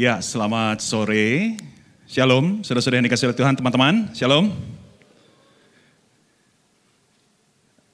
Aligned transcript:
Ya, 0.00 0.16
selamat 0.24 0.80
sore. 0.80 1.60
Shalom, 2.08 2.64
saudara-saudara 2.64 3.04
yang 3.04 3.12
dikasih 3.12 3.28
oleh 3.28 3.36
Tuhan, 3.36 3.52
teman-teman. 3.52 4.08
Shalom. 4.16 4.48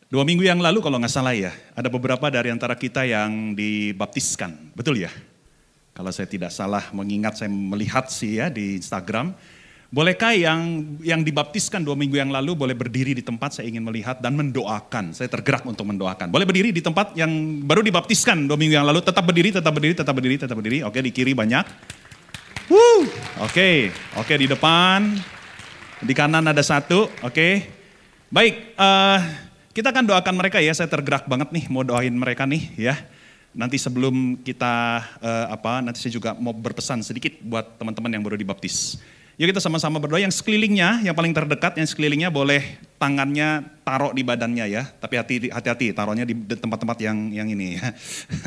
Dua 0.06 0.22
minggu 0.22 0.46
yang 0.46 0.62
lalu 0.62 0.78
kalau 0.78 1.02
nggak 1.02 1.10
salah 1.10 1.34
ya, 1.34 1.50
ada 1.74 1.90
beberapa 1.90 2.30
dari 2.30 2.54
antara 2.54 2.78
kita 2.78 3.02
yang 3.02 3.58
dibaptiskan. 3.58 4.54
Betul 4.78 5.02
ya? 5.02 5.10
Kalau 5.98 6.14
saya 6.14 6.30
tidak 6.30 6.54
salah 6.54 6.94
mengingat 6.94 7.42
saya 7.42 7.50
melihat 7.50 8.06
sih 8.06 8.38
ya 8.38 8.54
di 8.54 8.78
Instagram. 8.78 9.34
Bolehkah 9.86 10.34
yang 10.34 10.82
yang 10.98 11.22
dibaptiskan 11.22 11.78
dua 11.78 11.94
minggu 11.94 12.18
yang 12.18 12.34
lalu 12.34 12.58
boleh 12.58 12.74
berdiri 12.74 13.14
di 13.14 13.22
tempat 13.22 13.54
saya 13.54 13.70
ingin 13.70 13.86
melihat 13.86 14.18
dan 14.18 14.34
mendoakan. 14.34 15.14
Saya 15.14 15.30
tergerak 15.30 15.62
untuk 15.62 15.86
mendoakan. 15.86 16.26
Boleh 16.26 16.42
berdiri 16.42 16.74
di 16.74 16.82
tempat 16.82 17.14
yang 17.14 17.30
baru 17.62 17.86
dibaptiskan 17.86 18.50
dua 18.50 18.58
minggu 18.58 18.74
yang 18.74 18.86
lalu. 18.86 18.98
Tetap 18.98 19.22
berdiri, 19.22 19.54
tetap 19.54 19.70
berdiri, 19.70 19.94
tetap 19.94 20.14
berdiri, 20.18 20.36
tetap 20.42 20.56
berdiri. 20.58 20.78
Oke 20.82 20.98
di 20.98 21.14
kiri 21.14 21.38
banyak. 21.38 21.64
Woo. 22.66 23.06
Oke, 23.46 23.94
oke 24.18 24.34
di 24.34 24.50
depan. 24.50 25.06
Di 26.02 26.12
kanan 26.18 26.50
ada 26.50 26.66
satu. 26.66 27.06
Oke. 27.22 27.70
Baik, 28.26 28.74
uh, 28.74 29.22
kita 29.70 29.94
akan 29.94 30.02
doakan 30.02 30.34
mereka 30.34 30.58
ya. 30.58 30.74
Saya 30.74 30.90
tergerak 30.90 31.30
banget 31.30 31.54
nih 31.54 31.70
mau 31.70 31.86
doain 31.86 32.10
mereka 32.10 32.42
nih 32.42 32.74
ya. 32.74 32.98
Nanti 33.54 33.78
sebelum 33.78 34.42
kita 34.42 34.98
uh, 35.22 35.46
apa, 35.46 35.78
nanti 35.78 36.02
saya 36.02 36.10
juga 36.10 36.34
mau 36.34 36.50
berpesan 36.50 37.06
sedikit 37.06 37.38
buat 37.38 37.78
teman-teman 37.78 38.10
yang 38.18 38.26
baru 38.26 38.34
dibaptis. 38.34 38.98
Yuk 39.36 39.52
kita 39.52 39.60
sama-sama 39.60 40.00
berdoa. 40.00 40.16
Yang 40.16 40.40
sekelilingnya, 40.40 41.04
yang 41.04 41.12
paling 41.12 41.36
terdekat, 41.36 41.76
yang 41.76 41.84
sekelilingnya 41.84 42.32
boleh 42.32 42.80
tangannya 42.96 43.68
taruh 43.84 44.16
di 44.16 44.24
badannya 44.24 44.64
ya. 44.64 44.88
Tapi 44.96 45.20
hati-hati, 45.52 45.92
taruhnya 45.92 46.24
di 46.24 46.32
tempat-tempat 46.32 46.96
yang 47.04 47.28
yang 47.28 47.48
ini 47.52 47.76
ya. 47.76 47.92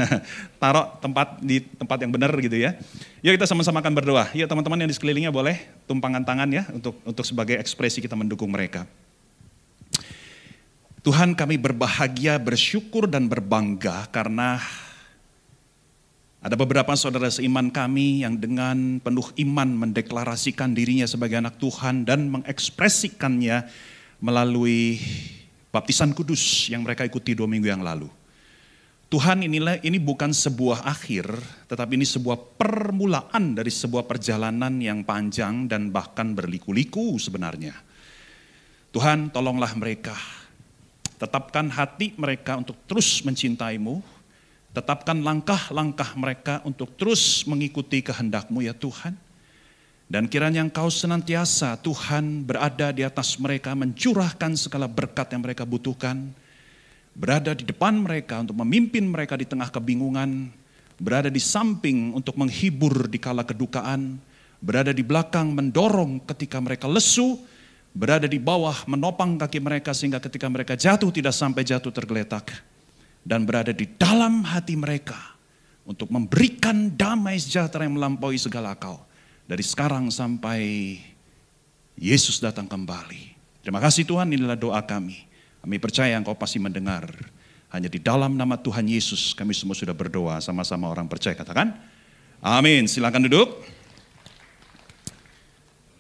taruh 0.61 0.97
tempat 0.97 1.37
di 1.45 1.61
tempat 1.61 2.01
yang 2.01 2.09
benar 2.09 2.33
gitu 2.41 2.57
ya. 2.57 2.73
Yuk 3.21 3.37
kita 3.37 3.45
sama-sama 3.45 3.85
akan 3.85 3.93
berdoa. 3.93 4.33
Yuk 4.33 4.49
teman-teman 4.49 4.81
yang 4.81 4.89
di 4.89 4.97
sekelilingnya 4.97 5.29
boleh 5.29 5.61
tumpangan 5.85 6.25
tangan 6.25 6.49
ya 6.49 6.65
untuk 6.73 6.97
untuk 7.05 7.21
sebagai 7.21 7.61
ekspresi 7.61 8.01
kita 8.01 8.17
mendukung 8.17 8.49
mereka. 8.49 8.89
Tuhan 11.05 11.37
kami 11.37 11.61
berbahagia, 11.61 12.41
bersyukur 12.41 13.05
dan 13.05 13.29
berbangga 13.29 14.09
karena 14.09 14.57
ada 16.39 16.55
beberapa 16.55 16.95
saudara 16.95 17.27
seiman 17.27 17.67
kami 17.67 18.23
yang 18.23 18.39
dengan 18.39 19.03
penuh 19.03 19.27
iman 19.43 19.75
mendeklarasikan 19.75 20.71
dirinya 20.71 21.03
sebagai 21.03 21.35
anak 21.35 21.59
Tuhan 21.59 22.07
dan 22.07 22.31
mengekspresikannya 22.31 23.67
melalui 24.23 25.03
baptisan 25.67 26.15
kudus 26.15 26.71
yang 26.71 26.87
mereka 26.87 27.03
ikuti 27.03 27.35
dua 27.35 27.43
minggu 27.43 27.67
yang 27.67 27.83
lalu. 27.83 28.07
Tuhan 29.09 29.41
inilah 29.41 29.81
ini 29.83 29.97
bukan 29.99 30.31
sebuah 30.31 30.85
akhir, 30.85 31.27
tetapi 31.65 31.97
ini 31.97 32.05
sebuah 32.05 32.55
permulaan 32.55 33.57
dari 33.57 33.73
sebuah 33.73 34.05
perjalanan 34.05 34.79
yang 34.79 35.01
panjang 35.01 35.67
dan 35.67 35.89
bahkan 35.89 36.37
berliku-liku 36.37 37.19
sebenarnya. 37.19 37.73
Tuhan 38.95 39.33
tolonglah 39.33 39.73
mereka, 39.75 40.13
tetapkan 41.17 41.67
hati 41.73 42.13
mereka 42.15 42.61
untuk 42.61 42.77
terus 42.85 43.25
mencintaimu, 43.25 43.99
Tetapkan 44.69 45.25
langkah-langkah 45.25 46.13
mereka 46.13 46.61
untuk 46.61 46.93
terus 46.93 47.41
mengikuti 47.49 48.05
kehendakmu 48.05 48.61
ya 48.61 48.77
Tuhan. 48.77 49.17
Dan 50.09 50.29
kiranya 50.29 50.61
engkau 50.61 50.89
senantiasa 50.89 51.77
Tuhan 51.81 52.45
berada 52.45 52.93
di 52.93 53.01
atas 53.01 53.37
mereka, 53.41 53.73
mencurahkan 53.73 54.57
segala 54.57 54.85
berkat 54.85 55.33
yang 55.33 55.41
mereka 55.41 55.65
butuhkan. 55.65 56.33
Berada 57.17 57.57
di 57.57 57.65
depan 57.65 57.97
mereka 57.97 58.41
untuk 58.41 58.57
memimpin 58.61 59.09
mereka 59.09 59.37
di 59.37 59.45
tengah 59.45 59.73
kebingungan. 59.73 60.53
Berada 61.01 61.33
di 61.33 61.41
samping 61.41 62.13
untuk 62.13 62.37
menghibur 62.37 63.09
di 63.09 63.17
kala 63.17 63.41
kedukaan. 63.45 64.21
Berada 64.61 64.93
di 64.93 65.01
belakang 65.01 65.49
mendorong 65.49 66.21
ketika 66.29 66.61
mereka 66.61 66.85
lesu. 66.85 67.41
Berada 67.89 68.29
di 68.29 68.37
bawah 68.37 68.85
menopang 68.85 69.33
kaki 69.37 69.57
mereka 69.57 69.97
sehingga 69.97 70.21
ketika 70.21 70.45
mereka 70.45 70.77
jatuh 70.77 71.09
tidak 71.09 71.33
sampai 71.33 71.65
jatuh 71.65 71.89
tergeletak 71.89 72.68
dan 73.23 73.43
berada 73.43 73.75
di 73.75 73.85
dalam 73.99 74.43
hati 74.43 74.75
mereka 74.79 75.17
untuk 75.83 76.13
memberikan 76.13 76.93
damai 76.93 77.41
sejahtera 77.41 77.85
yang 77.85 77.97
melampaui 77.97 78.37
segala 78.37 78.77
akal 78.77 79.03
dari 79.49 79.65
sekarang 79.65 80.13
sampai 80.13 80.61
Yesus 81.97 82.37
datang 82.37 82.69
kembali. 82.69 83.35
Terima 83.65 83.81
kasih 83.83 84.07
Tuhan, 84.07 84.31
inilah 84.31 84.55
doa 84.55 84.79
kami. 84.85 85.25
Kami 85.59 85.75
percaya 85.81 86.15
Engkau 86.15 86.37
pasti 86.37 86.61
mendengar. 86.61 87.09
Hanya 87.69 87.91
di 87.91 88.01
dalam 88.01 88.33
nama 88.33 88.57
Tuhan 88.57 88.87
Yesus 88.87 89.35
kami 89.37 89.53
semua 89.53 89.77
sudah 89.77 89.93
berdoa 89.93 90.41
sama-sama 90.41 90.89
orang 90.89 91.05
percaya. 91.05 91.37
Katakan, 91.37 91.75
amin. 92.41 92.89
Silakan 92.89 93.29
duduk. 93.29 93.61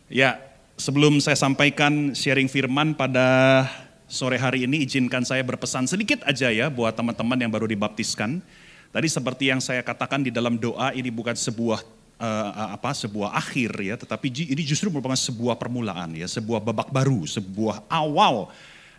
Ya, 0.09 0.41
sebelum 0.79 1.21
saya 1.21 1.37
sampaikan 1.37 2.17
sharing 2.17 2.49
firman 2.49 2.97
pada 2.97 3.67
sore 4.09 4.41
hari 4.41 4.65
ini 4.65 4.83
izinkan 4.83 5.21
saya 5.21 5.45
berpesan 5.45 5.85
sedikit 5.85 6.25
aja 6.25 6.49
ya 6.49 6.67
buat 6.67 6.97
teman-teman 6.97 7.37
yang 7.37 7.53
baru 7.53 7.69
dibaptiskan. 7.69 8.41
Tadi 8.89 9.05
seperti 9.05 9.53
yang 9.53 9.61
saya 9.61 9.85
katakan 9.85 10.25
di 10.25 10.33
dalam 10.33 10.57
doa 10.57 10.89
ini 10.97 11.13
bukan 11.13 11.37
sebuah 11.37 11.85
uh, 12.17 12.73
apa 12.73 12.89
sebuah 12.89 13.37
akhir 13.37 13.69
ya, 13.77 13.95
tetapi 14.01 14.49
ini 14.49 14.65
justru 14.65 14.89
merupakan 14.89 15.13
sebuah 15.13 15.61
permulaan 15.61 16.17
ya, 16.17 16.25
sebuah 16.25 16.57
babak 16.57 16.89
baru, 16.89 17.21
sebuah 17.29 17.85
awal 17.85 18.49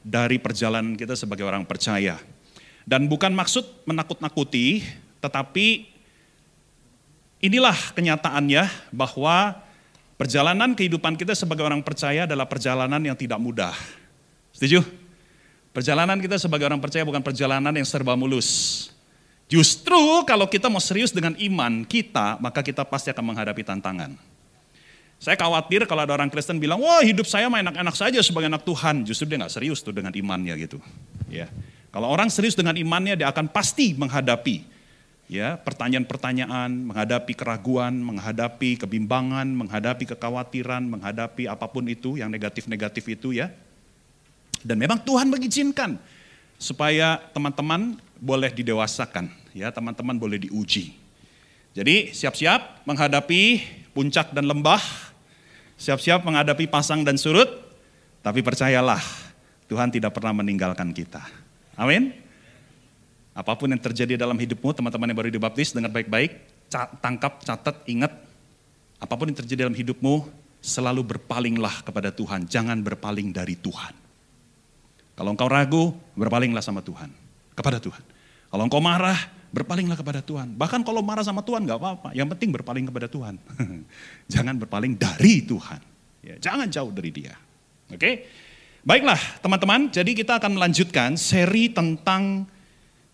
dari 0.06 0.38
perjalanan 0.38 0.94
kita 0.94 1.19
sebagai 1.19 1.42
orang 1.42 1.66
percaya. 1.66 2.22
Dan 2.87 3.10
bukan 3.10 3.34
maksud 3.34 3.66
menakut-nakuti, 3.82 4.87
tetapi 5.19 5.91
inilah 7.42 7.77
kenyataannya 7.98 8.94
bahwa 8.94 9.59
perjalanan 10.15 10.71
kehidupan 10.78 11.19
kita 11.19 11.34
sebagai 11.34 11.66
orang 11.66 11.82
percaya 11.82 12.31
adalah 12.31 12.47
perjalanan 12.47 13.03
yang 13.03 13.19
tidak 13.19 13.42
mudah. 13.42 13.75
Setuju? 14.54 15.00
Perjalanan 15.80 16.20
kita 16.20 16.36
sebagai 16.36 16.68
orang 16.68 16.76
percaya 16.76 17.08
bukan 17.08 17.24
perjalanan 17.24 17.72
yang 17.72 17.88
serba 17.88 18.12
mulus. 18.12 18.92
Justru 19.48 19.96
kalau 20.28 20.44
kita 20.44 20.68
mau 20.68 20.76
serius 20.76 21.08
dengan 21.08 21.32
iman 21.41 21.88
kita, 21.88 22.36
maka 22.36 22.60
kita 22.60 22.84
pasti 22.84 23.08
akan 23.08 23.32
menghadapi 23.32 23.64
tantangan. 23.64 24.12
Saya 25.16 25.41
khawatir 25.41 25.88
kalau 25.88 26.04
ada 26.04 26.12
orang 26.12 26.28
Kristen 26.28 26.60
bilang, 26.60 26.84
wah 26.84 27.00
hidup 27.00 27.24
saya 27.24 27.48
mah 27.48 27.64
enak-enak 27.64 27.96
saja 27.96 28.20
sebagai 28.20 28.52
anak 28.52 28.60
Tuhan. 28.60 29.08
Justru 29.08 29.24
dia 29.24 29.41
nggak 29.41 29.56
serius 29.56 29.80
tuh 29.80 29.96
dengan 29.96 30.12
imannya 30.12 30.52
gitu. 30.68 30.76
Ya. 31.32 31.48
Kalau 31.88 32.12
orang 32.12 32.28
serius 32.28 32.52
dengan 32.52 32.76
imannya, 32.76 33.16
dia 33.16 33.32
akan 33.32 33.48
pasti 33.48 33.97
menghadapi 33.97 34.60
ya 35.32 35.56
pertanyaan-pertanyaan, 35.64 36.92
menghadapi 36.92 37.32
keraguan, 37.32 37.97
menghadapi 38.04 38.84
kebimbangan, 38.84 39.48
menghadapi 39.48 40.04
kekhawatiran, 40.12 40.84
menghadapi 40.84 41.48
apa 41.48 41.64
pun 41.72 41.88
itu 41.88 42.20
yang 42.20 42.28
negatif-negatif 42.28 43.16
itu 43.16 43.32
ya. 43.32 43.48
Dan 44.60 44.76
memang 44.76 45.00
Tuhan 45.00 45.28
mengizinkan 45.32 45.97
supaya 46.60 47.16
teman-teman 47.32 47.97
boleh 48.21 48.53
didewasakan, 48.53 49.32
ya 49.56 49.72
teman-teman 49.72 50.21
boleh 50.21 50.37
diuji. 50.44 50.93
Jadi 51.72 52.12
siap-siap 52.12 52.84
menghadapi 52.84 53.65
puncak 53.97 54.37
dan 54.37 54.44
lembah, 54.44 54.82
siap-siap 55.81 56.21
menghadapi 56.21 56.69
pasang 56.69 57.00
dan 57.00 57.16
surut, 57.16 57.48
tapi 58.21 58.44
percayalah 58.44 59.00
Tuhan 59.71 59.88
tidak 59.88 60.12
pernah 60.12 60.37
meninggalkan 60.37 60.92
kita. 60.92 61.25
Amin. 61.78 62.12
Apa 63.32 63.56
pun 63.56 63.71
yang 63.72 63.81
terjadi 63.81 64.21
dalam 64.21 64.37
hidupmu, 64.37 64.75
teman-teman 64.77 65.09
yang 65.09 65.19
baru 65.25 65.31
dibaptis, 65.32 65.72
dengar 65.72 65.88
baik-baik, 65.88 66.37
tangkap, 67.00 67.41
catat, 67.41 67.81
ingat, 67.88 68.12
apa 69.00 69.15
pun 69.16 69.31
yang 69.32 69.38
terjadi 69.38 69.65
dalam 69.65 69.78
hidupmu, 69.78 70.28
selalu 70.60 71.16
berpalinglah 71.16 71.81
kepada 71.87 72.12
Tuhan, 72.12 72.44
jangan 72.44 72.82
berpaling 72.84 73.32
dari 73.32 73.56
Tuhan. 73.56 74.00
Kalau 75.20 75.36
engkau 75.36 75.53
ragu, 75.53 75.92
berpalinglah 76.16 76.64
sama 76.64 76.81
Tuhan, 76.81 77.12
kepada 77.53 77.76
Tuhan. 77.76 78.00
Kalau 78.48 78.64
engkau 78.64 78.81
marah, 78.81 79.20
berpalinglah 79.53 79.92
kepada 79.92 80.25
Tuhan. 80.25 80.56
Bahkan 80.56 80.81
kalau 80.81 81.04
marah 81.04 81.20
sama 81.20 81.44
Tuhan 81.44 81.69
gak 81.69 81.76
apa-apa, 81.76 82.16
yang 82.16 82.25
penting 82.32 82.48
berpaling 82.48 82.88
kepada 82.88 83.04
Tuhan. 83.04 83.36
jangan 84.33 84.56
berpaling 84.56 84.97
dari 84.97 85.45
Tuhan. 85.45 85.77
Ya, 86.24 86.41
jangan 86.41 86.72
jauh 86.72 86.89
dari 86.89 87.12
dia. 87.12 87.36
Oke? 87.92 88.33
Baiklah 88.80 89.21
teman-teman, 89.45 89.92
jadi 89.92 90.09
kita 90.09 90.41
akan 90.41 90.56
melanjutkan 90.56 91.21
seri 91.21 91.68
tentang 91.68 92.48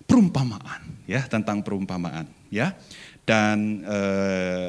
perumpamaan. 0.07 1.11
ya 1.11 1.27
Tentang 1.27 1.59
perumpamaan. 1.59 2.31
ya 2.55 2.79
dan 3.27 3.83
e, 3.83 3.99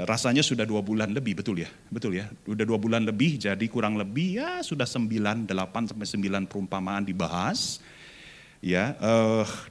rasanya 0.10 0.42
sudah 0.42 0.66
dua 0.66 0.82
bulan 0.82 1.14
lebih, 1.14 1.38
betul 1.38 1.62
ya? 1.62 1.70
Betul 1.94 2.18
ya? 2.18 2.26
Sudah 2.42 2.66
dua 2.66 2.82
bulan 2.82 3.06
lebih, 3.06 3.38
jadi 3.38 3.62
kurang 3.70 4.02
lebih 4.02 4.42
ya 4.42 4.66
sudah 4.66 4.90
sembilan, 4.90 5.46
delapan 5.46 5.86
sampai 5.86 6.10
sembilan 6.10 6.50
perumpamaan 6.50 7.06
dibahas. 7.06 7.78
Ya, 8.66 8.98
e, 8.98 9.14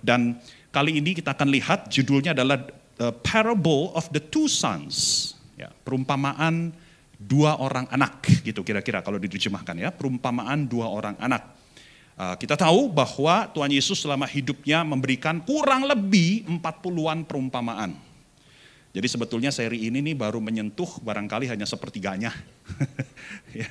dan 0.06 0.38
kali 0.70 1.02
ini 1.02 1.18
kita 1.18 1.34
akan 1.34 1.50
lihat 1.50 1.90
judulnya 1.90 2.30
adalah 2.30 2.62
uh, 3.02 3.10
Parable 3.26 3.90
of 3.98 4.06
the 4.14 4.22
Two 4.22 4.46
Sons. 4.46 5.34
Ya, 5.58 5.74
perumpamaan 5.74 6.70
dua 7.18 7.58
orang 7.58 7.90
anak, 7.90 8.22
gitu 8.46 8.62
kira-kira 8.62 9.02
kalau 9.02 9.18
diterjemahkan 9.18 9.74
ya, 9.82 9.90
perumpamaan 9.90 10.70
dua 10.70 10.86
orang 10.94 11.18
anak. 11.18 11.58
Kita 12.16 12.56
tahu 12.56 12.88
bahwa 12.88 13.44
Tuhan 13.52 13.68
Yesus 13.68 14.00
selama 14.00 14.24
hidupnya 14.24 14.80
memberikan 14.88 15.36
kurang 15.44 15.84
lebih 15.84 16.48
empat 16.48 16.80
puluhan 16.80 17.28
perumpamaan 17.28 18.05
Jadi 18.96 19.12
sebetulnya 19.12 19.52
seri 19.52 19.92
ini 19.92 20.00
nih 20.00 20.16
baru 20.16 20.40
menyentuh 20.40 21.04
barangkali 21.04 21.52
hanya 21.52 21.68
sepertiganya. 21.68 22.32
ya. 23.52 23.68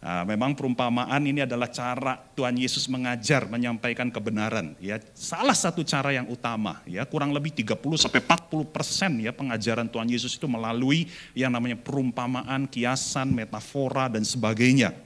Nah, 0.00 0.24
memang 0.24 0.56
perumpamaan 0.56 1.20
ini 1.24 1.44
adalah 1.44 1.68
cara 1.68 2.16
Tuhan 2.32 2.56
Yesus 2.56 2.88
mengajar, 2.88 3.44
menyampaikan 3.48 4.08
kebenaran. 4.08 4.72
Ya, 4.80 5.00
salah 5.12 5.56
satu 5.56 5.84
cara 5.84 6.16
yang 6.16 6.28
utama, 6.32 6.80
ya 6.88 7.04
kurang 7.04 7.32
lebih 7.32 7.52
30 7.52 7.76
sampai 7.96 8.20
40 8.20 8.68
persen 8.68 9.12
ya 9.20 9.32
pengajaran 9.36 9.88
Tuhan 9.88 10.08
Yesus 10.08 10.36
itu 10.36 10.48
melalui 10.48 11.08
yang 11.36 11.52
namanya 11.52 11.76
perumpamaan, 11.76 12.64
kiasan, 12.68 13.32
metafora 13.36 14.08
dan 14.08 14.24
sebagainya. 14.24 14.96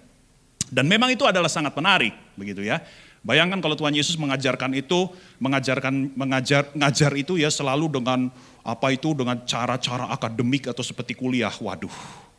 Dan 0.70 0.86
memang 0.90 1.14
itu 1.14 1.26
adalah 1.26 1.50
sangat 1.50 1.74
menarik, 1.74 2.14
begitu 2.34 2.62
ya. 2.62 2.82
Bayangkan 3.22 3.58
kalau 3.58 3.74
Tuhan 3.74 3.94
Yesus 3.94 4.14
mengajarkan 4.14 4.74
itu, 4.78 5.10
mengajarkan 5.42 6.14
mengajar 6.14 6.70
ngajar 6.74 7.12
itu 7.18 7.34
ya 7.34 7.50
selalu 7.50 7.98
dengan 7.98 8.30
apa 8.68 8.92
itu 8.92 9.16
dengan 9.16 9.40
cara-cara 9.48 10.12
akademik 10.12 10.68
atau 10.68 10.84
seperti 10.84 11.16
kuliah. 11.16 11.48
Waduh, 11.48 11.92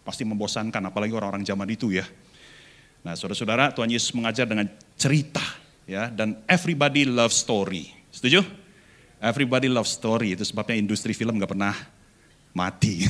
pasti 0.06 0.22
membosankan 0.22 0.86
apalagi 0.86 1.18
orang-orang 1.18 1.42
zaman 1.42 1.66
itu 1.74 1.90
ya. 1.90 2.06
Nah, 3.02 3.18
saudara-saudara, 3.18 3.74
Tuhan 3.74 3.90
Yesus 3.90 4.14
mengajar 4.14 4.46
dengan 4.46 4.70
cerita, 4.94 5.42
ya, 5.90 6.14
dan 6.14 6.38
everybody 6.46 7.08
love 7.08 7.34
story. 7.34 7.90
Setuju? 8.14 8.46
Everybody 9.18 9.72
love 9.72 9.90
story. 9.90 10.38
Itu 10.38 10.46
sebabnya 10.46 10.78
industri 10.78 11.18
film 11.18 11.42
nggak 11.42 11.50
pernah 11.50 11.74
mati. 12.54 13.08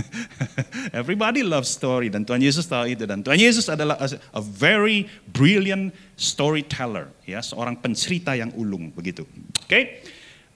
everybody 1.00 1.44
love 1.44 1.68
story 1.68 2.08
dan 2.10 2.24
Tuhan 2.26 2.40
Yesus 2.42 2.64
tahu 2.64 2.96
itu 2.96 3.04
dan 3.04 3.20
Tuhan 3.20 3.38
Yesus 3.38 3.68
adalah 3.68 4.00
a, 4.00 4.42
very 4.42 5.06
brilliant 5.30 5.92
storyteller, 6.18 7.12
ya, 7.28 7.44
seorang 7.44 7.78
pencerita 7.78 8.34
yang 8.34 8.50
ulung 8.58 8.90
begitu. 8.90 9.22
Oke? 9.62 9.68
Okay? 9.68 9.84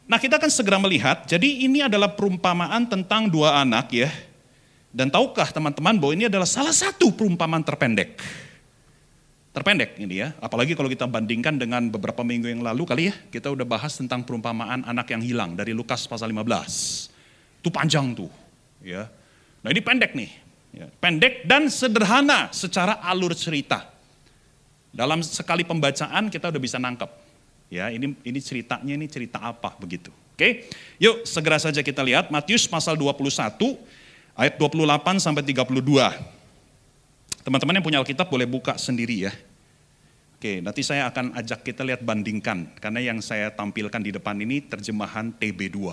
Nah, 0.09 0.17
kita 0.17 0.41
akan 0.41 0.49
segera 0.49 0.81
melihat. 0.81 1.29
Jadi 1.29 1.69
ini 1.69 1.85
adalah 1.85 2.09
perumpamaan 2.09 2.89
tentang 2.89 3.29
dua 3.29 3.61
anak 3.61 3.93
ya 3.93 4.09
dan 4.89 5.13
tahukah 5.13 5.53
teman-teman 5.53 6.01
bahwa 6.01 6.13
ini 6.17 6.25
adalah 6.33 6.49
salah 6.49 6.73
satu 6.73 7.13
perumpamaan 7.13 7.61
terpendek. 7.61 8.17
Terpendek 9.53 10.01
ini 10.01 10.23
ya, 10.23 10.33
apalagi 10.39 10.73
kalau 10.73 10.89
kita 10.89 11.05
bandingkan 11.05 11.59
dengan 11.61 11.91
beberapa 11.91 12.23
minggu 12.23 12.47
yang 12.49 12.63
lalu 12.65 12.83
kali 12.89 13.03
ya, 13.11 13.15
kita 13.29 13.53
udah 13.53 13.67
bahas 13.69 13.97
tentang 13.99 14.23
perumpamaan 14.25 14.87
anak 14.87 15.13
yang 15.13 15.21
hilang 15.21 15.59
dari 15.59 15.75
Lukas 15.75 16.09
pasal 16.09 16.31
15. 16.31 17.61
Itu 17.61 17.69
panjang 17.69 18.15
tuh, 18.15 18.31
ya. 18.81 19.11
Nah 19.61 19.69
ini 19.75 19.83
pendek 19.83 20.15
nih, 20.15 20.31
ya. 20.79 20.87
pendek 21.03 21.43
dan 21.45 21.67
sederhana 21.69 22.49
secara 22.55 23.03
alur 23.03 23.35
cerita. 23.35 23.93
Dalam 24.95 25.21
sekali 25.21 25.67
pembacaan 25.67 26.31
kita 26.33 26.49
udah 26.49 26.63
bisa 26.63 26.79
nangkep. 26.81 27.28
Ya, 27.69 27.93
ini 27.93 28.17
ini 28.25 28.41
ceritanya 28.41 28.97
ini 28.97 29.07
cerita 29.09 29.39
apa 29.41 29.77
begitu. 29.77 30.09
Oke. 30.33 30.71
Yuk 30.97 31.29
segera 31.29 31.61
saja 31.61 31.85
kita 31.85 32.01
lihat 32.01 32.33
Matius 32.33 32.65
pasal 32.65 32.97
21 32.97 33.29
ayat 34.39 34.55
28 34.57 35.19
sampai 35.21 35.43
32. 35.45 35.69
Teman-teman 37.45 37.75
yang 37.77 37.85
punya 37.85 37.99
Alkitab 38.01 38.31
boleh 38.31 38.49
buka 38.49 38.79
sendiri 38.81 39.29
ya. 39.29 39.33
Oke, 40.39 40.63
nanti 40.63 40.87
saya 40.87 41.11
akan 41.11 41.35
ajak 41.35 41.67
kita 41.67 41.83
lihat 41.83 42.07
bandingkan 42.07 42.71
karena 42.79 43.03
yang 43.03 43.19
saya 43.19 43.51
tampilkan 43.51 43.99
di 43.99 44.15
depan 44.15 44.39
ini 44.39 44.63
terjemahan 44.63 45.35
TB2. 45.35 45.91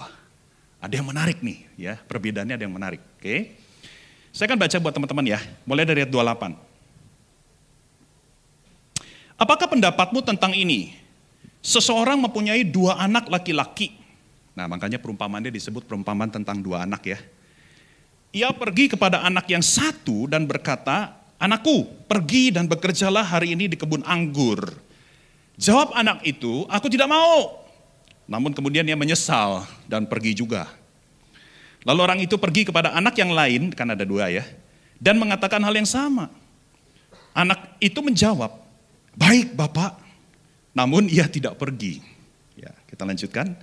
Ada 0.78 1.02
yang 1.02 1.10
menarik 1.10 1.42
nih 1.42 1.66
ya, 1.74 1.98
perbedaannya 1.98 2.54
ada 2.54 2.64
yang 2.64 2.76
menarik. 2.78 3.02
Oke. 3.18 3.58
Saya 4.30 4.46
akan 4.54 4.62
baca 4.62 4.78
buat 4.78 4.94
teman-teman 4.94 5.26
ya, 5.26 5.40
mulai 5.66 5.82
dari 5.82 6.06
ayat 6.06 6.14
28. 6.14 6.54
Apakah 9.42 9.68
pendapatmu 9.68 10.22
tentang 10.22 10.54
ini? 10.54 11.05
Seseorang 11.66 12.22
mempunyai 12.22 12.62
dua 12.62 13.02
anak 13.02 13.26
laki-laki. 13.26 13.98
Nah 14.54 14.70
makanya 14.70 15.02
perumpamaannya 15.02 15.50
disebut 15.50 15.90
perumpamaan 15.90 16.30
tentang 16.30 16.62
dua 16.62 16.86
anak 16.86 17.02
ya. 17.10 17.18
Ia 18.30 18.54
pergi 18.54 18.94
kepada 18.94 19.26
anak 19.26 19.50
yang 19.50 19.66
satu 19.66 20.30
dan 20.30 20.46
berkata, 20.46 21.18
Anakku, 21.42 22.06
pergi 22.06 22.54
dan 22.54 22.70
bekerjalah 22.70 23.26
hari 23.26 23.58
ini 23.58 23.66
di 23.66 23.76
kebun 23.82 24.06
anggur. 24.06 24.78
Jawab 25.58 25.98
anak 25.98 26.22
itu, 26.22 26.70
aku 26.70 26.86
tidak 26.86 27.10
mau. 27.10 27.66
Namun 28.30 28.54
kemudian 28.54 28.86
ia 28.86 28.94
menyesal 28.96 29.66
dan 29.90 30.06
pergi 30.06 30.38
juga. 30.38 30.70
Lalu 31.82 32.00
orang 32.02 32.20
itu 32.22 32.38
pergi 32.38 32.70
kepada 32.70 32.94
anak 32.94 33.18
yang 33.18 33.34
lain, 33.34 33.74
kan 33.74 33.90
ada 33.90 34.06
dua 34.06 34.30
ya, 34.30 34.46
dan 35.02 35.18
mengatakan 35.18 35.66
hal 35.66 35.74
yang 35.74 35.90
sama. 35.90 36.30
Anak 37.34 37.74
itu 37.82 38.00
menjawab, 38.06 38.54
baik 39.18 39.58
bapak, 39.58 40.05
namun 40.76 41.08
ia 41.08 41.26
tidak 41.32 41.56
pergi. 41.56 42.04
Ya, 42.60 42.76
kita 42.92 43.08
lanjutkan. 43.08 43.56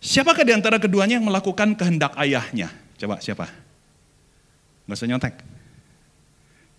Siapakah 0.00 0.44
di 0.48 0.52
antara 0.56 0.80
keduanya 0.80 1.20
yang 1.20 1.28
melakukan 1.28 1.76
kehendak 1.76 2.16
ayahnya? 2.16 2.72
Coba 2.96 3.20
siapa? 3.20 3.52
Nggak 4.88 4.96
usah 4.96 5.08
nyontek. 5.12 5.34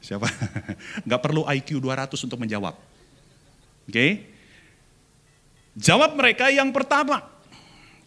Siapa? 0.02 0.28
Nggak 1.06 1.22
perlu 1.22 1.46
IQ 1.46 1.78
200 1.78 2.18
untuk 2.26 2.40
menjawab. 2.42 2.74
Oke? 3.86 3.94
Okay? 3.94 4.12
Jawab 5.78 6.18
mereka 6.18 6.50
yang 6.50 6.74
pertama. 6.74 7.22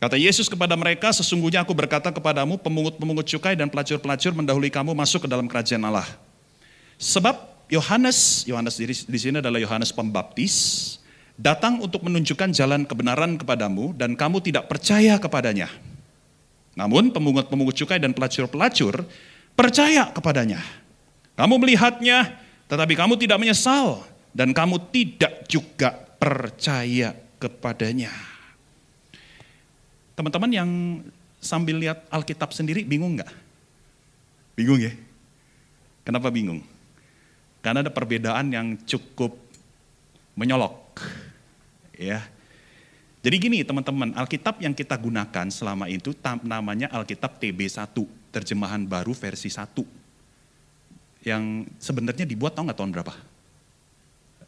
Kata 0.00 0.16
Yesus 0.16 0.48
kepada 0.48 0.74
mereka, 0.80 1.12
sesungguhnya 1.12 1.60
aku 1.60 1.76
berkata 1.76 2.08
kepadamu, 2.08 2.56
pemungut-pemungut 2.56 3.28
cukai 3.36 3.52
dan 3.52 3.68
pelacur-pelacur 3.68 4.32
mendahului 4.32 4.72
kamu 4.72 4.96
masuk 4.96 5.28
ke 5.28 5.28
dalam 5.28 5.44
kerajaan 5.44 5.84
Allah. 5.84 6.08
Sebab 6.96 7.36
Yohanes, 7.68 8.48
Yohanes 8.48 8.80
di, 8.80 9.18
sini 9.20 9.38
adalah 9.44 9.60
Yohanes 9.60 9.92
Pembaptis, 9.92 10.96
datang 11.40 11.80
untuk 11.80 12.04
menunjukkan 12.04 12.52
jalan 12.52 12.84
kebenaran 12.84 13.40
kepadamu 13.40 13.96
dan 13.96 14.12
kamu 14.12 14.44
tidak 14.44 14.68
percaya 14.68 15.16
kepadanya. 15.16 15.72
Namun 16.76 17.10
pemungut-pemungut 17.10 17.72
cukai 17.80 17.96
dan 17.96 18.12
pelacur-pelacur 18.12 19.08
percaya 19.56 20.12
kepadanya. 20.12 20.60
Kamu 21.40 21.56
melihatnya, 21.56 22.36
tetapi 22.68 22.92
kamu 22.92 23.16
tidak 23.16 23.40
menyesal, 23.40 24.04
dan 24.36 24.52
kamu 24.52 24.76
tidak 24.92 25.48
juga 25.48 25.96
percaya 26.20 27.16
kepadanya. 27.40 28.12
Teman-teman 30.12 30.52
yang 30.52 30.70
sambil 31.40 31.80
lihat 31.80 32.04
Alkitab 32.12 32.52
sendiri 32.52 32.84
bingung 32.84 33.16
nggak? 33.16 33.32
Bingung 34.60 34.76
ya? 34.76 34.92
Kenapa 36.04 36.28
bingung? 36.28 36.60
Karena 37.64 37.80
ada 37.80 37.92
perbedaan 37.92 38.52
yang 38.52 38.76
cukup 38.84 39.36
menyolok. 40.36 40.79
Ya. 42.00 42.24
Jadi 43.20 43.36
gini 43.36 43.60
teman-teman, 43.60 44.16
Alkitab 44.16 44.64
yang 44.64 44.72
kita 44.72 44.96
gunakan 44.96 45.52
selama 45.52 45.92
itu 45.92 46.16
namanya 46.40 46.88
Alkitab 46.88 47.36
TB1 47.36 47.92
terjemahan 48.32 48.80
baru 48.88 49.12
versi 49.12 49.52
1. 49.52 49.84
Yang 51.20 51.68
sebenarnya 51.76 52.24
dibuat 52.24 52.56
tahu 52.56 52.64
nggak 52.64 52.80
tahun 52.80 52.96
berapa? 52.96 53.12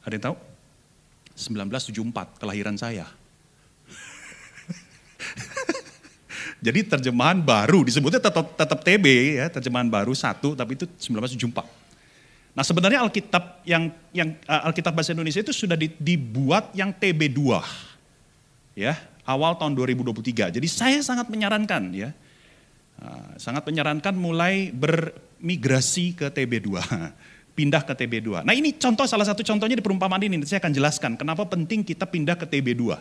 Ada 0.08 0.16
yang 0.16 0.24
tahu? 0.32 0.36
1974, 1.36 2.40
kelahiran 2.40 2.80
saya. 2.80 3.04
Jadi 6.64 6.80
terjemahan 6.88 7.44
baru, 7.44 7.84
disebutnya 7.84 8.24
tetap, 8.24 8.56
tetap 8.56 8.80
TB 8.80 9.04
ya, 9.36 9.52
terjemahan 9.52 9.92
baru 9.92 10.16
satu, 10.16 10.56
tapi 10.56 10.80
itu 10.80 10.88
1974. 10.96 11.81
Nah 12.52 12.64
sebenarnya 12.64 13.00
Alkitab 13.00 13.64
yang 13.64 13.88
yang 14.12 14.36
uh, 14.44 14.68
Alkitab 14.68 14.92
bahasa 14.92 15.16
Indonesia 15.16 15.40
itu 15.40 15.56
sudah 15.56 15.76
di, 15.76 15.88
dibuat 15.96 16.76
yang 16.76 16.92
TB2 16.92 17.40
ya 18.76 18.96
awal 19.24 19.56
tahun 19.56 19.72
2023. 19.72 20.52
Jadi 20.60 20.68
saya 20.68 21.00
sangat 21.00 21.32
menyarankan 21.32 21.82
ya 21.96 22.12
Ah, 23.02 23.34
sangat 23.34 23.66
menyarankan 23.66 24.14
mulai 24.14 24.70
bermigrasi 24.70 26.14
ke 26.14 26.30
TB2, 26.30 26.70
pindah 27.58 27.82
ke 27.82 27.98
TB2. 27.98 28.46
Nah 28.46 28.54
ini 28.54 28.78
contoh 28.78 29.02
salah 29.10 29.26
satu 29.26 29.42
contohnya 29.42 29.74
di 29.74 29.82
perumpamaan 29.82 30.22
ini, 30.22 30.38
saya 30.46 30.62
akan 30.62 30.70
jelaskan 30.70 31.12
kenapa 31.18 31.42
penting 31.50 31.82
kita 31.82 32.06
pindah 32.06 32.38
ke 32.38 32.46
TB2. 32.46 32.94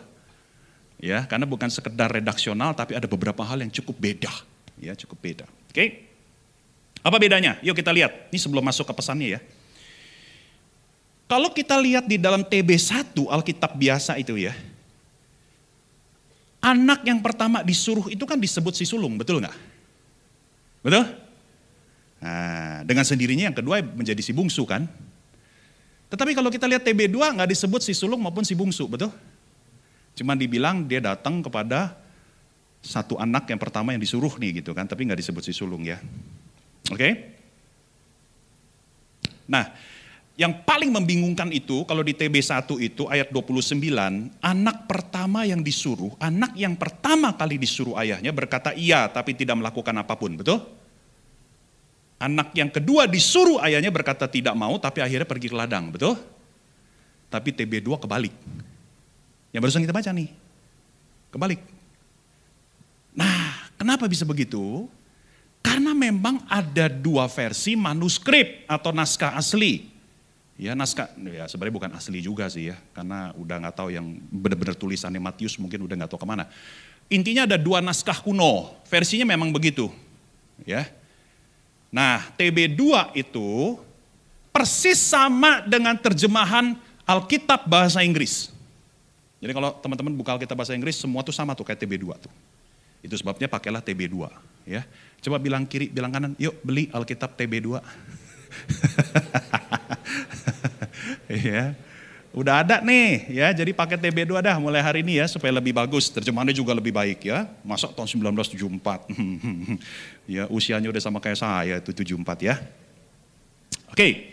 Ya, 1.01 1.25
karena 1.25 1.49
bukan 1.49 1.69
sekedar 1.69 2.13
redaksional 2.13 2.73
tapi 2.77 2.97
ada 2.97 3.05
beberapa 3.05 3.41
hal 3.45 3.61
yang 3.61 3.69
cukup 3.69 3.97
beda. 3.97 4.33
Ya, 4.81 4.97
cukup 4.97 5.21
beda. 5.21 5.45
Oke. 5.69 6.10
Apa 7.01 7.17
bedanya? 7.17 7.57
Yuk 7.65 7.73
kita 7.73 7.89
lihat. 7.89 8.29
Ini 8.29 8.37
sebelum 8.37 8.61
masuk 8.61 8.85
ke 8.85 8.93
pesannya 8.93 9.37
ya. 9.37 9.39
Kalau 11.25 11.49
kita 11.49 11.79
lihat 11.79 12.05
di 12.05 12.19
dalam 12.19 12.43
TB1 12.43 13.15
Alkitab 13.15 13.73
biasa 13.79 14.19
itu 14.19 14.35
ya. 14.35 14.51
Anak 16.61 17.01
yang 17.07 17.23
pertama 17.23 17.65
disuruh 17.65 18.05
itu 18.11 18.21
kan 18.27 18.37
disebut 18.37 18.77
si 18.77 18.85
sulung, 18.85 19.17
betul 19.17 19.41
nggak? 19.41 19.55
Betul? 20.85 21.09
Nah, 22.21 22.85
dengan 22.85 23.01
sendirinya 23.01 23.49
yang 23.49 23.57
kedua 23.57 23.81
menjadi 23.81 24.21
si 24.21 24.29
bungsu 24.29 24.61
kan. 24.69 24.85
Tetapi 26.13 26.37
kalau 26.37 26.53
kita 26.53 26.69
lihat 26.69 26.85
TB2 26.85 27.17
nggak 27.17 27.49
disebut 27.49 27.81
si 27.81 27.97
sulung 27.97 28.21
maupun 28.21 28.45
si 28.45 28.53
bungsu, 28.53 28.85
betul? 28.85 29.09
Cuma 30.13 30.37
dibilang 30.37 30.85
dia 30.85 31.01
datang 31.01 31.41
kepada 31.41 31.97
satu 32.83 33.17
anak 33.17 33.47
yang 33.47 33.57
pertama 33.57 33.95
yang 33.95 34.01
disuruh 34.03 34.35
nih 34.37 34.61
gitu 34.61 34.75
kan, 34.75 34.85
tapi 34.85 35.07
nggak 35.07 35.17
disebut 35.17 35.47
si 35.47 35.55
sulung 35.55 35.81
ya. 35.81 35.97
Oke? 36.89 36.97
Okay? 36.97 37.13
Nah, 39.51 39.69
Yang 40.41 40.63
paling 40.65 40.89
membingungkan 40.89 41.53
itu 41.53 41.85
kalau 41.85 42.01
di 42.01 42.17
TB1 42.17 42.65
itu 42.81 43.05
ayat 43.05 43.29
29, 43.29 43.77
anak 44.41 44.77
pertama 44.89 45.45
yang 45.45 45.61
disuruh, 45.61 46.17
anak 46.17 46.57
yang 46.57 46.73
pertama 46.73 47.35
kali 47.37 47.61
disuruh 47.61 47.93
ayahnya 48.01 48.33
berkata 48.33 48.73
iya 48.73 49.05
tapi 49.05 49.37
tidak 49.37 49.61
melakukan 49.61 49.93
apa 50.01 50.17
pun, 50.17 50.33
betul? 50.33 50.65
Anak 52.17 52.57
yang 52.57 52.73
kedua 52.73 53.05
disuruh 53.05 53.61
ayahnya 53.61 53.93
berkata 53.93 54.25
tidak 54.25 54.57
mau 54.57 54.81
tapi 54.81 55.05
akhirnya 55.05 55.29
pergi 55.29 55.51
ke 55.51 55.57
ladang, 55.57 55.93
betul? 55.93 56.17
Tapi 57.29 57.49
TB2 57.61 58.01
kebalik. 58.01 58.33
Yang 59.53 59.61
barusan 59.61 59.83
kita 59.85 59.93
baca 59.93 60.09
nih, 60.09 60.29
kebalik. 61.37 61.61
Nah, 63.13 63.67
kenapa 63.77 64.09
bisa 64.09 64.25
begitu? 64.25 64.89
Karena 65.61 65.93
memang 65.93 66.41
ada 66.49 66.89
dua 66.89 67.29
versi 67.29 67.77
manuskrip 67.77 68.65
atau 68.65 68.89
naskah 68.91 69.37
asli. 69.37 69.87
Ya 70.61 70.77
naskah, 70.77 71.09
ya 71.17 71.49
sebenarnya 71.49 71.73
bukan 71.73 71.91
asli 71.97 72.21
juga 72.21 72.45
sih 72.45 72.69
ya, 72.69 72.77
karena 72.93 73.33
udah 73.33 73.65
nggak 73.65 73.75
tahu 73.81 73.89
yang 73.89 74.05
benar-benar 74.29 74.77
tulisannya 74.77 75.17
Matius 75.17 75.57
mungkin 75.57 75.89
udah 75.89 75.97
nggak 75.97 76.11
tahu 76.13 76.21
ke 76.21 76.27
mana. 76.29 76.45
Intinya 77.09 77.49
ada 77.49 77.57
dua 77.57 77.81
naskah 77.81 78.21
kuno, 78.21 78.77
versinya 78.85 79.25
memang 79.25 79.49
begitu, 79.49 79.89
ya. 80.61 80.85
Nah 81.89 82.29
TB2 82.37 83.09
itu 83.17 83.81
persis 84.53 85.01
sama 85.01 85.65
dengan 85.65 85.97
terjemahan 85.97 86.77
Alkitab 87.09 87.65
bahasa 87.65 88.05
Inggris. 88.05 88.53
Jadi 89.41 89.57
kalau 89.57 89.73
teman-teman 89.81 90.13
buka 90.13 90.37
Alkitab 90.37 90.53
bahasa 90.53 90.77
Inggris 90.77 91.01
semua 91.01 91.25
tuh 91.25 91.33
sama 91.33 91.57
tuh 91.57 91.65
kayak 91.65 91.81
TB2 91.81 92.05
tuh. 92.21 92.31
Itu 93.01 93.17
sebabnya 93.17 93.49
pakailah 93.49 93.81
TB2 93.81 94.29
ya. 94.69 94.85
Coba 95.21 95.37
bilang 95.37 95.69
kiri, 95.69 95.93
bilang 95.93 96.09
kanan, 96.09 96.33
yuk 96.41 96.57
beli 96.65 96.89
Alkitab 96.89 97.37
TB2. 97.37 97.77
ya. 101.45 101.77
Udah 102.31 102.63
ada 102.63 102.79
nih 102.79 103.27
ya, 103.27 103.51
jadi 103.51 103.75
pakai 103.75 103.99
TB2 103.99 104.39
dah 104.39 104.55
mulai 104.55 104.79
hari 104.79 105.03
ini 105.03 105.19
ya 105.19 105.27
supaya 105.27 105.51
lebih 105.51 105.75
bagus, 105.75 106.07
terjemahannya 106.07 106.55
juga 106.55 106.71
lebih 106.71 106.95
baik 106.95 107.27
ya. 107.27 107.43
Masa 107.59 107.91
tahun 107.91 108.07
1974. 108.07 109.11
ya 110.39 110.47
usianya 110.47 110.87
udah 110.87 111.03
sama 111.03 111.19
kayak 111.19 111.35
saya 111.35 111.75
itu 111.83 111.91
74 111.91 112.47
ya. 112.47 112.55
Oke. 113.91 114.31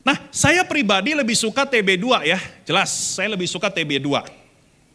Nah, 0.00 0.16
saya 0.32 0.64
pribadi 0.64 1.12
lebih 1.12 1.36
suka 1.36 1.68
TB2 1.68 2.24
ya. 2.24 2.40
Jelas, 2.64 2.88
saya 2.88 3.28
lebih 3.28 3.44
suka 3.44 3.68
TB2. 3.68 4.08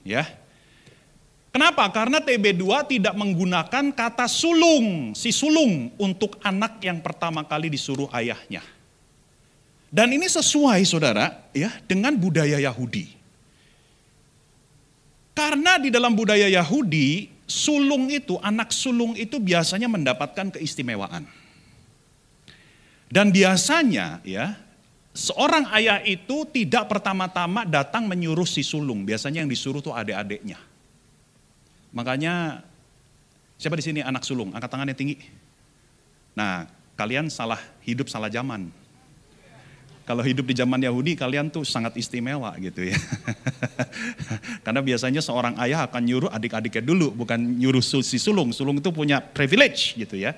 Ya. 0.01 0.25
Kenapa? 1.55 1.87
Karena 1.87 2.19
TB2 2.19 2.67
tidak 2.83 3.15
menggunakan 3.15 3.95
kata 3.95 4.27
sulung, 4.27 5.15
si 5.15 5.31
sulung 5.31 5.87
untuk 5.95 6.35
anak 6.43 6.83
yang 6.83 6.99
pertama 6.99 7.47
kali 7.47 7.71
disuruh 7.71 8.11
ayahnya. 8.11 8.59
Dan 9.87 10.11
ini 10.11 10.27
sesuai 10.27 10.83
saudara 10.83 11.47
ya 11.55 11.71
dengan 11.87 12.11
budaya 12.19 12.59
Yahudi. 12.59 13.07
Karena 15.31 15.79
di 15.79 15.87
dalam 15.87 16.11
budaya 16.11 16.51
Yahudi, 16.51 17.31
sulung 17.47 18.11
itu, 18.11 18.35
anak 18.43 18.75
sulung 18.75 19.15
itu 19.15 19.39
biasanya 19.39 19.87
mendapatkan 19.87 20.59
keistimewaan. 20.59 21.23
Dan 23.07 23.31
biasanya 23.31 24.19
ya, 24.27 24.59
seorang 25.15 25.71
ayah 25.71 26.03
itu 26.03 26.43
tidak 26.51 26.91
pertama-tama 26.91 27.63
datang 27.63 28.11
menyuruh 28.11 28.43
si 28.43 28.59
sulung. 28.59 29.07
Biasanya 29.07 29.39
yang 29.39 29.47
disuruh 29.47 29.79
tuh 29.79 29.95
adik-adiknya. 29.95 30.74
Makanya 31.95 32.61
siapa 33.55 33.79
di 33.79 33.83
sini 33.87 33.99
anak 34.03 34.27
sulung? 34.27 34.51
Angkat 34.51 34.67
tangannya 34.67 34.93
tinggi. 34.93 35.15
Nah, 36.35 36.67
kalian 36.99 37.31
salah 37.31 37.59
hidup 37.87 38.11
salah 38.11 38.27
zaman 38.27 38.67
kalau 40.05 40.21
hidup 40.21 40.45
di 40.45 40.53
zaman 40.53 40.77
Yahudi 40.77 41.17
kalian 41.17 41.49
tuh 41.49 41.65
sangat 41.65 41.97
istimewa 41.97 42.53
gitu 42.61 42.85
ya. 42.85 42.93
Karena 44.65 44.85
biasanya 44.85 45.17
seorang 45.17 45.57
ayah 45.57 45.89
akan 45.89 46.01
nyuruh 46.05 46.29
adik-adiknya 46.29 46.85
dulu, 46.85 47.09
bukan 47.09 47.41
nyuruh 47.41 47.81
si 47.81 48.21
sulung. 48.21 48.53
Sulung 48.53 48.77
itu 48.77 48.93
punya 48.93 49.17
privilege 49.17 49.97
gitu 49.97 50.13
ya. 50.13 50.37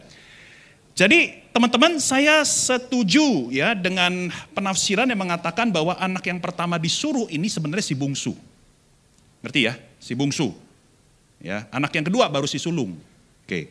Jadi 0.96 1.52
teman-teman 1.52 2.00
saya 2.00 2.48
setuju 2.48 3.52
ya 3.52 3.76
dengan 3.76 4.32
penafsiran 4.56 5.06
yang 5.12 5.20
mengatakan 5.20 5.68
bahwa 5.68 6.00
anak 6.00 6.24
yang 6.32 6.40
pertama 6.40 6.80
disuruh 6.80 7.28
ini 7.28 7.52
sebenarnya 7.52 7.92
si 7.92 7.94
bungsu. 7.94 8.40
Ngerti 9.44 9.68
ya? 9.68 9.76
Si 10.00 10.16
bungsu. 10.16 10.56
Ya, 11.38 11.70
anak 11.70 11.94
yang 11.94 12.06
kedua 12.10 12.26
baru 12.28 12.50
si 12.50 12.58
sulung. 12.58 12.98
Oke. 13.46 13.70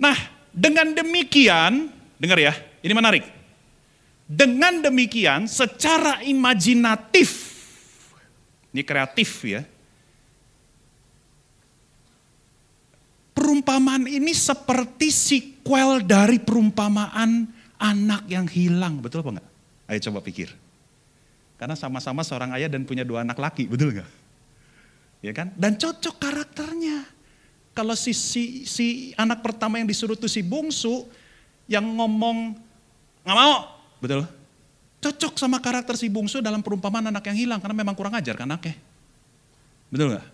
Nah, 0.00 0.16
dengan 0.52 0.92
demikian, 0.92 1.88
dengar 2.20 2.38
ya, 2.40 2.52
ini 2.80 2.92
menarik. 2.92 3.24
Dengan 4.30 4.78
demikian 4.78 5.50
secara 5.50 6.22
imajinatif, 6.22 7.50
ini 8.70 8.86
kreatif 8.86 9.42
ya, 9.42 9.66
perumpamaan 13.34 14.06
ini 14.06 14.30
seperti 14.30 15.10
sequel 15.10 16.06
dari 16.06 16.38
perumpamaan 16.38 17.50
anak 17.80 18.28
yang 18.30 18.46
hilang, 18.46 19.02
betul 19.02 19.26
apa 19.26 19.40
enggak? 19.40 19.48
Ayo 19.90 19.98
coba 20.06 20.18
pikir. 20.22 20.54
Karena 21.58 21.74
sama-sama 21.74 22.22
seorang 22.22 22.54
ayah 22.54 22.70
dan 22.70 22.86
punya 22.86 23.02
dua 23.02 23.26
anak 23.26 23.40
laki, 23.40 23.66
betul 23.66 23.90
enggak? 23.90 24.19
Ya 25.20 25.32
kan? 25.36 25.52
Dan 25.56 25.76
cocok 25.76 26.16
karakternya. 26.16 27.04
Kalau 27.76 27.94
si, 27.94 28.16
si, 28.16 28.64
si 28.66 29.12
anak 29.14 29.44
pertama 29.44 29.78
yang 29.78 29.86
disuruh 29.86 30.18
tuh 30.18 30.28
si 30.28 30.42
bungsu, 30.42 31.06
yang 31.70 31.86
ngomong, 31.86 32.58
nggak 33.22 33.36
mau, 33.36 33.80
Betul? 34.00 34.24
Cocok 35.00 35.36
sama 35.36 35.60
karakter 35.60 35.96
si 35.96 36.12
bungsu 36.12 36.44
dalam 36.44 36.60
perumpamaan 36.60 37.08
anak 37.08 37.24
yang 37.32 37.36
hilang 37.36 37.60
karena 37.60 37.76
memang 37.76 37.96
kurang 37.96 38.16
ajar 38.16 38.36
kan 38.36 38.48
anaknya. 38.48 38.76
Betul 39.88 40.16
nggak? 40.16 40.26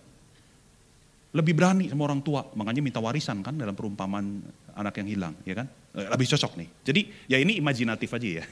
Lebih 1.35 1.53
berani 1.55 1.85
sama 1.91 2.07
orang 2.07 2.23
tua, 2.23 2.47
makanya 2.55 2.81
minta 2.83 2.99
warisan 3.03 3.43
kan 3.43 3.55
dalam 3.55 3.75
perumpamaan 3.75 4.43
anak 4.75 4.93
yang 5.03 5.07
hilang, 5.07 5.33
ya 5.43 5.55
kan? 5.63 5.67
Eh, 5.97 6.07
lebih 6.13 6.29
cocok 6.29 6.53
nih. 6.61 6.69
Jadi 6.85 7.01
ya 7.25 7.37
ini 7.41 7.57
imajinatif 7.57 8.13
aja 8.13 8.41
ya. 8.41 8.45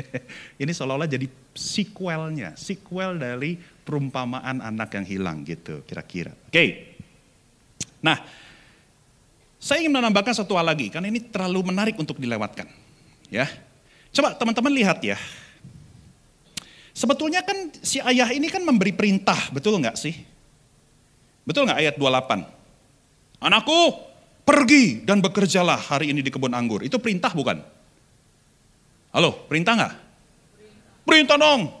ini 0.62 0.72
seolah-olah 0.76 1.08
jadi 1.08 1.24
sequelnya, 1.56 2.52
sequel 2.52 3.16
dari 3.16 3.56
perumpamaan 3.56 4.60
anak 4.60 5.00
yang 5.00 5.06
hilang 5.08 5.40
gitu 5.48 5.80
kira-kira. 5.88 6.36
Oke. 6.36 6.52
Okay. 6.52 6.68
Nah, 8.04 8.20
saya 9.56 9.80
ingin 9.80 9.94
menambahkan 9.94 10.36
satu 10.36 10.58
hal 10.58 10.68
lagi, 10.68 10.92
karena 10.92 11.08
ini 11.08 11.22
terlalu 11.22 11.72
menarik 11.72 11.96
untuk 11.96 12.18
dilewatkan. 12.18 12.66
Ya, 13.32 13.48
Coba 14.12 14.36
teman-teman 14.36 14.72
lihat 14.76 15.00
ya. 15.00 15.16
Sebetulnya 16.92 17.40
kan 17.40 17.72
si 17.80 17.96
ayah 18.04 18.28
ini 18.28 18.52
kan 18.52 18.60
memberi 18.60 18.92
perintah, 18.92 19.48
betul 19.48 19.80
nggak 19.80 19.96
sih? 19.96 20.12
Betul 21.48 21.64
nggak 21.64 21.80
ayat 21.80 21.94
28? 21.96 22.44
Anakku, 23.40 24.11
pergi 24.52 25.00
dan 25.00 25.24
bekerjalah 25.24 25.80
hari 25.80 26.12
ini 26.12 26.20
di 26.20 26.28
kebun 26.28 26.52
anggur. 26.52 26.84
Itu 26.84 27.00
perintah 27.00 27.32
bukan? 27.32 27.56
Halo, 29.16 29.48
perintah 29.48 29.72
nggak? 29.72 29.94
Perintah 31.08 31.40
dong. 31.40 31.72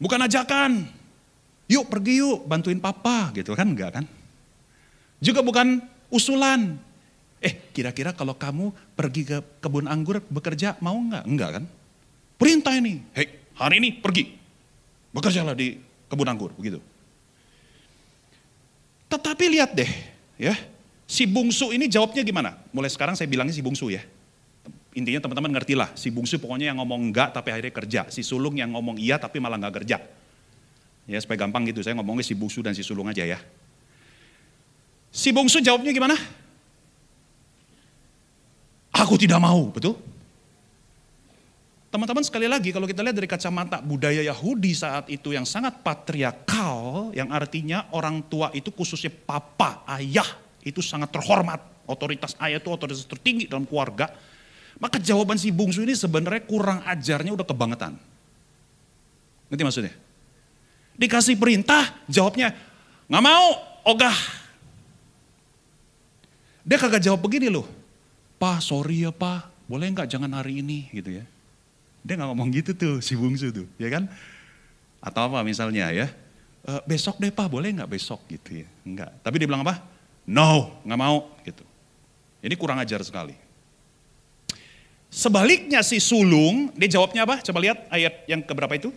Bukan 0.00 0.24
ajakan. 0.24 0.88
Yuk 1.68 1.92
pergi 1.92 2.24
yuk, 2.24 2.48
bantuin 2.48 2.80
papa 2.80 3.28
gitu 3.36 3.52
kan 3.52 3.68
enggak 3.68 4.00
kan? 4.00 4.04
Juga 5.20 5.44
bukan 5.44 5.84
usulan. 6.08 6.80
Eh 7.44 7.52
kira-kira 7.72 8.16
kalau 8.16 8.32
kamu 8.36 8.72
pergi 8.96 9.28
ke 9.28 9.38
kebun 9.60 9.84
anggur 9.84 10.24
bekerja 10.32 10.80
mau 10.80 10.96
nggak? 10.96 11.24
Enggak 11.28 11.50
kan? 11.60 11.64
Perintah 12.40 12.72
ini, 12.76 13.00
hei 13.12 13.28
hari 13.56 13.80
ini 13.80 13.92
pergi. 13.96 14.32
Bekerjalah 15.12 15.52
di 15.52 15.76
kebun 16.08 16.28
anggur, 16.28 16.52
begitu. 16.56 16.80
Tetapi 19.08 19.44
lihat 19.46 19.72
deh, 19.72 19.88
ya, 20.36 20.52
si 21.04 21.24
bungsu 21.28 21.70
ini 21.72 21.88
jawabnya 21.88 22.24
gimana? 22.24 22.56
Mulai 22.72 22.90
sekarang 22.92 23.14
saya 23.14 23.28
bilangnya 23.28 23.54
si 23.56 23.62
bungsu 23.64 23.92
ya. 23.92 24.04
Intinya 24.94 25.26
teman-teman 25.26 25.50
ngerti 25.58 25.74
lah, 25.74 25.90
si 25.98 26.06
bungsu 26.08 26.38
pokoknya 26.38 26.70
yang 26.70 26.78
ngomong 26.78 27.10
enggak 27.10 27.34
tapi 27.34 27.50
akhirnya 27.50 27.74
kerja. 27.74 28.00
Si 28.14 28.22
sulung 28.22 28.54
yang 28.54 28.70
ngomong 28.70 28.94
iya 28.96 29.18
tapi 29.18 29.42
malah 29.42 29.58
nggak 29.58 29.74
kerja. 29.82 29.98
Ya 31.04 31.18
supaya 31.20 31.44
gampang 31.44 31.66
gitu, 31.68 31.82
saya 31.84 31.98
ngomongnya 31.98 32.24
si 32.24 32.32
bungsu 32.32 32.64
dan 32.64 32.72
si 32.72 32.86
sulung 32.86 33.10
aja 33.10 33.26
ya. 33.26 33.36
Si 35.10 35.34
bungsu 35.34 35.58
jawabnya 35.60 35.90
gimana? 35.90 36.16
Aku 38.94 39.18
tidak 39.18 39.42
mau, 39.42 39.68
betul? 39.74 39.98
Teman-teman 41.94 42.26
sekali 42.26 42.50
lagi 42.50 42.74
kalau 42.74 42.90
kita 42.90 43.06
lihat 43.06 43.14
dari 43.14 43.30
kacamata 43.30 43.78
budaya 43.78 44.18
Yahudi 44.18 44.74
saat 44.74 45.06
itu 45.10 45.30
yang 45.30 45.46
sangat 45.46 45.78
patriarkal, 45.82 47.14
yang 47.14 47.30
artinya 47.30 47.86
orang 47.94 48.18
tua 48.26 48.50
itu 48.50 48.74
khususnya 48.74 49.14
papa, 49.14 49.86
ayah, 49.98 50.26
itu 50.64 50.80
sangat 50.80 51.12
terhormat. 51.12 51.60
Otoritas 51.84 52.32
ayah 52.40 52.58
itu 52.58 52.72
otoritas 52.72 53.04
tertinggi 53.04 53.46
dalam 53.46 53.68
keluarga. 53.68 54.08
Maka 54.80 54.98
jawaban 54.98 55.38
si 55.38 55.54
bungsu 55.54 55.84
ini 55.84 55.94
sebenarnya 55.94 56.42
kurang 56.48 56.82
ajarnya 56.82 57.30
udah 57.36 57.46
kebangetan. 57.46 57.94
Nanti 59.52 59.62
maksudnya? 59.62 59.94
Dikasih 60.98 61.38
perintah, 61.38 61.94
jawabnya, 62.10 62.56
nggak 63.06 63.22
mau, 63.22 63.46
ogah. 63.86 64.16
Dia 66.64 66.80
kagak 66.80 67.04
jawab 67.04 67.20
begini 67.22 67.52
loh, 67.52 67.68
Pak 68.40 68.64
sorry 68.64 69.06
ya 69.06 69.12
pak, 69.14 69.46
boleh 69.70 69.88
nggak 69.94 70.10
jangan 70.10 70.32
hari 70.34 70.64
ini 70.64 70.90
gitu 70.90 71.22
ya. 71.22 71.24
Dia 72.02 72.14
nggak 72.18 72.28
ngomong 72.34 72.48
gitu 72.50 72.74
tuh 72.74 72.94
si 72.98 73.14
bungsu 73.14 73.54
tuh, 73.54 73.68
ya 73.78 73.92
kan? 73.92 74.10
Atau 74.98 75.28
apa 75.28 75.44
misalnya 75.44 75.92
ya, 75.92 76.08
e, 76.64 76.72
besok 76.88 77.20
deh 77.20 77.30
pak, 77.30 77.46
boleh 77.46 77.72
nggak 77.72 77.90
besok 77.90 78.24
gitu 78.26 78.64
ya? 78.64 78.68
Enggak. 78.82 79.10
Tapi 79.22 79.34
dia 79.38 79.46
bilang 79.46 79.62
apa? 79.62 79.93
No, 80.24 80.80
nggak 80.84 81.00
mau 81.00 81.28
gitu. 81.44 81.64
Ini 82.40 82.54
kurang 82.56 82.80
ajar 82.80 83.00
sekali. 83.04 83.36
Sebaliknya 85.14 85.84
si 85.86 86.02
sulung, 86.02 86.74
dia 86.74 86.90
jawabnya 86.90 87.22
apa? 87.22 87.38
Coba 87.44 87.62
lihat 87.62 87.86
ayat 87.86 88.26
yang 88.26 88.42
keberapa 88.42 88.74
itu? 88.74 88.90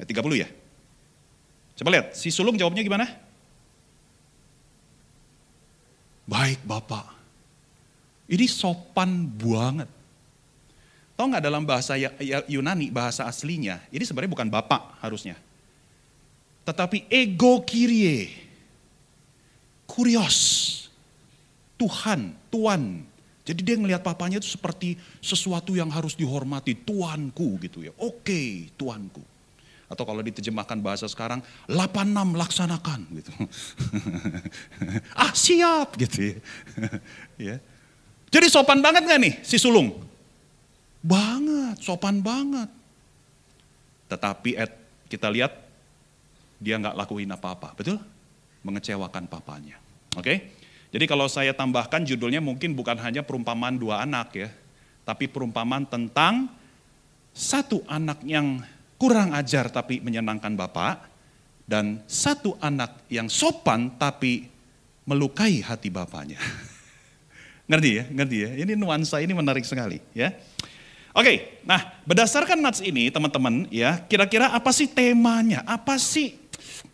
Ayat 0.00 0.08
30 0.08 0.42
ya? 0.42 0.48
Coba 1.76 1.88
lihat, 1.92 2.16
si 2.16 2.32
sulung 2.32 2.56
jawabnya 2.56 2.80
gimana? 2.80 3.04
Baik 6.24 6.64
Bapak. 6.64 7.12
Ini 8.32 8.48
sopan 8.48 9.28
banget. 9.28 9.90
Tahu 11.18 11.26
nggak 11.28 11.44
dalam 11.44 11.68
bahasa 11.68 12.00
ya, 12.00 12.08
ya, 12.16 12.40
Yunani, 12.48 12.88
bahasa 12.88 13.28
aslinya, 13.28 13.84
ini 13.92 14.02
sebenarnya 14.08 14.32
bukan 14.32 14.48
Bapak 14.48 15.04
harusnya. 15.04 15.36
Tetapi 16.64 17.12
ego 17.12 17.60
kirie. 17.66 18.51
Kurios. 19.86 20.38
Tuhan, 21.76 22.36
Tuan. 22.48 23.02
Jadi 23.42 23.60
dia 23.66 23.74
ngelihat 23.74 24.06
papanya 24.06 24.38
itu 24.38 24.46
seperti 24.46 24.94
sesuatu 25.18 25.74
yang 25.74 25.90
harus 25.90 26.14
dihormati. 26.14 26.78
Tuanku 26.78 27.58
gitu 27.58 27.82
ya. 27.82 27.90
Oke, 27.98 28.70
Tuanku. 28.78 29.22
Atau 29.90 30.06
kalau 30.08 30.22
diterjemahkan 30.22 30.78
bahasa 30.78 31.10
sekarang, 31.10 31.42
86 31.66 32.38
laksanakan 32.38 33.00
gitu. 33.18 33.32
ah 35.22 35.34
siap 35.34 35.98
gitu 35.98 36.32
ya. 36.32 36.36
ya. 37.52 37.56
Jadi 38.32 38.46
sopan 38.48 38.80
banget 38.80 39.04
gak 39.04 39.20
nih 39.20 39.34
si 39.44 39.60
sulung? 39.60 40.00
Banget, 41.02 41.82
sopan 41.82 42.22
banget. 42.22 42.70
Tetapi 44.06 44.50
Ed, 44.54 44.72
kita 45.10 45.28
lihat 45.28 45.50
dia 46.62 46.78
nggak 46.78 46.94
lakuin 46.94 47.34
apa-apa, 47.34 47.74
betul? 47.74 47.98
Mengecewakan 48.62 49.26
papanya. 49.26 49.78
Oke? 50.14 50.54
Jadi 50.92 51.04
kalau 51.08 51.24
saya 51.24 51.56
tambahkan 51.56 52.04
judulnya 52.04 52.44
mungkin 52.44 52.76
bukan 52.76 53.00
hanya 53.00 53.24
perumpamaan 53.24 53.80
dua 53.80 54.04
anak 54.04 54.28
ya, 54.36 54.48
tapi 55.08 55.24
perumpamaan 55.24 55.88
tentang 55.88 56.52
satu 57.32 57.80
anak 57.88 58.20
yang 58.28 58.60
kurang 59.00 59.32
ajar 59.32 59.72
tapi 59.72 60.04
menyenangkan 60.04 60.52
bapak, 60.52 61.08
dan 61.64 62.04
satu 62.04 62.60
anak 62.60 63.08
yang 63.08 63.32
sopan 63.32 63.96
tapi 63.96 64.44
melukai 65.08 65.64
hati 65.64 65.88
bapaknya. 65.88 66.36
ngerti 67.72 67.90
ya? 67.96 68.04
Ngerti 68.12 68.36
ya? 68.36 68.50
Ini 68.60 68.72
nuansa 68.76 69.24
ini 69.24 69.32
menarik 69.32 69.64
sekali 69.64 69.96
ya. 70.12 70.28
Oke, 71.16 71.60
nah 71.64 71.96
berdasarkan 72.04 72.60
nats 72.60 72.80
ini 72.84 73.08
teman-teman 73.08 73.68
ya, 73.68 74.00
kira-kira 74.04 74.52
apa 74.52 74.72
sih 74.72 74.88
temanya? 74.88 75.64
Apa 75.64 75.96
sih 75.96 76.41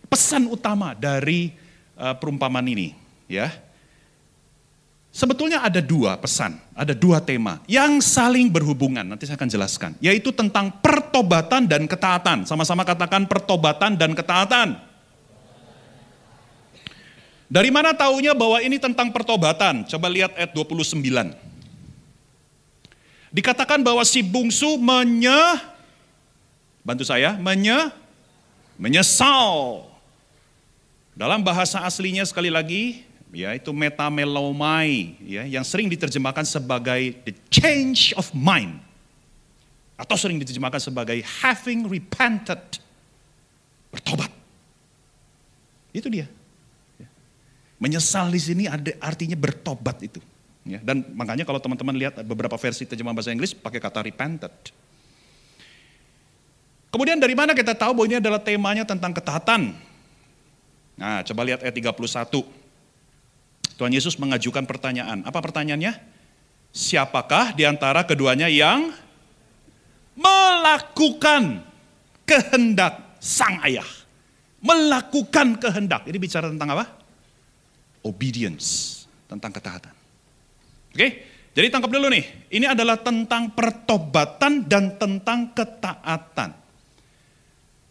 pesan 0.08 0.48
utama 0.48 0.96
dari 0.96 1.52
uh, 1.94 2.16
perumpamaan 2.16 2.66
ini? 2.66 2.96
Ya, 3.28 3.52
Sebetulnya 5.08 5.64
ada 5.66 5.82
dua 5.82 6.14
pesan, 6.20 6.62
ada 6.78 6.94
dua 6.94 7.18
tema 7.18 7.58
yang 7.66 7.98
saling 7.98 8.52
berhubungan. 8.52 9.02
Nanti 9.02 9.26
saya 9.26 9.34
akan 9.34 9.50
jelaskan, 9.50 9.90
yaitu 9.98 10.30
tentang 10.30 10.70
pertobatan 10.78 11.66
dan 11.66 11.90
ketaatan. 11.90 12.46
Sama-sama 12.46 12.86
katakan 12.86 13.26
pertobatan 13.26 13.98
dan 13.98 14.14
ketaatan. 14.14 14.78
Dari 17.50 17.70
mana 17.74 17.96
taunya 17.98 18.30
bahwa 18.30 18.62
ini 18.62 18.78
tentang 18.78 19.10
pertobatan? 19.10 19.88
Coba 19.90 20.06
lihat 20.06 20.38
ayat 20.38 20.54
29. 20.54 21.02
Dikatakan 23.34 23.82
bahwa 23.82 24.06
si 24.06 24.22
bungsu 24.22 24.78
menye 24.78 25.58
bantu 26.86 27.02
saya, 27.02 27.34
menye 27.40 27.90
menyesal. 28.78 29.82
Dalam 31.18 31.42
bahasa 31.42 31.82
aslinya 31.82 32.22
sekali 32.22 32.46
lagi, 32.46 33.02
ya 33.34 33.50
itu 33.50 33.74
metamelomai 33.74 35.18
ya 35.26 35.42
yang 35.50 35.66
sering 35.66 35.90
diterjemahkan 35.90 36.46
sebagai 36.46 37.18
the 37.26 37.34
change 37.50 38.14
of 38.14 38.30
mind. 38.30 38.78
Atau 39.98 40.14
sering 40.14 40.38
diterjemahkan 40.38 40.78
sebagai 40.78 41.18
having 41.42 41.90
repented 41.90 42.62
bertobat. 43.90 44.30
Itu 45.90 46.06
dia. 46.06 46.30
Menyesal 47.82 48.30
di 48.30 48.38
sini 48.38 48.64
ada 48.70 48.94
artinya 49.02 49.34
bertobat 49.34 49.98
itu 50.06 50.22
ya. 50.62 50.78
Dan 50.78 51.02
makanya 51.18 51.42
kalau 51.42 51.58
teman-teman 51.58 51.98
lihat 51.98 52.14
beberapa 52.22 52.54
versi 52.54 52.86
terjemahan 52.86 53.18
bahasa 53.18 53.34
Inggris 53.34 53.58
pakai 53.58 53.82
kata 53.82 54.06
repented. 54.06 54.54
Kemudian 56.94 57.18
dari 57.18 57.34
mana 57.34 57.58
kita 57.58 57.74
tahu 57.74 57.90
bahwa 57.90 58.06
ini 58.06 58.22
adalah 58.22 58.38
temanya 58.38 58.86
tentang 58.86 59.10
ketaatan 59.10 59.87
nah 60.98 61.22
coba 61.22 61.46
lihat 61.46 61.62
ayat 61.62 61.74
31 61.78 62.58
Tuhan 63.78 63.94
Yesus 63.94 64.18
mengajukan 64.18 64.66
pertanyaan. 64.66 65.22
Apa 65.22 65.38
pertanyaannya? 65.38 65.94
Siapakah 66.74 67.54
di 67.54 67.62
antara 67.62 68.02
keduanya 68.02 68.50
yang 68.50 68.90
melakukan 70.18 71.62
kehendak 72.26 73.16
sang 73.22 73.62
ayah? 73.62 73.86
Melakukan 74.58 75.62
kehendak. 75.62 76.10
Ini 76.10 76.18
bicara 76.18 76.50
tentang 76.50 76.74
apa? 76.74 76.90
Obedience, 78.02 79.06
tentang 79.30 79.54
ketaatan. 79.54 79.94
Oke, 80.90 81.08
jadi 81.54 81.70
tangkap 81.70 81.94
dulu 81.94 82.10
nih. 82.10 82.50
Ini 82.50 82.74
adalah 82.74 82.98
tentang 82.98 83.54
pertobatan 83.54 84.66
dan 84.66 84.98
tentang 84.98 85.54
ketaatan. 85.54 86.50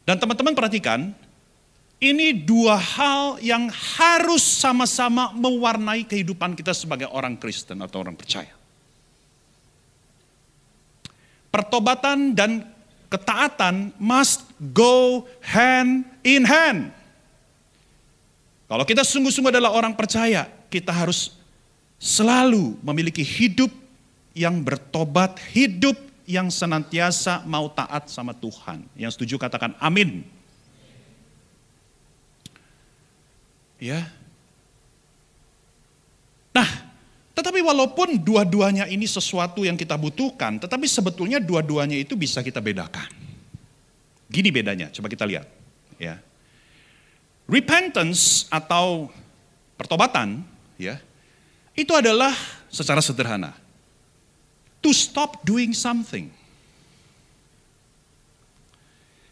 Dan 0.04 0.16
teman-teman 0.20 0.52
perhatikan, 0.52 1.16
ini 1.98 2.34
dua 2.34 2.78
hal 2.78 3.42
yang 3.42 3.70
harus 3.74 4.46
sama-sama 4.46 5.34
mewarnai 5.34 6.06
kehidupan 6.06 6.54
kita 6.54 6.74
sebagai 6.78 7.10
orang 7.10 7.34
Kristen 7.38 7.82
atau 7.82 8.06
orang 8.06 8.14
percaya. 8.14 8.54
Pertobatan 11.50 12.38
dan 12.38 12.70
ketaatan 13.10 13.98
must 13.98 14.46
go 14.76 15.26
hand 15.42 16.06
in 16.22 16.46
hand. 16.46 16.94
Kalau 18.68 18.84
kita 18.84 19.02
sungguh-sungguh 19.02 19.50
adalah 19.50 19.74
orang 19.74 19.96
percaya, 19.98 20.46
kita 20.68 20.92
harus 20.94 21.34
selalu 21.98 22.78
memiliki 22.86 23.26
hidup 23.26 23.74
yang 24.38 24.62
bertobat, 24.62 25.40
hidup 25.50 25.98
yang 26.30 26.52
senantiasa 26.52 27.42
mau 27.48 27.72
taat 27.74 28.12
sama 28.12 28.36
Tuhan. 28.38 28.86
Yang 28.94 29.18
setuju 29.18 29.42
katakan 29.42 29.74
amin. 29.82 30.37
Ya. 33.78 34.10
Nah, 36.54 36.70
tetapi 37.38 37.62
walaupun 37.62 38.18
dua-duanya 38.18 38.90
ini 38.90 39.06
sesuatu 39.06 39.62
yang 39.62 39.78
kita 39.78 39.94
butuhkan, 39.94 40.58
tetapi 40.58 40.90
sebetulnya 40.90 41.38
dua-duanya 41.38 41.94
itu 41.94 42.18
bisa 42.18 42.42
kita 42.42 42.58
bedakan. 42.58 43.06
Gini 44.28 44.50
bedanya, 44.50 44.90
coba 44.90 45.08
kita 45.08 45.24
lihat. 45.30 45.46
Ya. 46.02 46.18
Repentance 47.46 48.50
atau 48.50 49.14
pertobatan, 49.78 50.42
ya, 50.82 50.98
itu 51.78 51.94
adalah 51.94 52.34
secara 52.74 53.00
sederhana 53.00 53.54
to 54.82 54.96
stop 54.96 55.44
doing 55.44 55.76
something. 55.76 56.32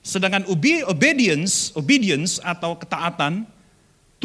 Sedangkan 0.06 0.46
obedience, 0.86 1.74
obedience 1.74 2.38
atau 2.44 2.78
ketaatan 2.78 3.50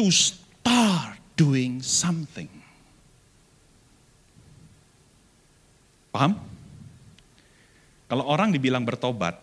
to 0.01 0.09
start 0.09 1.21
doing 1.37 1.77
something. 1.77 2.49
Paham? 6.09 6.41
Kalau 8.09 8.25
orang 8.25 8.49
dibilang 8.49 8.81
bertobat, 8.81 9.37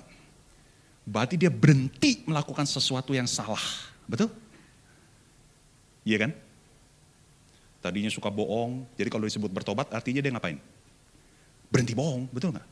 berarti 1.07 1.39
dia 1.39 1.49
berhenti 1.49 2.27
melakukan 2.27 2.67
sesuatu 2.67 3.15
yang 3.15 3.31
salah. 3.31 3.63
Betul? 4.11 4.35
Iya 6.03 6.27
kan? 6.27 6.35
Tadinya 7.79 8.11
suka 8.11 8.27
bohong, 8.27 8.83
jadi 8.99 9.15
kalau 9.15 9.31
disebut 9.31 9.55
bertobat 9.55 9.95
artinya 9.95 10.19
dia 10.19 10.35
ngapain? 10.35 10.59
Berhenti 11.71 11.95
bohong, 11.95 12.27
betul 12.35 12.51
nggak? 12.51 12.69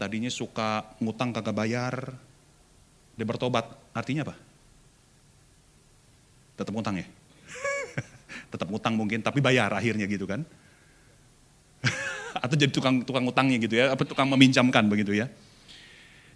Tadinya 0.00 0.32
suka 0.32 0.96
ngutang 0.96 1.36
kagak 1.36 1.52
bayar, 1.52 2.16
dia 3.20 3.26
bertobat, 3.28 3.68
artinya 3.92 4.24
apa? 4.24 4.47
Tetap 6.58 6.74
ngutang 6.74 6.98
ya. 6.98 7.06
tetap 8.52 8.66
ngutang 8.66 8.98
mungkin, 8.98 9.22
tapi 9.22 9.38
bayar 9.38 9.70
akhirnya 9.70 10.10
gitu 10.10 10.26
kan. 10.26 10.42
Atau 12.44 12.58
jadi 12.58 12.74
tukang 12.74 13.06
tukang 13.06 13.22
ngutangnya 13.22 13.62
gitu 13.62 13.78
ya, 13.78 13.94
apa 13.94 14.02
tukang 14.02 14.26
meminjamkan 14.26 14.90
begitu 14.90 15.14
ya. 15.14 15.30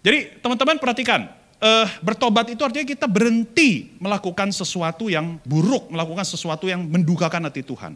Jadi 0.03 0.39
teman-teman 0.39 0.79
perhatikan, 0.79 1.27
uh, 1.63 1.87
bertobat 2.03 2.51
itu 2.51 2.59
artinya 2.63 2.87
kita 2.87 3.07
berhenti 3.07 3.95
melakukan 3.99 4.51
sesuatu 4.51 5.07
yang 5.11 5.39
buruk, 5.43 5.91
melakukan 5.91 6.23
sesuatu 6.27 6.67
yang 6.67 6.83
mendukakan 6.83 7.47
hati 7.47 7.63
Tuhan. 7.63 7.95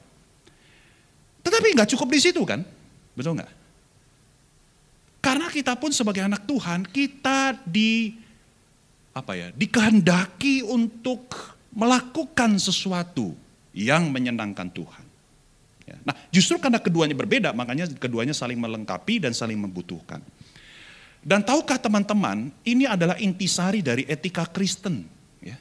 Tetapi 1.44 1.68
nggak 1.80 1.96
cukup 1.96 2.08
di 2.12 2.20
situ 2.20 2.44
kan, 2.44 2.64
betul 3.16 3.40
nggak? 3.40 3.52
Karena 5.20 5.48
kita 5.52 5.76
pun 5.76 5.92
sebagai 5.92 6.24
anak 6.24 6.48
Tuhan, 6.48 6.88
kita 6.88 7.60
di 7.68 8.16
apa 9.12 9.34
ya, 9.36 9.48
dikehendaki 9.52 10.64
untuk 10.64 11.57
melakukan 11.74 12.58
sesuatu 12.58 13.36
yang 13.76 14.10
menyenangkan 14.10 14.68
Tuhan. 14.74 15.06
Ya. 15.88 15.96
Nah, 16.04 16.16
justru 16.34 16.60
karena 16.60 16.84
keduanya 16.84 17.16
berbeda, 17.16 17.56
makanya 17.56 17.88
keduanya 17.96 18.36
saling 18.36 18.60
melengkapi 18.60 19.24
dan 19.24 19.32
saling 19.32 19.56
membutuhkan. 19.56 20.20
Dan 21.24 21.44
tahukah 21.44 21.80
teman-teman, 21.80 22.52
ini 22.64 22.88
adalah 22.88 23.16
intisari 23.20 23.80
dari 23.80 24.04
etika 24.08 24.48
Kristen. 24.48 25.08
Ya. 25.40 25.56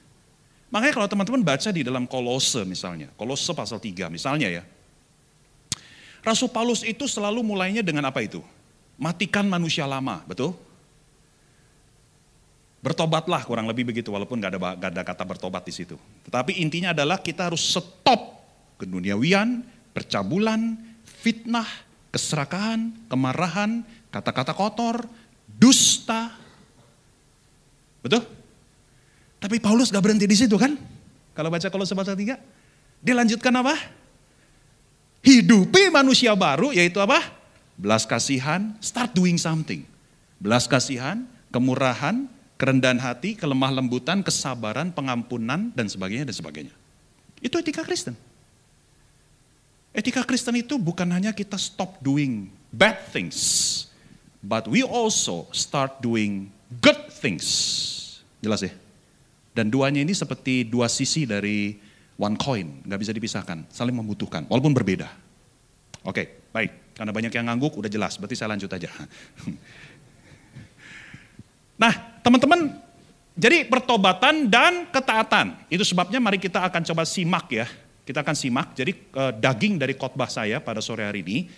Makanya 0.71 0.95
kalau 0.99 1.09
teman-teman 1.11 1.43
baca 1.47 1.71
di 1.71 1.83
dalam 1.87 2.11
kolose 2.11 2.67
misalnya, 2.67 3.11
kolose 3.15 3.51
pasal 3.55 3.79
3 3.79 4.11
misalnya 4.11 4.51
ya. 4.51 4.65
Rasul 6.27 6.51
Paulus 6.51 6.83
itu 6.83 7.07
selalu 7.07 7.47
mulainya 7.47 7.87
dengan 7.87 8.11
apa 8.11 8.19
itu? 8.19 8.43
Matikan 8.99 9.47
manusia 9.47 9.87
lama, 9.87 10.27
betul? 10.27 10.59
Bertobatlah 12.87 13.43
kurang 13.43 13.67
lebih 13.67 13.91
begitu, 13.91 14.15
walaupun 14.15 14.39
gak 14.39 14.55
ada, 14.55 14.79
gak 14.79 14.91
ada 14.95 15.03
kata 15.03 15.27
bertobat 15.27 15.67
di 15.67 15.75
situ. 15.75 15.99
Tetapi 16.31 16.63
intinya 16.63 16.95
adalah 16.95 17.19
kita 17.19 17.51
harus 17.51 17.75
stop 17.75 18.39
keduniawian, 18.79 19.67
percabulan, 19.91 20.79
fitnah, 21.03 21.67
keserakahan, 22.15 22.95
kemarahan, 23.11 23.83
kata-kata 24.15 24.55
kotor, 24.55 25.03
dusta. 25.51 26.31
Betul? 28.07 28.23
Tapi 29.43 29.59
Paulus 29.59 29.91
gak 29.91 30.07
berhenti 30.07 30.31
di 30.31 30.39
situ 30.39 30.55
kan? 30.55 30.79
Kalau 31.35 31.51
baca 31.51 31.67
kalau 31.67 31.83
pasal 31.83 32.15
3, 32.15 32.39
dia 33.03 33.15
lanjutkan 33.19 33.51
apa? 33.51 33.75
Hidupi 35.27 35.91
manusia 35.91 36.39
baru, 36.39 36.71
yaitu 36.71 37.03
apa? 37.03 37.35
belas 37.77 38.09
kasihan, 38.09 38.73
start 38.81 39.13
doing 39.13 39.37
something. 39.37 39.85
Belas 40.41 40.65
kasihan, 40.65 41.29
kemurahan, 41.53 42.25
kerendahan 42.57 43.01
hati, 43.01 43.37
kelemah 43.37 43.73
lembutan, 43.73 44.25
kesabaran, 44.25 44.93
pengampunan, 44.93 45.73
dan 45.77 45.87
sebagainya, 45.87 46.29
dan 46.29 46.37
sebagainya. 46.37 46.75
Itu 47.41 47.61
etika 47.61 47.85
Kristen. 47.85 48.17
Etika 49.97 50.25
Kristen 50.25 50.57
itu 50.61 50.77
bukan 50.77 51.09
hanya 51.13 51.33
kita 51.33 51.57
stop 51.57 52.01
doing 52.05 52.53
bad 52.73 53.01
things, 53.13 53.89
but 54.45 54.69
we 54.69 54.85
also 54.85 55.49
start 55.53 56.01
doing 56.05 56.53
good 56.85 57.09
things. 57.13 57.45
Jelas 58.45 58.61
ya? 58.65 58.73
Dan 59.57 59.73
duanya 59.73 60.05
ini 60.05 60.13
seperti 60.13 60.69
dua 60.69 60.89
sisi 60.93 61.25
dari 61.25 61.81
one 62.21 62.37
coin, 62.37 62.85
nggak 62.85 63.01
bisa 63.01 63.13
dipisahkan, 63.13 63.69
saling 63.73 63.97
membutuhkan, 63.97 64.45
walaupun 64.53 64.77
berbeda. 64.77 65.09
Oke, 66.05 66.53
baik. 66.53 66.97
Karena 66.97 67.13
banyak 67.13 67.33
yang 67.33 67.49
ngangguk, 67.49 67.77
udah 67.77 67.89
jelas, 67.93 68.17
berarti 68.17 68.37
saya 68.37 68.53
lanjut 68.53 68.69
aja. 68.73 68.89
Nah, 71.77 71.93
teman-teman, 72.27 72.75
jadi 73.39 73.63
pertobatan 73.71 74.51
dan 74.51 74.91
ketaatan. 74.91 75.55
Itu 75.71 75.87
sebabnya 75.87 76.19
mari 76.19 76.43
kita 76.43 76.59
akan 76.67 76.83
coba 76.83 77.07
simak 77.07 77.47
ya. 77.55 77.71
Kita 78.03 78.23
akan 78.23 78.35
simak, 78.35 78.75
jadi 78.75 78.91
eh, 78.95 79.33
daging 79.39 79.79
dari 79.79 79.95
khotbah 79.95 80.31
saya 80.31 80.63
pada 80.63 80.79
sore 80.79 81.07
hari 81.07 81.27
ini, 81.27 81.51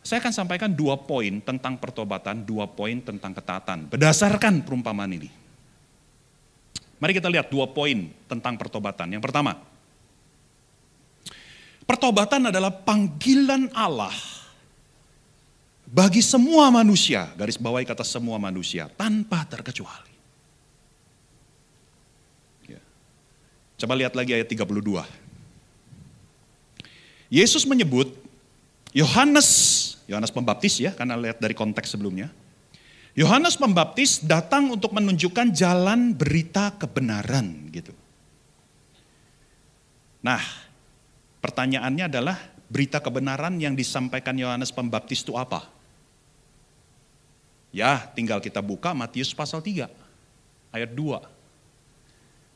saya 0.00 0.20
akan 0.20 0.32
sampaikan 0.32 0.72
dua 0.72 0.96
poin 0.96 1.40
tentang 1.40 1.76
pertobatan, 1.76 2.44
dua 2.44 2.68
poin 2.68 3.00
tentang 3.00 3.32
ketaatan. 3.32 3.92
Berdasarkan 3.92 4.64
perumpamaan 4.64 5.12
ini. 5.12 5.28
Mari 7.00 7.12
kita 7.16 7.32
lihat 7.32 7.48
dua 7.48 7.68
poin 7.72 8.12
tentang 8.28 8.60
pertobatan. 8.60 9.08
Yang 9.08 9.24
pertama, 9.24 9.56
pertobatan 11.88 12.52
adalah 12.52 12.76
panggilan 12.76 13.72
Allah 13.72 14.12
bagi 15.90 16.22
semua 16.22 16.70
manusia, 16.70 17.26
garis 17.34 17.58
bawahi 17.58 17.82
kata 17.82 18.06
semua 18.06 18.38
manusia, 18.38 18.86
tanpa 18.94 19.42
terkecuali. 19.42 20.14
Ya. 22.70 22.78
Coba 23.74 23.98
lihat 23.98 24.14
lagi 24.14 24.30
ayat 24.30 24.46
32. 24.46 24.70
Yesus 27.26 27.66
menyebut 27.66 28.14
Yohanes, 28.94 29.50
Yohanes 30.06 30.30
Pembaptis 30.30 30.78
ya, 30.78 30.94
karena 30.94 31.18
lihat 31.18 31.42
dari 31.42 31.58
konteks 31.58 31.98
sebelumnya. 31.98 32.30
Yohanes 33.18 33.58
Pembaptis 33.58 34.22
datang 34.22 34.70
untuk 34.70 34.94
menunjukkan 34.94 35.50
jalan 35.50 36.14
berita 36.14 36.70
kebenaran 36.78 37.66
gitu. 37.74 37.90
Nah, 40.22 40.38
pertanyaannya 41.42 42.06
adalah 42.06 42.38
berita 42.70 43.02
kebenaran 43.02 43.58
yang 43.58 43.74
disampaikan 43.74 44.38
Yohanes 44.38 44.70
Pembaptis 44.70 45.26
itu 45.26 45.34
apa? 45.34 45.79
Ya, 47.70 48.02
tinggal 48.18 48.42
kita 48.42 48.58
buka 48.58 48.90
Matius 48.90 49.30
pasal 49.30 49.62
3 49.62 49.86
ayat 50.74 50.90
2. 50.90 51.22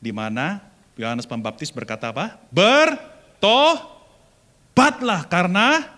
Di 0.03 0.11
mana 0.11 0.59
Yohanes 0.99 1.23
Pembaptis 1.23 1.71
berkata 1.71 2.11
apa? 2.11 2.35
Bertobatlah 2.51 3.91
karena 5.31 5.95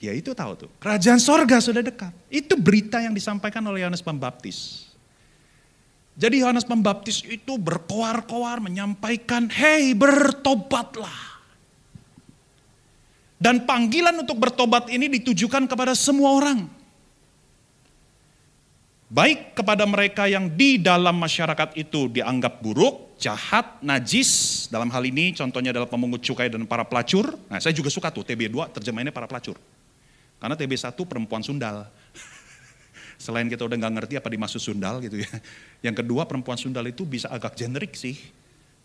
ya 0.00 0.16
itu 0.16 0.32
tahu 0.32 0.52
tuh, 0.56 0.72
kerajaan 0.80 1.20
sorga 1.20 1.60
sudah 1.60 1.84
dekat. 1.84 2.12
Itu 2.32 2.56
berita 2.56 3.04
yang 3.04 3.12
disampaikan 3.12 3.60
oleh 3.68 3.84
Yohanes 3.84 4.00
Pembaptis. 4.00 4.88
Jadi 6.16 6.40
Yohanes 6.40 6.64
Pembaptis 6.64 7.20
itu 7.28 7.60
berkoar-koar 7.60 8.64
menyampaikan, 8.64 9.52
"Hei, 9.52 9.92
bertobatlah." 9.92 11.36
Dan 13.36 13.68
panggilan 13.68 14.16
untuk 14.16 14.40
bertobat 14.40 14.88
ini 14.88 15.12
ditujukan 15.20 15.68
kepada 15.68 15.92
semua 15.92 16.32
orang 16.32 16.75
baik 19.16 19.56
kepada 19.56 19.88
mereka 19.88 20.28
yang 20.28 20.52
di 20.52 20.76
dalam 20.76 21.16
masyarakat 21.16 21.72
itu 21.80 22.12
dianggap 22.12 22.60
buruk, 22.60 23.16
jahat, 23.16 23.80
najis. 23.80 24.68
Dalam 24.68 24.92
hal 24.92 25.00
ini 25.08 25.32
contohnya 25.32 25.72
adalah 25.72 25.88
pemungut 25.88 26.20
cukai 26.20 26.52
dan 26.52 26.68
para 26.68 26.84
pelacur. 26.84 27.32
Nah 27.48 27.56
saya 27.56 27.72
juga 27.72 27.88
suka 27.88 28.12
tuh 28.12 28.28
TB2 28.28 28.76
terjemahannya 28.76 29.16
para 29.16 29.24
pelacur. 29.24 29.56
Karena 30.36 30.52
TB1 30.52 30.92
perempuan 31.08 31.40
sundal. 31.40 31.88
Selain 33.24 33.48
kita 33.48 33.64
udah 33.64 33.80
nggak 33.80 33.94
ngerti 34.04 34.14
apa 34.20 34.28
dimaksud 34.28 34.60
sundal 34.60 35.00
gitu 35.00 35.24
ya. 35.24 35.32
Yang 35.80 36.04
kedua 36.04 36.28
perempuan 36.28 36.60
sundal 36.60 36.84
itu 36.84 37.08
bisa 37.08 37.32
agak 37.32 37.56
generik 37.56 37.96
sih. 37.96 38.20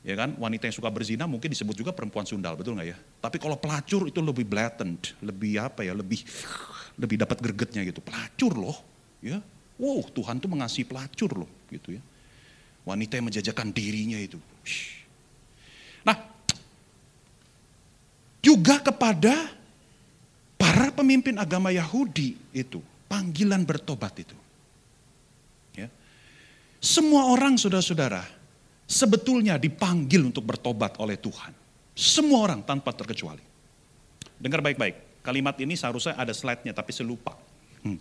Ya 0.01 0.17
kan, 0.17 0.33
wanita 0.39 0.65
yang 0.65 0.73
suka 0.73 0.89
berzina 0.89 1.29
mungkin 1.29 1.53
disebut 1.53 1.77
juga 1.77 1.93
perempuan 1.93 2.25
sundal, 2.25 2.57
betul 2.57 2.73
nggak 2.73 2.89
ya? 2.89 2.97
Tapi 3.21 3.37
kalau 3.37 3.53
pelacur 3.53 4.09
itu 4.09 4.17
lebih 4.17 4.49
blatant, 4.49 5.13
lebih 5.21 5.61
apa 5.61 5.85
ya, 5.85 5.93
lebih 5.93 6.25
lebih 6.97 7.21
dapat 7.21 7.37
gregetnya 7.37 7.85
gitu. 7.85 8.01
Pelacur 8.01 8.57
loh, 8.57 8.77
ya 9.21 9.37
Wow, 9.81 10.05
Tuhan 10.13 10.37
tuh 10.37 10.45
mengasihi 10.45 10.85
pelacur 10.85 11.33
loh, 11.33 11.49
gitu 11.73 11.97
ya. 11.97 12.01
Wanita 12.85 13.17
yang 13.17 13.33
menjajakan 13.33 13.73
dirinya 13.73 14.21
itu. 14.21 14.37
Nah, 16.05 16.17
juga 18.45 18.77
kepada 18.77 19.33
para 20.53 20.93
pemimpin 20.93 21.33
agama 21.41 21.73
Yahudi 21.73 22.37
itu, 22.53 22.77
panggilan 23.09 23.65
bertobat 23.65 24.21
itu. 24.21 24.37
Ya. 25.73 25.89
Semua 26.77 27.33
orang 27.33 27.57
saudara-saudara 27.57 28.21
sebetulnya 28.85 29.57
dipanggil 29.57 30.29
untuk 30.29 30.45
bertobat 30.45 31.01
oleh 31.01 31.17
Tuhan. 31.17 31.57
Semua 31.97 32.45
orang 32.45 32.61
tanpa 32.61 32.93
terkecuali. 32.93 33.41
Dengar 34.37 34.61
baik-baik, 34.61 35.25
kalimat 35.25 35.57
ini 35.57 35.73
seharusnya 35.73 36.17
ada 36.17 36.33
slide-nya 36.33 36.73
tapi 36.73 36.93
saya. 36.93 37.33
Hmm. 37.81 37.97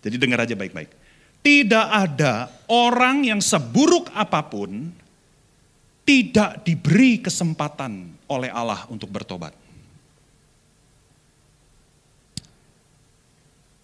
Jadi 0.00 0.16
dengar 0.16 0.44
aja 0.44 0.56
baik-baik. 0.56 0.99
Tidak 1.40 1.86
ada 1.88 2.52
orang 2.68 3.24
yang 3.24 3.40
seburuk 3.40 4.12
apa 4.12 4.44
pun 4.44 4.92
tidak 6.04 6.66
diberi 6.66 7.22
kesempatan 7.22 8.18
oleh 8.28 8.50
Allah 8.52 8.84
untuk 8.92 9.08
bertobat. 9.08 9.54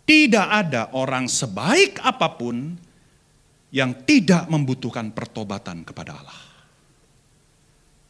Tidak 0.07 0.47
ada 0.47 0.95
orang 0.95 1.27
sebaik 1.27 1.99
apa 1.99 2.29
pun 2.39 2.79
yang 3.75 4.07
tidak 4.07 4.47
membutuhkan 4.47 5.11
pertobatan 5.11 5.83
kepada 5.83 6.15
Allah. 6.15 6.41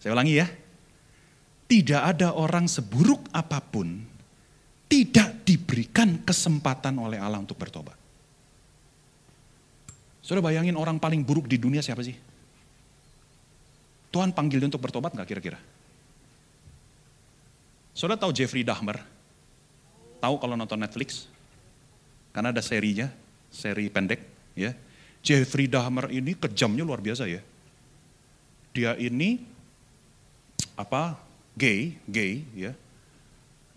Saya 0.01 0.13
ulangi 0.13 0.35
ya. 0.37 0.49
Tidak 1.67 1.99
ada 1.99 2.39
orang 2.39 2.71
seburuk 2.71 3.27
apa 3.35 3.59
pun 3.59 3.99
tidak 4.87 5.43
diberikan 5.43 6.23
kesempatan 6.23 6.95
oleh 7.03 7.19
Allah 7.19 7.43
untuk 7.43 7.59
bertobat. 7.59 8.06
Sudah 10.27 10.43
bayangin 10.43 10.75
orang 10.75 10.99
paling 10.99 11.23
buruk 11.23 11.47
di 11.47 11.55
dunia 11.55 11.79
siapa 11.79 12.03
sih? 12.03 12.19
Tuhan 14.11 14.35
panggil 14.35 14.59
dia 14.59 14.67
untuk 14.67 14.83
bertobat 14.83 15.15
nggak 15.15 15.29
kira-kira? 15.31 15.55
Saudara 17.95 18.19
tahu 18.19 18.35
Jeffrey 18.35 18.67
Dahmer? 18.67 18.99
Tahu 20.19 20.35
kalau 20.43 20.59
nonton 20.59 20.83
Netflix? 20.83 21.31
Karena 22.35 22.51
ada 22.51 22.59
serinya, 22.59 23.07
seri 23.55 23.87
pendek, 23.87 24.19
ya. 24.59 24.75
Jeffrey 25.23 25.71
Dahmer 25.71 26.11
ini 26.11 26.35
kejamnya 26.35 26.83
luar 26.83 26.99
biasa 26.99 27.31
ya. 27.31 27.39
Dia 28.75 28.99
ini 28.99 29.39
apa? 30.75 31.23
Gay, 31.55 32.03
gay, 32.11 32.43
ya. 32.51 32.75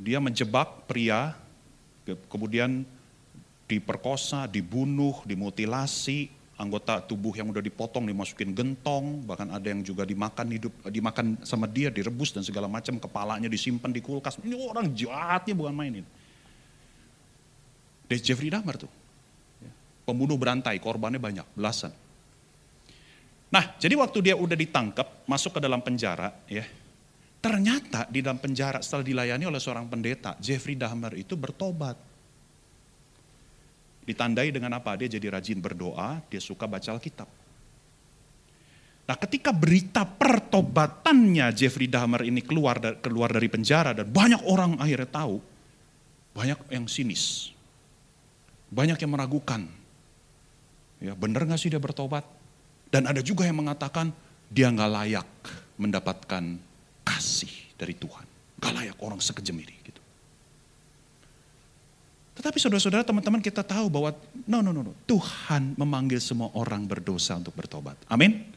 Dia 0.02 0.18
menjebak 0.18 0.90
pria, 0.90 1.38
kemudian 2.26 2.82
diperkosa, 3.70 4.50
dibunuh, 4.50 5.22
dimutilasi, 5.30 6.39
anggota 6.60 7.00
tubuh 7.00 7.32
yang 7.32 7.48
udah 7.48 7.64
dipotong 7.64 8.04
dimasukin 8.04 8.52
gentong, 8.52 9.24
bahkan 9.24 9.48
ada 9.48 9.64
yang 9.72 9.80
juga 9.80 10.04
dimakan 10.04 10.52
hidup 10.52 10.74
dimakan 10.92 11.40
sama 11.48 11.66
dia, 11.72 11.88
direbus 11.88 12.36
dan 12.36 12.44
segala 12.44 12.68
macam, 12.68 13.00
kepalanya 13.00 13.48
disimpan 13.48 13.88
di 13.96 14.04
kulkas. 14.04 14.36
Ini 14.44 14.60
orang 14.60 14.92
jahatnya 14.92 15.56
bukan 15.56 15.72
main 15.72 16.04
ini. 16.04 16.10
Dari 18.12 18.20
Jeffrey 18.20 18.52
Dahmer 18.52 18.76
tuh. 18.76 18.92
Pembunuh 20.04 20.36
berantai, 20.36 20.82
korbannya 20.82 21.22
banyak, 21.22 21.48
belasan. 21.56 21.94
Nah, 23.50 23.64
jadi 23.78 23.96
waktu 23.96 24.20
dia 24.30 24.36
udah 24.36 24.58
ditangkap, 24.58 25.26
masuk 25.30 25.58
ke 25.58 25.60
dalam 25.62 25.80
penjara, 25.80 26.34
ya. 26.50 26.66
Ternyata 27.40 28.10
di 28.12 28.20
dalam 28.20 28.42
penjara 28.42 28.84
setelah 28.84 29.06
dilayani 29.06 29.48
oleh 29.48 29.62
seorang 29.64 29.88
pendeta, 29.88 30.36
Jeffrey 30.44 30.76
Dahmer 30.76 31.16
itu 31.16 31.40
bertobat 31.40 32.09
Ditandai 34.10 34.50
dengan 34.50 34.74
apa? 34.74 34.98
Dia 34.98 35.06
jadi 35.06 35.30
rajin 35.30 35.62
berdoa, 35.62 36.18
dia 36.34 36.42
suka 36.42 36.66
baca 36.66 36.90
Alkitab. 36.98 37.30
Nah 39.06 39.18
ketika 39.18 39.54
berita 39.54 40.02
pertobatannya 40.02 41.54
Jeffrey 41.54 41.86
Dahmer 41.86 42.26
ini 42.26 42.42
keluar, 42.42 42.82
keluar 43.06 43.30
dari 43.30 43.46
penjara 43.50 43.94
dan 43.94 44.10
banyak 44.10 44.42
orang 44.50 44.82
akhirnya 44.82 45.10
tahu, 45.10 45.38
banyak 46.34 46.58
yang 46.74 46.90
sinis. 46.90 47.54
Banyak 48.70 49.02
yang 49.02 49.14
meragukan. 49.14 49.66
Ya, 51.02 51.14
benar 51.18 51.46
gak 51.46 51.58
sih 51.62 51.74
dia 51.74 51.82
bertobat? 51.82 52.26
Dan 52.90 53.06
ada 53.06 53.22
juga 53.22 53.46
yang 53.46 53.62
mengatakan 53.62 54.10
dia 54.50 54.70
nggak 54.70 54.92
layak 54.94 55.30
mendapatkan 55.78 56.58
kasih 57.06 57.54
dari 57.78 57.94
Tuhan. 57.94 58.26
Gak 58.58 58.74
layak 58.74 58.98
orang 59.02 59.22
sekejam 59.22 59.58
ini. 59.58 59.74
Gitu. 59.86 59.99
Tetapi 62.40 62.56
saudara-saudara 62.56 63.04
teman-teman 63.04 63.44
kita 63.44 63.60
tahu 63.68 63.92
bahwa 63.92 64.16
no, 64.48 64.64
no, 64.64 64.72
no, 64.72 64.80
no. 64.80 64.96
Tuhan 65.04 65.76
memanggil 65.76 66.24
semua 66.24 66.48
orang 66.56 66.88
berdosa 66.88 67.36
untuk 67.36 67.52
bertobat. 67.52 68.00
Amin. 68.08 68.48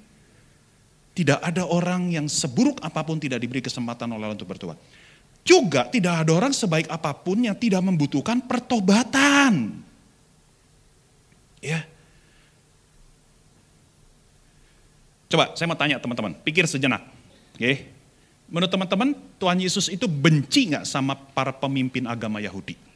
Tidak 1.18 1.42
ada 1.42 1.66
orang 1.66 2.14
yang 2.14 2.30
seburuk 2.30 2.78
apa 2.78 3.02
pun 3.02 3.18
tidak 3.18 3.42
diberi 3.42 3.58
kesempatan 3.58 4.06
oleh 4.14 4.30
Allah 4.30 4.38
untuk 4.38 4.46
bertobat. 4.46 4.78
Juga 5.42 5.90
tidak 5.90 6.22
ada 6.22 6.30
orang 6.30 6.54
sebaik 6.54 6.86
apa 6.86 7.10
pun 7.10 7.42
yang 7.42 7.58
tidak 7.58 7.82
membutuhkan 7.82 8.38
pertobatan. 8.46 9.82
Ya. 11.58 11.82
Coba 15.26 15.58
saya 15.58 15.66
mau 15.66 15.74
tanya 15.74 15.98
teman-teman, 15.98 16.38
pikir 16.46 16.70
sejenak. 16.70 17.02
Oke. 17.58 17.90
Menurut 18.46 18.70
teman-teman, 18.70 19.18
Tuhan 19.42 19.58
Yesus 19.58 19.90
itu 19.90 20.06
benci 20.06 20.70
nggak 20.70 20.86
sama 20.86 21.18
para 21.18 21.50
pemimpin 21.50 22.06
agama 22.06 22.38
Yahudi? 22.38 22.91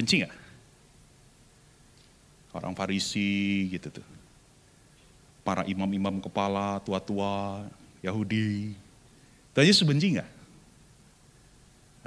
Benci 0.00 0.24
nggak? 0.24 0.32
Orang 2.56 2.72
Farisi 2.72 3.68
gitu 3.68 4.00
tuh. 4.00 4.06
Para 5.44 5.68
imam-imam 5.68 6.24
kepala, 6.24 6.80
tua-tua, 6.80 7.68
Yahudi. 8.00 8.72
Tuhan 9.52 9.68
Yesus 9.68 9.84
benci 9.84 10.16
nggak? 10.16 10.30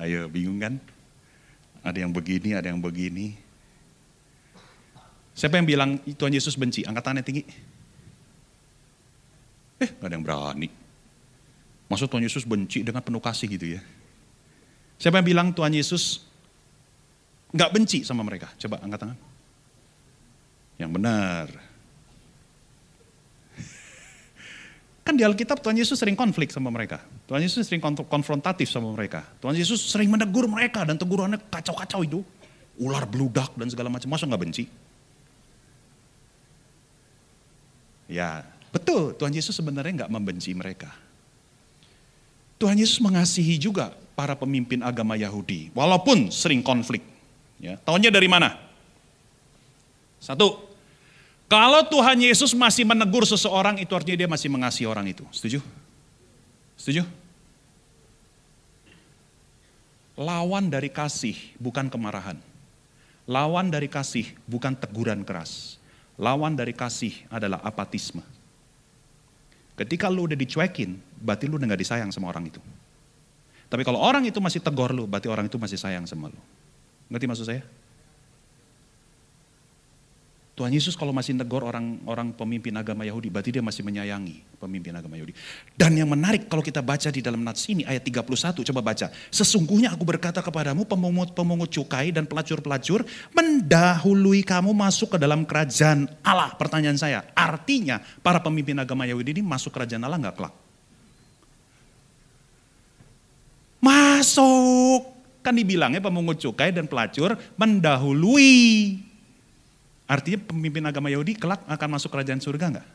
Ayo 0.01 0.25
bingung 0.25 0.57
kan? 0.57 0.81
Ada 1.85 2.01
yang 2.01 2.09
begini, 2.09 2.57
ada 2.57 2.65
yang 2.65 2.81
begini. 2.81 3.37
Siapa 5.37 5.61
yang 5.61 5.69
bilang 5.69 6.01
Tuhan 6.01 6.33
Yesus 6.33 6.57
benci? 6.57 6.81
Angkat 6.81 7.03
tangannya 7.05 7.25
tinggi. 7.29 7.45
Eh, 9.77 9.89
gak 10.01 10.09
ada 10.09 10.17
yang 10.17 10.25
berani. 10.25 10.69
Maksud 11.93 12.09
Tuhan 12.09 12.25
Yesus 12.25 12.41
benci 12.41 12.81
dengan 12.81 13.05
penuh 13.05 13.21
kasih 13.21 13.45
gitu 13.53 13.77
ya. 13.77 13.81
Siapa 14.97 15.21
yang 15.21 15.27
bilang 15.29 15.47
Tuhan 15.53 15.77
Yesus 15.77 16.32
nggak 17.53 17.69
benci 17.69 18.01
sama 18.01 18.25
mereka? 18.25 18.49
Coba 18.57 18.81
angkat 18.81 18.99
tangan. 19.05 19.17
Yang 20.81 20.91
benar. 20.97 21.47
Kan 25.05 25.13
di 25.13 25.23
Alkitab 25.23 25.61
Tuhan 25.61 25.77
Yesus 25.77 26.01
sering 26.01 26.17
konflik 26.17 26.49
sama 26.49 26.73
mereka. 26.73 27.05
Tuhan 27.29 27.45
Yesus 27.45 27.69
sering 27.69 27.79
konfrontatif 27.85 28.67
sama 28.67 28.89
mereka. 28.91 29.21
Tuhan 29.37 29.53
Yesus 29.53 29.79
sering 29.79 30.09
menegur 30.09 30.49
mereka 30.49 30.81
dan 30.81 30.97
tegurannya 30.97 31.37
kacau-kacau 31.47 32.01
itu. 32.01 32.19
Ular 32.81 33.05
beludak 33.05 33.53
dan 33.53 33.69
segala 33.69 33.93
macam. 33.93 34.09
Masa 34.09 34.25
nggak 34.25 34.41
benci? 34.41 34.65
Ya, 38.09 38.41
betul. 38.73 39.13
Tuhan 39.13 39.29
Yesus 39.29 39.53
sebenarnya 39.53 40.03
nggak 40.03 40.11
membenci 40.11 40.57
mereka. 40.57 40.89
Tuhan 42.57 42.81
Yesus 42.81 42.97
mengasihi 42.97 43.61
juga 43.61 43.93
para 44.17 44.33
pemimpin 44.33 44.81
agama 44.81 45.13
Yahudi. 45.13 45.69
Walaupun 45.77 46.33
sering 46.33 46.65
konflik. 46.65 47.12
Ya, 47.61 47.79
tahunya 47.81 48.09
dari 48.09 48.27
mana? 48.27 48.57
Satu, 50.23 50.55
kalau 51.51 51.85
Tuhan 51.85 52.17
Yesus 52.17 52.55
masih 52.57 52.87
menegur 52.87 53.27
seseorang, 53.27 53.77
itu 53.77 53.93
artinya 53.93 54.25
dia 54.25 54.29
masih 54.29 54.49
mengasihi 54.49 54.87
orang 54.89 55.05
itu. 55.11 55.21
Setuju? 55.29 55.59
Setuju? 56.79 57.03
Lawan 60.17 60.69
dari 60.69 60.89
kasih 60.89 61.37
bukan 61.61 61.89
kemarahan. 61.89 62.37
Lawan 63.29 63.69
dari 63.69 63.85
kasih 63.85 64.33
bukan 64.49 64.73
teguran 64.73 65.21
keras. 65.21 65.77
Lawan 66.17 66.53
dari 66.53 66.73
kasih 66.73 67.25
adalah 67.29 67.61
apatisme. 67.65 68.21
Ketika 69.73 70.05
lu 70.09 70.29
udah 70.29 70.37
dicuekin, 70.37 71.01
berarti 71.17 71.49
lu 71.49 71.57
udah 71.57 71.65
gak 71.73 71.81
disayang 71.81 72.09
sama 72.13 72.29
orang 72.29 72.45
itu. 72.45 72.61
Tapi 73.73 73.81
kalau 73.81 73.97
orang 73.97 74.21
itu 74.21 74.37
masih 74.37 74.61
tegur 74.61 74.93
lu, 74.93 75.09
berarti 75.09 75.25
orang 75.25 75.49
itu 75.49 75.57
masih 75.57 75.81
sayang 75.81 76.05
sama 76.05 76.29
lu. 76.29 76.41
Ngerti 77.13 77.29
maksud 77.29 77.45
saya? 77.45 77.61
Tuhan 80.53 80.69
Yesus 80.69 80.93
kalau 80.93 81.09
masih 81.09 81.33
negor 81.33 81.65
orang-orang 81.65 82.29
pemimpin 82.29 82.73
agama 82.77 83.01
Yahudi, 83.01 83.25
berarti 83.29 83.57
dia 83.57 83.65
masih 83.65 83.81
menyayangi 83.81 84.45
pemimpin 84.61 84.93
agama 84.93 85.17
Yahudi. 85.17 85.33
Dan 85.73 85.97
yang 85.97 86.09
menarik 86.09 86.45
kalau 86.45 86.61
kita 86.61 86.77
baca 86.77 87.09
di 87.09 87.25
dalam 87.25 87.41
nats 87.41 87.65
ini 87.69 87.81
ayat 87.85 88.05
31, 88.05 88.61
coba 88.61 88.81
baca. 88.85 89.09
Sesungguhnya 89.33 89.97
aku 89.97 90.05
berkata 90.05 90.45
kepadamu 90.45 90.85
pemungut-pemungut 90.85 91.73
cukai 91.73 92.13
dan 92.13 92.29
pelacur-pelacur 92.29 93.01
mendahului 93.33 94.45
kamu 94.45 94.77
masuk 94.77 95.17
ke 95.17 95.17
dalam 95.17 95.41
kerajaan 95.41 96.05
Allah. 96.21 96.53
Pertanyaan 96.53 97.01
saya, 97.01 97.25
artinya 97.33 98.01
para 98.21 98.37
pemimpin 98.37 98.77
agama 98.77 99.09
Yahudi 99.09 99.41
ini 99.41 99.41
masuk 99.41 99.73
kerajaan 99.73 100.05
Allah 100.05 100.21
nggak 100.21 100.37
kelak? 100.37 100.53
Masuk. 103.81 105.12
Kan 105.43 105.59
dibilangnya 105.59 105.99
pemungut 105.99 106.39
cukai 106.39 106.71
dan 106.71 106.87
pelacur 106.87 107.35
mendahului. 107.59 108.95
Artinya 110.07 110.39
pemimpin 110.47 110.83
agama 110.87 111.11
Yahudi 111.11 111.35
kelak 111.35 111.59
akan 111.67 111.89
masuk 111.99 112.09
kerajaan 112.09 112.39
surga 112.39 112.71
enggak? 112.71 112.87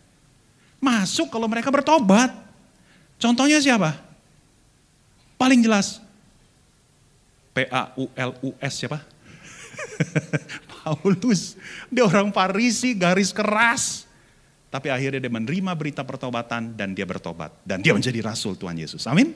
Masuk 0.81 1.29
kalau 1.29 1.45
mereka 1.45 1.69
bertobat. 1.69 2.33
Contohnya 3.21 3.61
siapa? 3.61 4.01
Paling 5.37 5.61
jelas. 5.61 6.01
P-A-U-L-U-S 7.53 8.73
siapa? 8.73 9.03
Paulus. 10.71 11.59
Dia 11.91 12.07
orang 12.07 12.31
Farisi, 12.31 12.95
garis 12.95 13.35
keras. 13.35 14.07
Tapi 14.69 14.93
akhirnya 14.93 15.25
dia 15.25 15.33
menerima 15.33 15.73
berita 15.75 16.05
pertobatan 16.05 16.77
dan 16.77 16.93
dia 16.93 17.09
bertobat. 17.09 17.57
Dan 17.65 17.81
dia 17.81 17.97
menjadi 17.97 18.21
rasul 18.21 18.55
Tuhan 18.55 18.77
Yesus. 18.77 19.09
Amin. 19.09 19.33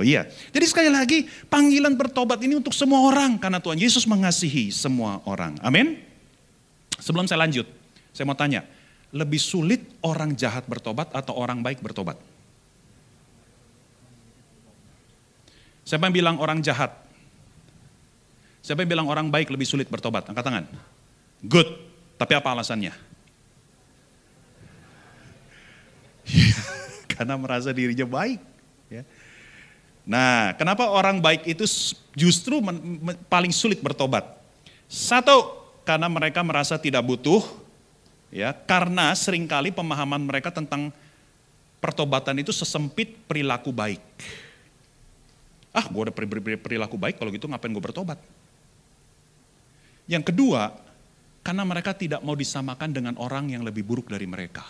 Oh 0.00 0.06
iya. 0.06 0.24
Jadi 0.48 0.64
sekali 0.64 0.88
lagi 0.88 1.28
panggilan 1.52 1.92
bertobat 1.92 2.40
ini 2.40 2.56
untuk 2.56 2.72
semua 2.72 3.04
orang 3.04 3.36
karena 3.36 3.60
Tuhan 3.60 3.76
Yesus 3.76 4.08
mengasihi 4.08 4.72
semua 4.72 5.20
orang. 5.28 5.60
Amin. 5.60 6.00
Sebelum 6.96 7.28
saya 7.28 7.44
lanjut, 7.44 7.68
saya 8.16 8.24
mau 8.24 8.32
tanya, 8.32 8.64
lebih 9.12 9.36
sulit 9.36 9.84
orang 10.00 10.32
jahat 10.32 10.64
bertobat 10.64 11.12
atau 11.12 11.36
orang 11.36 11.60
baik 11.60 11.84
bertobat? 11.84 12.16
Siapa 15.84 16.08
yang 16.08 16.16
bilang 16.16 16.36
orang 16.40 16.64
jahat? 16.64 16.96
Siapa 18.64 18.80
yang 18.80 18.88
bilang 18.96 19.08
orang 19.12 19.28
baik 19.28 19.52
lebih 19.52 19.68
sulit 19.68 19.84
bertobat? 19.92 20.32
Angkat 20.32 20.44
tangan. 20.48 20.64
Good. 21.44 21.68
Tapi 22.16 22.32
apa 22.40 22.56
alasannya? 22.56 22.96
Karena 27.12 27.36
merasa 27.36 27.68
dirinya 27.68 28.08
baik. 28.08 28.40
Ya. 28.88 29.04
Nah, 30.10 30.58
kenapa 30.58 30.90
orang 30.90 31.22
baik 31.22 31.46
itu 31.46 31.62
justru 32.18 32.58
men, 32.58 32.98
men, 32.98 33.14
paling 33.30 33.54
sulit 33.54 33.78
bertobat? 33.78 34.26
Satu, 34.90 35.54
karena 35.86 36.10
mereka 36.10 36.42
merasa 36.42 36.74
tidak 36.74 37.06
butuh, 37.06 37.38
ya, 38.34 38.50
karena 38.50 39.14
sering 39.14 39.46
kali 39.46 39.70
pemahaman 39.70 40.18
mereka 40.18 40.50
tentang 40.50 40.90
pertobatan 41.78 42.42
itu 42.42 42.50
sesempit 42.50 43.22
perilaku 43.30 43.70
baik. 43.70 44.02
Ah, 45.70 45.86
gue 45.86 46.10
udah 46.10 46.14
perilaku 46.58 46.98
baik, 46.98 47.22
kalau 47.22 47.30
gitu 47.30 47.46
ngapain 47.46 47.70
gue 47.70 47.78
bertobat? 47.78 48.18
Yang 50.10 50.34
kedua, 50.34 50.74
karena 51.46 51.62
mereka 51.62 51.94
tidak 51.94 52.18
mau 52.26 52.34
disamakan 52.34 52.90
dengan 52.90 53.14
orang 53.22 53.54
yang 53.54 53.62
lebih 53.62 53.86
buruk 53.86 54.10
dari 54.10 54.26
mereka. 54.26 54.66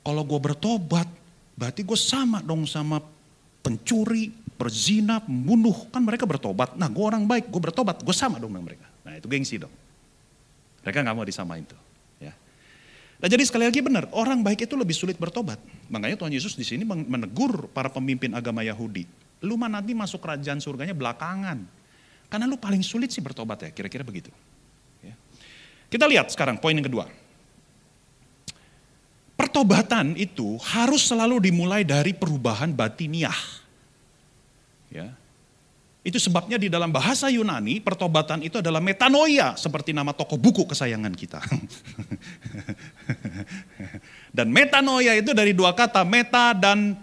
Kalau 0.00 0.24
gue 0.24 0.40
bertobat, 0.40 1.04
berarti 1.52 1.84
gue 1.84 2.00
sama 2.00 2.40
dong 2.40 2.64
sama 2.64 3.19
pencuri, 3.60 4.32
berzina, 4.60 5.24
membunuh, 5.24 5.88
kan 5.88 6.04
mereka 6.04 6.28
bertobat. 6.28 6.76
Nah 6.76 6.88
gue 6.92 7.04
orang 7.04 7.24
baik, 7.24 7.48
gue 7.48 7.62
bertobat, 7.64 8.04
gue 8.04 8.16
sama 8.16 8.36
dong 8.36 8.52
dengan 8.52 8.68
mereka. 8.68 8.86
Nah 9.04 9.16
itu 9.16 9.24
gengsi 9.28 9.56
dong. 9.56 9.72
Mereka 10.84 11.00
nggak 11.00 11.16
mau 11.16 11.24
disamain 11.24 11.64
tuh. 11.64 11.80
Ya. 12.20 12.36
Nah 13.20 13.28
jadi 13.28 13.44
sekali 13.44 13.68
lagi 13.68 13.80
benar, 13.80 14.08
orang 14.12 14.44
baik 14.44 14.68
itu 14.68 14.76
lebih 14.76 14.96
sulit 14.96 15.16
bertobat. 15.16 15.60
Makanya 15.88 16.20
Tuhan 16.20 16.32
Yesus 16.32 16.56
di 16.56 16.64
sini 16.64 16.84
menegur 16.84 17.72
para 17.72 17.88
pemimpin 17.88 18.32
agama 18.36 18.60
Yahudi. 18.64 19.04
Lu 19.40 19.56
mah 19.56 19.72
nanti 19.72 19.96
masuk 19.96 20.20
kerajaan 20.20 20.60
surganya 20.60 20.92
belakangan. 20.92 21.64
Karena 22.30 22.46
lu 22.46 22.60
paling 22.60 22.84
sulit 22.84 23.10
sih 23.10 23.24
bertobat 23.24 23.64
ya, 23.66 23.70
kira-kira 23.72 24.06
begitu. 24.06 24.30
Ya. 25.02 25.16
Kita 25.90 26.06
lihat 26.06 26.30
sekarang 26.30 26.60
poin 26.60 26.76
yang 26.76 26.86
kedua. 26.86 27.10
Pertobatan 29.40 30.20
itu 30.20 30.60
harus 30.60 31.08
selalu 31.08 31.48
dimulai 31.48 31.80
dari 31.80 32.12
perubahan 32.12 32.76
batiniah. 32.76 33.32
Ya. 34.92 35.16
Itu 36.04 36.20
sebabnya 36.20 36.60
di 36.60 36.68
dalam 36.68 36.92
bahasa 36.92 37.32
Yunani 37.32 37.80
pertobatan 37.80 38.44
itu 38.44 38.60
adalah 38.60 38.84
metanoia 38.84 39.56
seperti 39.56 39.96
nama 39.96 40.12
toko 40.12 40.36
buku 40.36 40.68
kesayangan 40.68 41.16
kita. 41.16 41.40
dan 44.36 44.52
metanoia 44.52 45.16
itu 45.16 45.32
dari 45.32 45.56
dua 45.56 45.72
kata 45.72 46.04
meta 46.04 46.52
dan 46.52 47.00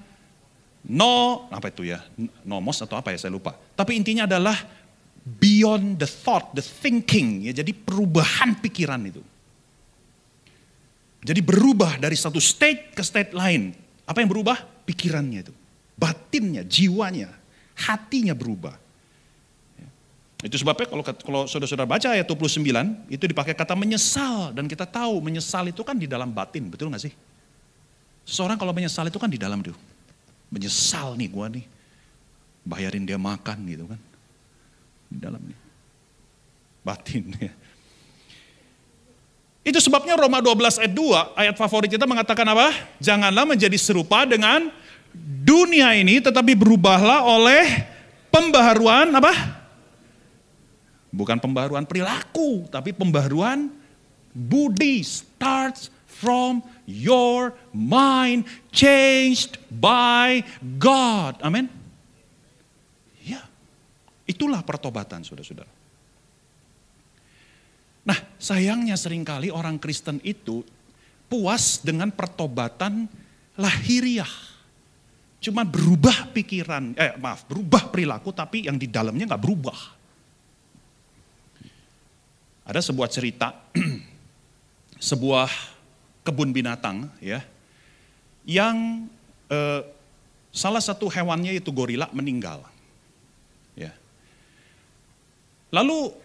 no 0.86 1.50
apa 1.50 1.74
itu 1.74 1.90
ya 1.90 2.06
nomos 2.46 2.78
atau 2.86 3.02
apa 3.02 3.10
ya 3.14 3.18
saya 3.18 3.34
lupa. 3.34 3.58
Tapi 3.74 3.98
intinya 3.98 4.30
adalah 4.30 4.62
beyond 5.26 5.98
the 5.98 6.10
thought, 6.10 6.54
the 6.54 6.62
thinking 6.62 7.50
ya 7.50 7.54
jadi 7.54 7.74
perubahan 7.74 8.62
pikiran 8.62 9.02
itu. 9.10 9.26
Jadi 11.22 11.42
berubah 11.42 11.98
dari 11.98 12.14
satu 12.14 12.38
state 12.38 12.94
ke 12.94 13.02
state 13.02 13.34
lain. 13.34 13.74
Apa 14.06 14.22
yang 14.22 14.30
berubah? 14.30 14.58
Pikirannya 14.86 15.42
itu. 15.44 15.54
Batinnya, 15.98 16.62
jiwanya 16.62 17.38
hatinya 17.78 18.34
berubah. 18.34 18.74
Ya. 19.78 19.90
Itu 20.50 20.58
sebabnya 20.58 20.90
kalau 20.90 21.04
kalau 21.06 21.42
saudara-saudara 21.46 21.86
baca 21.86 22.08
ayat 22.10 22.26
29, 22.26 22.66
itu 23.14 23.24
dipakai 23.30 23.54
kata 23.54 23.78
menyesal. 23.78 24.50
Dan 24.58 24.66
kita 24.66 24.90
tahu 24.90 25.22
menyesal 25.22 25.70
itu 25.70 25.86
kan 25.86 25.94
di 25.94 26.10
dalam 26.10 26.34
batin, 26.34 26.74
betul 26.74 26.90
gak 26.90 27.06
sih? 27.06 27.14
Seorang 28.28 28.58
kalau 28.58 28.74
menyesal 28.74 29.06
itu 29.08 29.22
kan 29.22 29.30
di 29.30 29.38
dalam 29.38 29.62
tuh. 29.62 29.78
Menyesal 30.50 31.14
nih 31.16 31.30
gua 31.30 31.48
nih. 31.48 31.64
Bayarin 32.68 33.06
dia 33.08 33.16
makan 33.16 33.58
gitu 33.70 33.86
kan. 33.88 34.00
Di 35.08 35.18
dalam 35.22 35.40
nih. 35.40 35.60
Batin 36.84 37.24
ya. 37.38 37.54
Itu 39.68 39.84
sebabnya 39.84 40.16
Roma 40.16 40.40
12 40.40 40.80
ayat 40.80 40.94
2, 40.96 41.36
ayat 41.36 41.56
favorit 41.60 41.92
kita 41.92 42.08
mengatakan 42.08 42.48
apa? 42.48 42.72
Janganlah 43.04 43.44
menjadi 43.44 43.76
serupa 43.76 44.24
dengan 44.24 44.72
dunia 45.44 45.92
ini 45.92 46.24
tetapi 46.24 46.56
berubahlah 46.56 47.28
oleh 47.28 47.84
pembaharuan 48.32 49.12
apa? 49.12 49.60
Bukan 51.12 51.36
pembaharuan 51.44 51.84
perilaku, 51.84 52.64
tapi 52.72 52.96
pembaharuan 52.96 53.68
budi 54.32 55.04
starts 55.04 55.92
from 56.08 56.64
your 56.88 57.52
mind 57.76 58.48
changed 58.72 59.60
by 59.68 60.48
God. 60.80 61.44
Amin. 61.44 61.68
Ya. 63.20 63.44
Itulah 64.24 64.64
pertobatan 64.64 65.28
Saudara-saudara. 65.28 65.77
Nah, 68.08 68.20
sayangnya 68.40 68.96
sering 68.96 69.28
kali 69.28 69.52
orang 69.52 69.76
Kristen 69.76 70.24
itu 70.24 70.64
puas 71.28 71.84
dengan 71.84 72.08
pertobatan 72.08 73.12
lahiriah 73.60 74.32
Cuma 75.38 75.62
berubah 75.62 76.34
pikiran, 76.34 76.98
eh 76.98 77.14
maaf, 77.22 77.46
berubah 77.46 77.94
perilaku 77.94 78.34
tapi 78.34 78.66
yang 78.66 78.76
di 78.76 78.90
dalamnya 78.90 79.30
nggak 79.30 79.44
berubah. 79.44 79.80
Ada 82.68 82.82
sebuah 82.82 83.08
cerita, 83.08 83.54
sebuah 85.14 85.48
kebun 86.26 86.52
binatang 86.52 87.08
ya, 87.22 87.46
yang 88.50 89.08
eh, 89.48 89.82
salah 90.50 90.82
satu 90.82 91.06
hewannya 91.06 91.54
itu 91.54 91.70
gorila 91.70 92.10
meninggal. 92.12 92.66
Ya. 93.78 93.94
Lalu 95.70 96.18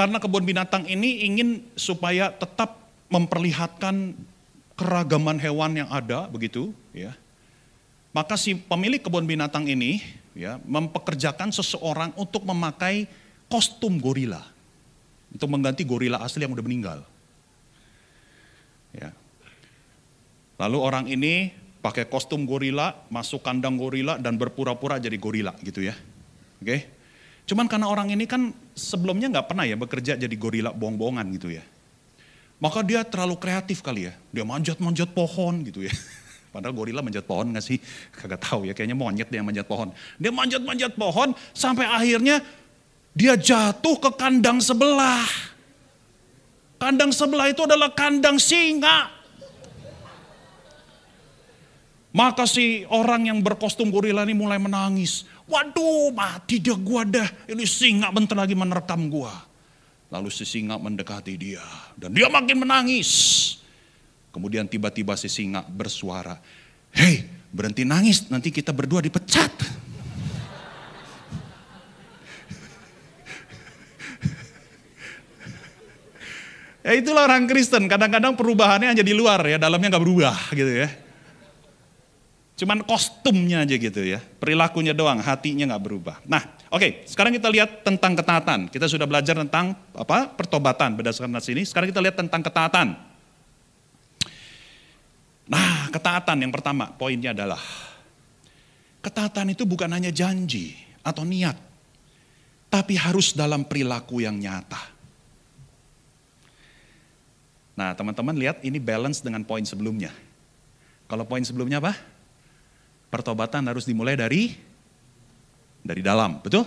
karena 0.00 0.16
kebun 0.16 0.48
binatang 0.48 0.88
ini 0.88 1.28
ingin 1.28 1.60
supaya 1.76 2.32
tetap 2.32 2.88
memperlihatkan 3.12 4.16
keragaman 4.80 5.36
hewan 5.36 5.84
yang 5.84 5.92
ada 5.92 6.24
begitu, 6.32 6.72
ya 6.96 7.12
maka 8.10 8.34
si 8.34 8.58
pemilik 8.58 8.98
kebun 8.98 9.22
binatang 9.22 9.70
ini 9.70 10.02
ya 10.34 10.58
mempekerjakan 10.66 11.54
seseorang 11.54 12.10
untuk 12.18 12.42
memakai 12.42 13.06
kostum 13.46 14.02
gorila. 14.02 14.42
Untuk 15.30 15.46
mengganti 15.46 15.86
gorila 15.86 16.18
asli 16.18 16.42
yang 16.42 16.50
udah 16.50 16.66
meninggal. 16.66 16.98
Ya. 18.90 19.14
Lalu 20.58 20.78
orang 20.82 21.06
ini 21.06 21.54
pakai 21.78 22.10
kostum 22.10 22.50
gorila, 22.50 22.98
masuk 23.14 23.46
kandang 23.46 23.78
gorila 23.78 24.18
dan 24.18 24.34
berpura-pura 24.34 24.98
jadi 24.98 25.14
gorila 25.14 25.54
gitu 25.62 25.86
ya. 25.86 25.94
Oke. 26.58 26.90
Cuman 27.46 27.70
karena 27.70 27.86
orang 27.86 28.10
ini 28.10 28.26
kan 28.26 28.50
sebelumnya 28.80 29.28
nggak 29.28 29.46
pernah 29.52 29.68
ya 29.68 29.76
bekerja 29.76 30.16
jadi 30.16 30.36
gorila 30.40 30.72
bohong-bohongan 30.72 31.26
gitu 31.36 31.52
ya. 31.52 31.60
Maka 32.60 32.84
dia 32.84 33.04
terlalu 33.04 33.36
kreatif 33.40 33.80
kali 33.84 34.08
ya. 34.08 34.12
Dia 34.32 34.44
manjat-manjat 34.44 35.12
pohon 35.12 35.64
gitu 35.64 35.84
ya. 35.84 35.92
Padahal 36.52 36.76
gorila 36.76 37.00
manjat 37.00 37.24
pohon 37.24 37.56
gak 37.56 37.64
sih? 37.64 37.80
Kagak 38.16 38.40
tahu 38.40 38.68
ya, 38.68 38.72
kayaknya 38.76 38.96
monyet 38.96 39.28
yang 39.32 39.44
manjat 39.44 39.64
pohon. 39.68 39.92
Dia 40.16 40.32
manjat-manjat 40.32 40.96
pohon 40.96 41.36
sampai 41.56 41.88
akhirnya 41.88 42.44
dia 43.16 43.36
jatuh 43.36 43.96
ke 43.96 44.10
kandang 44.16 44.60
sebelah. 44.60 45.24
Kandang 46.80 47.12
sebelah 47.12 47.48
itu 47.52 47.64
adalah 47.64 47.92
kandang 47.92 48.40
singa. 48.40 49.20
Maka 52.10 52.42
si 52.42 52.82
orang 52.90 53.30
yang 53.30 53.38
berkostum 53.38 53.86
gorila 53.88 54.26
ini 54.26 54.34
mulai 54.34 54.58
menangis. 54.58 55.22
Waduh 55.50 56.14
mati 56.14 56.62
dia 56.62 56.78
gua 56.78 57.02
dah. 57.02 57.26
Ini 57.50 57.66
singa 57.66 58.14
bentar 58.14 58.38
lagi 58.38 58.54
menerkam 58.54 59.10
gua. 59.10 59.34
Lalu 60.14 60.30
si 60.30 60.46
singa 60.46 60.78
mendekati 60.78 61.34
dia. 61.34 61.66
Dan 61.98 62.14
dia 62.14 62.30
makin 62.30 62.62
menangis. 62.62 63.10
Kemudian 64.30 64.70
tiba-tiba 64.70 65.18
si 65.18 65.26
singa 65.26 65.66
bersuara, 65.66 66.38
Hei 66.94 67.26
berhenti 67.50 67.82
nangis 67.82 68.30
nanti 68.30 68.54
kita 68.54 68.70
berdua 68.70 69.02
dipecat. 69.02 69.50
ya 76.86 76.94
itulah 76.94 77.26
orang 77.26 77.50
Kristen, 77.50 77.90
kadang-kadang 77.90 78.38
perubahannya 78.38 78.94
hanya 78.94 79.02
di 79.02 79.10
luar 79.10 79.42
ya, 79.50 79.58
dalamnya 79.58 79.98
nggak 79.98 80.04
berubah 80.06 80.54
gitu 80.54 80.86
ya. 80.86 81.09
Cuman 82.60 82.84
kostumnya 82.84 83.64
aja 83.64 83.72
gitu 83.72 84.04
ya, 84.04 84.20
perilakunya 84.20 84.92
doang, 84.92 85.16
hatinya 85.16 85.72
nggak 85.72 85.80
berubah. 85.80 86.20
Nah, 86.28 86.44
oke, 86.68 86.76
okay, 86.76 86.90
sekarang 87.08 87.32
kita 87.32 87.48
lihat 87.48 87.80
tentang 87.80 88.12
ketaatan. 88.12 88.68
Kita 88.68 88.84
sudah 88.84 89.08
belajar 89.08 89.32
tentang 89.32 89.72
apa 89.96 90.28
pertobatan 90.28 90.92
berdasarkan 90.92 91.32
nas 91.32 91.48
ini. 91.48 91.64
Sekarang 91.64 91.88
kita 91.88 92.04
lihat 92.04 92.20
tentang 92.20 92.44
ketaatan. 92.44 93.00
Nah, 95.48 95.88
ketaatan 95.88 96.36
yang 96.36 96.52
pertama 96.52 96.92
poinnya 96.92 97.32
adalah 97.32 97.64
ketaatan 99.00 99.56
itu 99.56 99.64
bukan 99.64 99.88
hanya 99.96 100.12
janji 100.12 100.76
atau 101.00 101.24
niat, 101.24 101.56
tapi 102.68 102.92
harus 102.92 103.32
dalam 103.32 103.64
perilaku 103.64 104.20
yang 104.20 104.36
nyata. 104.36 104.84
Nah, 107.72 107.96
teman-teman 107.96 108.36
lihat 108.36 108.60
ini 108.60 108.76
balance 108.76 109.24
dengan 109.24 109.48
poin 109.48 109.64
sebelumnya. 109.64 110.12
Kalau 111.08 111.24
poin 111.24 111.40
sebelumnya 111.40 111.80
apa? 111.80 112.09
Pertobatan 113.10 113.66
harus 113.66 113.84
dimulai 113.84 114.14
dari 114.14 114.54
dari 115.82 116.00
dalam, 116.00 116.38
betul? 116.38 116.62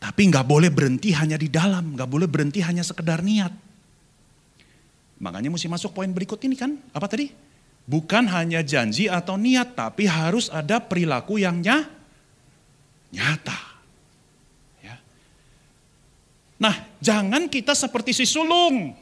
Tapi 0.00 0.22
nggak 0.32 0.46
boleh 0.48 0.72
berhenti 0.72 1.12
hanya 1.12 1.36
di 1.36 1.46
dalam, 1.46 1.94
nggak 1.94 2.08
boleh 2.08 2.26
berhenti 2.26 2.64
hanya 2.64 2.80
sekedar 2.80 3.20
niat. 3.20 3.52
Makanya 5.20 5.52
mesti 5.52 5.68
masuk 5.68 5.92
poin 5.92 6.08
berikut 6.08 6.40
ini 6.42 6.56
kan, 6.56 6.80
apa 6.96 7.04
tadi? 7.04 7.28
Bukan 7.84 8.24
hanya 8.32 8.64
janji 8.64 9.12
atau 9.12 9.36
niat, 9.36 9.76
tapi 9.76 10.08
harus 10.08 10.48
ada 10.48 10.80
perilaku 10.80 11.36
yang 11.36 11.60
nyata. 13.12 13.60
Ya. 14.80 14.96
Nah, 16.56 16.74
jangan 17.04 17.52
kita 17.52 17.76
seperti 17.76 18.16
si 18.16 18.24
sulung. 18.24 18.96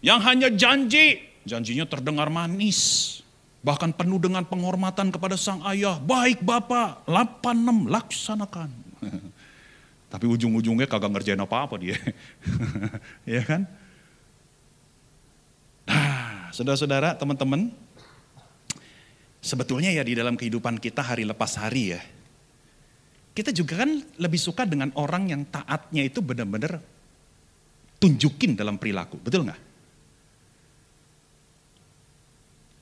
Yang 0.00 0.20
hanya 0.24 0.48
janji, 0.48 1.20
janjinya 1.44 1.84
terdengar 1.84 2.32
manis. 2.32 3.20
Bahkan 3.58 3.94
penuh 3.98 4.22
dengan 4.22 4.46
penghormatan 4.46 5.10
kepada 5.10 5.34
sang 5.34 5.62
ayah. 5.66 5.98
Baik 5.98 6.40
bapak, 6.42 7.02
86 7.10 7.90
laksanakan. 7.90 8.70
Tapi 10.12 10.24
ujung-ujungnya 10.24 10.88
kagak 10.88 11.12
ngerjain 11.12 11.42
apa-apa 11.42 11.76
dia. 11.76 11.98
ya 13.38 13.42
kan? 13.44 13.66
saudara-saudara, 16.58 17.14
teman-teman, 17.14 17.70
sebetulnya 19.38 19.94
ya 19.94 20.02
di 20.02 20.18
dalam 20.18 20.34
kehidupan 20.34 20.82
kita 20.82 21.06
hari 21.06 21.22
lepas 21.22 21.54
hari 21.54 21.94
ya, 21.94 22.02
kita 23.30 23.54
juga 23.54 23.86
kan 23.86 24.02
lebih 24.18 24.40
suka 24.42 24.66
dengan 24.66 24.90
orang 24.98 25.30
yang 25.30 25.42
taatnya 25.46 26.02
itu 26.02 26.18
benar-benar 26.18 26.82
tunjukin 28.02 28.58
dalam 28.58 28.74
perilaku, 28.74 29.22
betul 29.22 29.46
nggak? 29.46 29.67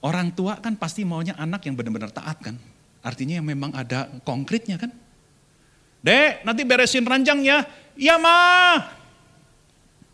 Orang 0.05 0.33
tua 0.37 0.61
kan 0.61 0.77
pasti 0.77 1.03
maunya 1.03 1.33
anak 1.41 1.65
yang 1.65 1.75
benar-benar 1.75 2.13
taat 2.13 2.39
kan. 2.41 2.57
Artinya 3.01 3.41
yang 3.41 3.47
memang 3.47 3.73
ada 3.73 4.11
konkretnya 4.27 4.77
kan. 4.77 4.93
Dek, 6.05 6.47
nanti 6.47 6.63
beresin 6.63 7.03
ranjangnya. 7.03 7.67
Iya 7.97 8.21
mah. 8.21 8.93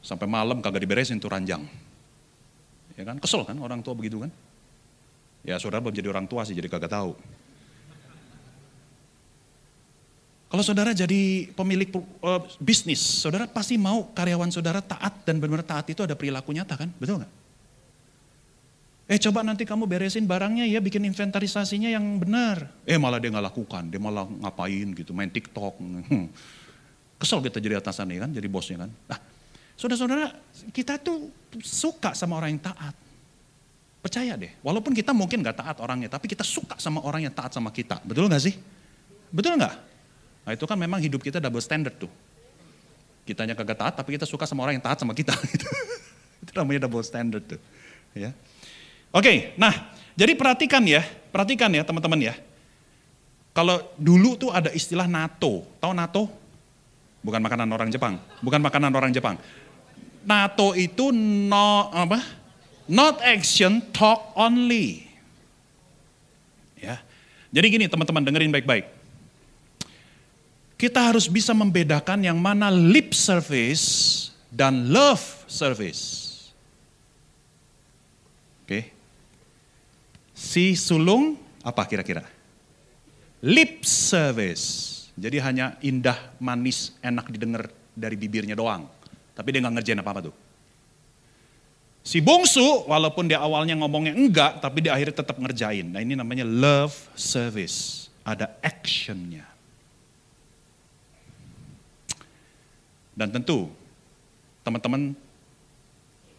Sampai 0.01 0.31
malam 0.31 0.63
kagak 0.63 0.83
diberesin 0.87 1.19
tuh 1.19 1.31
ranjang. 1.31 1.67
Ya 2.97 3.05
kan, 3.09 3.19
kesel 3.19 3.43
kan 3.43 3.57
orang 3.59 3.81
tua 3.81 3.97
begitu 3.97 4.23
kan. 4.23 4.31
Ya 5.43 5.59
saudara 5.59 5.83
belum 5.83 5.95
jadi 5.97 6.09
orang 6.13 6.27
tua 6.31 6.47
sih, 6.47 6.55
jadi 6.55 6.71
kagak 6.71 6.93
tahu. 6.93 7.19
Kalau 10.53 10.61
saudara 10.61 10.93
jadi 10.93 11.49
pemilik 11.57 11.89
uh, 12.21 12.45
bisnis, 12.61 13.01
saudara 13.01 13.49
pasti 13.49 13.81
mau 13.81 14.13
karyawan 14.13 14.53
saudara 14.53 14.85
taat 14.85 15.25
dan 15.25 15.41
benar-benar 15.41 15.65
taat 15.65 15.89
itu 15.89 16.05
ada 16.05 16.13
perilaku 16.13 16.53
nyata 16.53 16.77
kan, 16.77 16.93
betul 17.01 17.25
nggak? 17.25 17.33
Eh 19.13 19.21
coba 19.21 19.45
nanti 19.45 19.69
kamu 19.69 19.85
beresin 19.85 20.25
barangnya 20.25 20.65
ya, 20.65 20.81
bikin 20.81 21.05
inventarisasinya 21.05 21.93
yang 21.93 22.17
benar. 22.17 22.65
Eh 22.89 22.97
malah 22.97 23.21
dia 23.21 23.29
nggak 23.29 23.45
lakukan, 23.45 23.93
dia 23.93 24.01
malah 24.01 24.25
ngapain 24.25 24.89
gitu, 24.97 25.13
main 25.13 25.29
TikTok. 25.29 25.77
Hmm. 25.77 26.33
Kesel 27.21 27.45
kita 27.45 27.61
jadi 27.61 27.77
atasan 27.77 28.09
ya 28.09 28.25
kan, 28.25 28.33
jadi 28.33 28.49
bosnya 28.49 28.89
kan. 28.89 28.91
Nah, 29.13 29.19
saudara-saudara, 29.77 30.33
kita 30.73 30.97
tuh 30.97 31.29
suka 31.61 32.17
sama 32.17 32.41
orang 32.41 32.57
yang 32.57 32.65
taat. 32.65 32.97
Percaya 34.01 34.33
deh, 34.33 34.49
walaupun 34.65 34.97
kita 34.97 35.13
mungkin 35.13 35.45
nggak 35.45 35.61
taat 35.61 35.77
orangnya, 35.85 36.09
tapi 36.09 36.33
kita 36.33 36.41
suka 36.41 36.81
sama 36.81 37.05
orang 37.05 37.29
yang 37.29 37.35
taat 37.37 37.53
sama 37.53 37.69
kita. 37.69 38.01
Betul 38.09 38.33
nggak 38.33 38.43
sih? 38.49 38.57
Betul 39.29 39.61
nggak? 39.61 39.77
Nah 40.49 40.53
itu 40.57 40.65
kan 40.65 40.81
memang 40.81 41.05
hidup 41.05 41.21
kita 41.21 41.37
double 41.37 41.61
standard 41.61 42.01
tuh. 42.01 42.09
Kitanya 43.29 43.53
kagak 43.53 43.77
taat, 43.77 43.93
tapi 43.93 44.17
kita 44.17 44.25
suka 44.25 44.49
sama 44.49 44.65
orang 44.65 44.81
yang 44.81 44.85
taat 44.89 45.05
sama 45.05 45.13
kita. 45.13 45.37
itu 46.49 46.53
namanya 46.57 46.89
double 46.89 47.05
standard 47.05 47.45
tuh. 47.45 47.61
Ya. 48.17 48.33
Oke, 49.13 49.53
nah 49.61 49.93
jadi 50.17 50.33
perhatikan 50.33 50.81
ya, 50.89 51.05
perhatikan 51.29 51.69
ya 51.69 51.85
teman-teman 51.85 52.33
ya. 52.33 52.35
Kalau 53.53 53.85
dulu 54.01 54.41
tuh 54.41 54.49
ada 54.49 54.73
istilah 54.73 55.05
NATO, 55.05 55.69
tahu 55.77 55.93
NATO? 55.93 56.25
Bukan 57.21 57.39
makanan 57.45 57.69
orang 57.69 57.93
Jepang, 57.93 58.17
bukan 58.41 58.59
makanan 58.65 58.89
orang 58.97 59.13
Jepang. 59.13 59.37
NATO 60.25 60.73
itu 60.73 61.13
no 61.13 61.93
apa? 61.93 62.19
Not 62.89 63.21
action, 63.21 63.85
talk 63.93 64.33
only. 64.35 65.07
Ya. 66.81 66.99
Jadi 67.53 67.67
gini 67.69 67.87
teman-teman 67.87 68.25
dengerin 68.25 68.51
baik-baik. 68.51 68.89
Kita 70.81 71.13
harus 71.13 71.31
bisa 71.31 71.55
membedakan 71.55 72.27
yang 72.27 72.41
mana 72.41 72.73
lip 72.73 73.15
service 73.15 74.33
dan 74.51 74.91
love 74.91 75.23
service. 75.47 76.33
Oke. 78.67 78.67
Okay. 78.67 79.02
Si 80.43 80.75
sulung 80.75 81.39
apa 81.63 81.87
kira-kira? 81.87 82.27
Lip 83.47 83.87
service. 83.87 84.91
Jadi 85.15 85.39
hanya 85.39 85.79
indah, 85.79 86.19
manis, 86.43 86.99
enak 86.99 87.31
didengar 87.31 87.71
dari 87.95 88.19
bibirnya 88.19 88.59
doang. 88.59 88.91
Tapi 89.39 89.49
dia 89.55 89.63
nggak 89.63 89.79
ngerjain 89.79 90.03
apa-apa 90.03 90.21
tuh. 90.27 90.35
Si 92.03 92.19
bungsu, 92.19 92.91
walaupun 92.91 93.31
dia 93.31 93.39
awalnya 93.39 93.79
ngomongnya 93.79 94.19
enggak, 94.19 94.59
tapi 94.59 94.83
di 94.83 94.91
akhirnya 94.91 95.23
tetap 95.23 95.39
ngerjain. 95.39 95.87
Nah 95.95 96.03
ini 96.03 96.19
namanya 96.19 96.43
love 96.43 96.97
service. 97.15 98.11
Ada 98.27 98.51
actionnya. 98.59 99.47
Dan 103.15 103.31
tentu, 103.31 103.71
teman-teman 104.67 105.15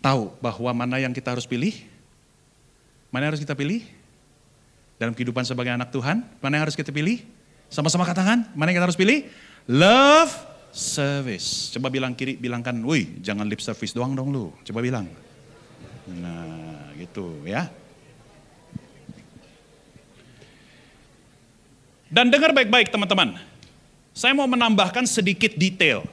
tahu 0.04 0.36
bahwa 0.44 0.72
mana 0.76 1.00
yang 1.00 1.16
kita 1.16 1.32
harus 1.32 1.48
pilih? 1.48 1.93
Mana 3.14 3.30
yang 3.30 3.38
harus 3.38 3.46
kita 3.46 3.54
pilih? 3.54 3.86
Dalam 4.98 5.14
kehidupan 5.14 5.46
sebagai 5.46 5.70
anak 5.70 5.94
Tuhan, 5.94 6.26
mana 6.42 6.54
yang 6.58 6.66
harus 6.66 6.74
kita 6.74 6.90
pilih? 6.90 7.22
Sama-sama 7.70 8.10
katakan, 8.10 8.50
mana 8.58 8.74
yang 8.74 8.82
kita 8.82 8.90
harus 8.90 8.98
pilih? 8.98 9.30
Love 9.70 10.34
service. 10.74 11.70
Coba 11.78 11.94
bilang 11.94 12.18
kiri, 12.18 12.34
bilangkan, 12.34 12.74
woi 12.82 13.22
jangan 13.22 13.46
lip 13.46 13.62
service 13.62 13.94
doang 13.94 14.18
dong 14.18 14.34
lu. 14.34 14.50
Coba 14.66 14.82
bilang. 14.82 15.06
Nah 16.10 16.90
gitu 16.98 17.38
ya. 17.46 17.70
Dan 22.10 22.34
dengar 22.34 22.50
baik-baik 22.54 22.90
teman-teman. 22.90 23.38
Saya 24.14 24.34
mau 24.38 24.46
menambahkan 24.50 25.06
sedikit 25.06 25.54
detail. 25.58 26.06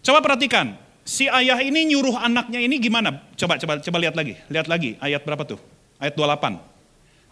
Coba 0.00 0.24
perhatikan, 0.24 0.76
si 1.04 1.26
ayah 1.26 1.58
ini 1.60 1.90
nyuruh 1.90 2.16
anaknya 2.16 2.60
ini 2.60 2.76
gimana? 2.78 3.24
Coba 3.36 3.56
coba 3.56 3.80
coba 3.80 3.98
lihat 4.00 4.14
lagi. 4.14 4.36
Lihat 4.48 4.66
lagi 4.66 4.96
ayat 5.00 5.22
berapa 5.24 5.42
tuh? 5.44 5.60
Ayat 6.00 6.16
28. 6.16 6.56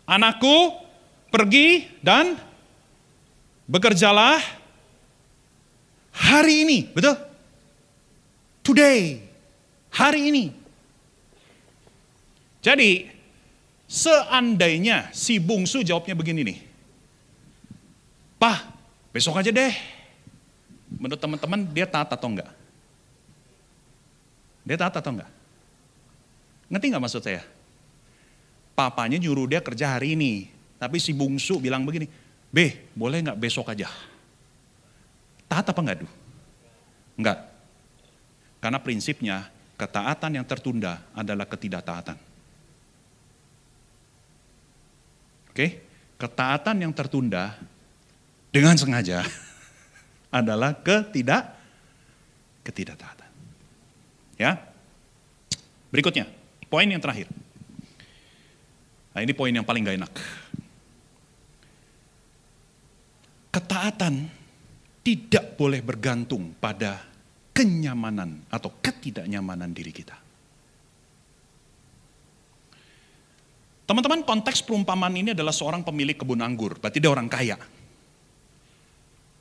Anakku 0.09 0.73
pergi 1.29 1.89
dan 2.01 2.37
bekerjalah 3.69 4.41
hari 6.13 6.65
ini, 6.65 6.79
betul? 6.89 7.17
Today. 8.65 9.25
Hari 9.89 10.21
ini. 10.29 10.45
Jadi, 12.61 13.09
seandainya 13.89 15.09
si 15.17 15.41
bungsu 15.41 15.81
jawabnya 15.81 16.13
begini 16.13 16.45
nih. 16.45 16.59
Pah, 18.37 18.69
besok 19.11 19.41
aja 19.41 19.49
deh. 19.49 19.73
Menurut 20.93 21.21
teman-teman 21.21 21.65
dia 21.73 21.89
taat 21.89 22.13
atau 22.13 22.29
enggak? 22.29 22.58
Dia 24.69 24.77
taat 24.77 25.01
atau 25.01 25.17
enggak? 25.17 25.33
Ngerti 26.69 26.87
enggak 26.93 27.05
maksud 27.09 27.25
saya? 27.25 27.41
Papanya 28.77 29.17
nyuruh 29.17 29.49
dia 29.49 29.65
kerja 29.65 29.97
hari 29.97 30.13
ini. 30.13 30.53
Tapi 30.77 31.01
si 31.01 31.17
bungsu 31.17 31.57
bilang 31.57 31.89
begini, 31.89 32.05
B, 32.53 32.93
boleh 32.93 33.25
enggak 33.25 33.41
besok 33.41 33.73
aja? 33.73 33.89
Taat 35.49 35.73
apa 35.73 35.81
enggak 35.81 36.05
tuh? 36.05 36.13
Enggak. 37.17 37.39
Karena 38.61 38.79
prinsipnya 38.85 39.49
ketaatan 39.81 40.37
yang 40.37 40.45
tertunda 40.45 41.01
adalah 41.17 41.49
ketidaktaatan. 41.49 42.21
Oke, 45.49 45.81
ketaatan 46.21 46.77
yang 46.85 46.93
tertunda 46.93 47.57
dengan 48.53 48.77
sengaja 48.77 49.25
adalah 50.39 50.77
ketidak 50.77 51.57
ketidaktaatan. 52.63 53.18
Ya. 54.39 54.57
Berikutnya, 55.91 56.31
poin 56.71 56.87
yang 56.87 57.03
terakhir. 57.03 57.27
Nah 59.13 59.21
ini 59.27 59.35
poin 59.35 59.51
yang 59.51 59.67
paling 59.67 59.83
gak 59.83 59.99
enak. 59.99 60.13
Ketaatan 63.51 64.15
tidak 65.03 65.59
boleh 65.59 65.83
bergantung 65.83 66.55
pada 66.55 67.03
kenyamanan 67.51 68.47
atau 68.47 68.71
ketidaknyamanan 68.79 69.75
diri 69.75 69.91
kita. 69.91 70.15
Teman-teman, 73.89 74.21
konteks 74.21 74.63
perumpamaan 74.63 75.17
ini 75.17 75.33
adalah 75.33 75.51
seorang 75.51 75.81
pemilik 75.81 76.13
kebun 76.13 76.45
anggur, 76.45 76.77
berarti 76.77 77.01
dia 77.01 77.09
orang 77.09 77.27
kaya. 77.27 77.57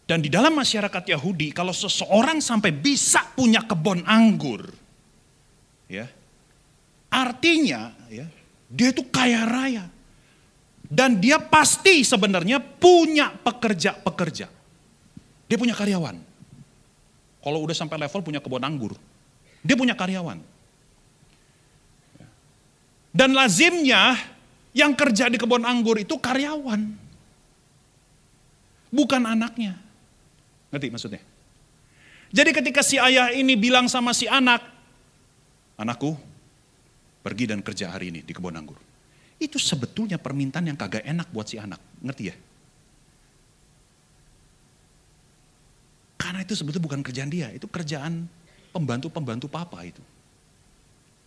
Dan 0.07 0.23
di 0.23 0.31
dalam 0.31 0.55
masyarakat 0.55 1.03
Yahudi, 1.03 1.51
kalau 1.51 1.75
seseorang 1.75 2.39
sampai 2.39 2.71
bisa 2.71 3.27
punya 3.35 3.67
kebun 3.67 4.07
anggur, 4.07 4.63
ya. 5.91 6.05
Artinya 7.07 7.95
ya, 8.11 8.27
dia 8.67 8.87
itu 8.91 9.03
kaya 9.07 9.47
raya. 9.47 9.85
Dan 10.87 11.19
dia 11.19 11.35
pasti 11.35 12.03
sebenarnya 12.07 12.63
punya 12.63 13.31
pekerja-pekerja. 13.31 14.47
Dia 15.47 15.57
punya 15.59 15.75
karyawan. 15.75 16.15
Kalau 17.43 17.59
udah 17.63 17.75
sampai 17.75 17.99
level 17.99 18.23
punya 18.23 18.39
kebun 18.39 18.63
anggur, 18.63 18.95
dia 19.63 19.75
punya 19.75 19.95
karyawan. 19.95 20.39
Dan 23.11 23.33
lazimnya 23.33 24.15
yang 24.77 24.93
kerja 24.93 25.25
di 25.27 25.41
kebun 25.41 25.65
anggur 25.65 25.97
itu 25.97 26.15
karyawan. 26.21 26.81
Bukan 28.93 29.23
anaknya. 29.25 29.75
Ngerti 30.71 30.87
maksudnya? 30.93 31.23
Jadi 32.29 32.51
ketika 32.51 32.85
si 32.85 32.99
ayah 32.99 33.31
ini 33.31 33.57
bilang 33.57 33.89
sama 33.89 34.13
si 34.13 34.29
anak, 34.29 34.76
anakku 35.77 36.17
pergi 37.21 37.45
dan 37.49 37.61
kerja 37.61 37.93
hari 37.93 38.09
ini 38.09 38.25
di 38.25 38.33
kebun 38.33 38.57
anggur. 38.57 38.77
Itu 39.37 39.61
sebetulnya 39.61 40.17
permintaan 40.17 40.65
yang 40.65 40.77
kagak 40.77 41.05
enak 41.05 41.29
buat 41.29 41.45
si 41.45 41.61
anak, 41.61 41.77
ngerti 42.01 42.23
ya? 42.33 42.35
Karena 46.17 46.41
itu 46.41 46.57
sebetulnya 46.57 46.83
bukan 46.89 47.01
kerjaan 47.05 47.29
dia, 47.29 47.53
itu 47.53 47.69
kerjaan 47.69 48.25
pembantu-pembantu 48.73 49.45
papa 49.45 49.85
itu. 49.85 50.01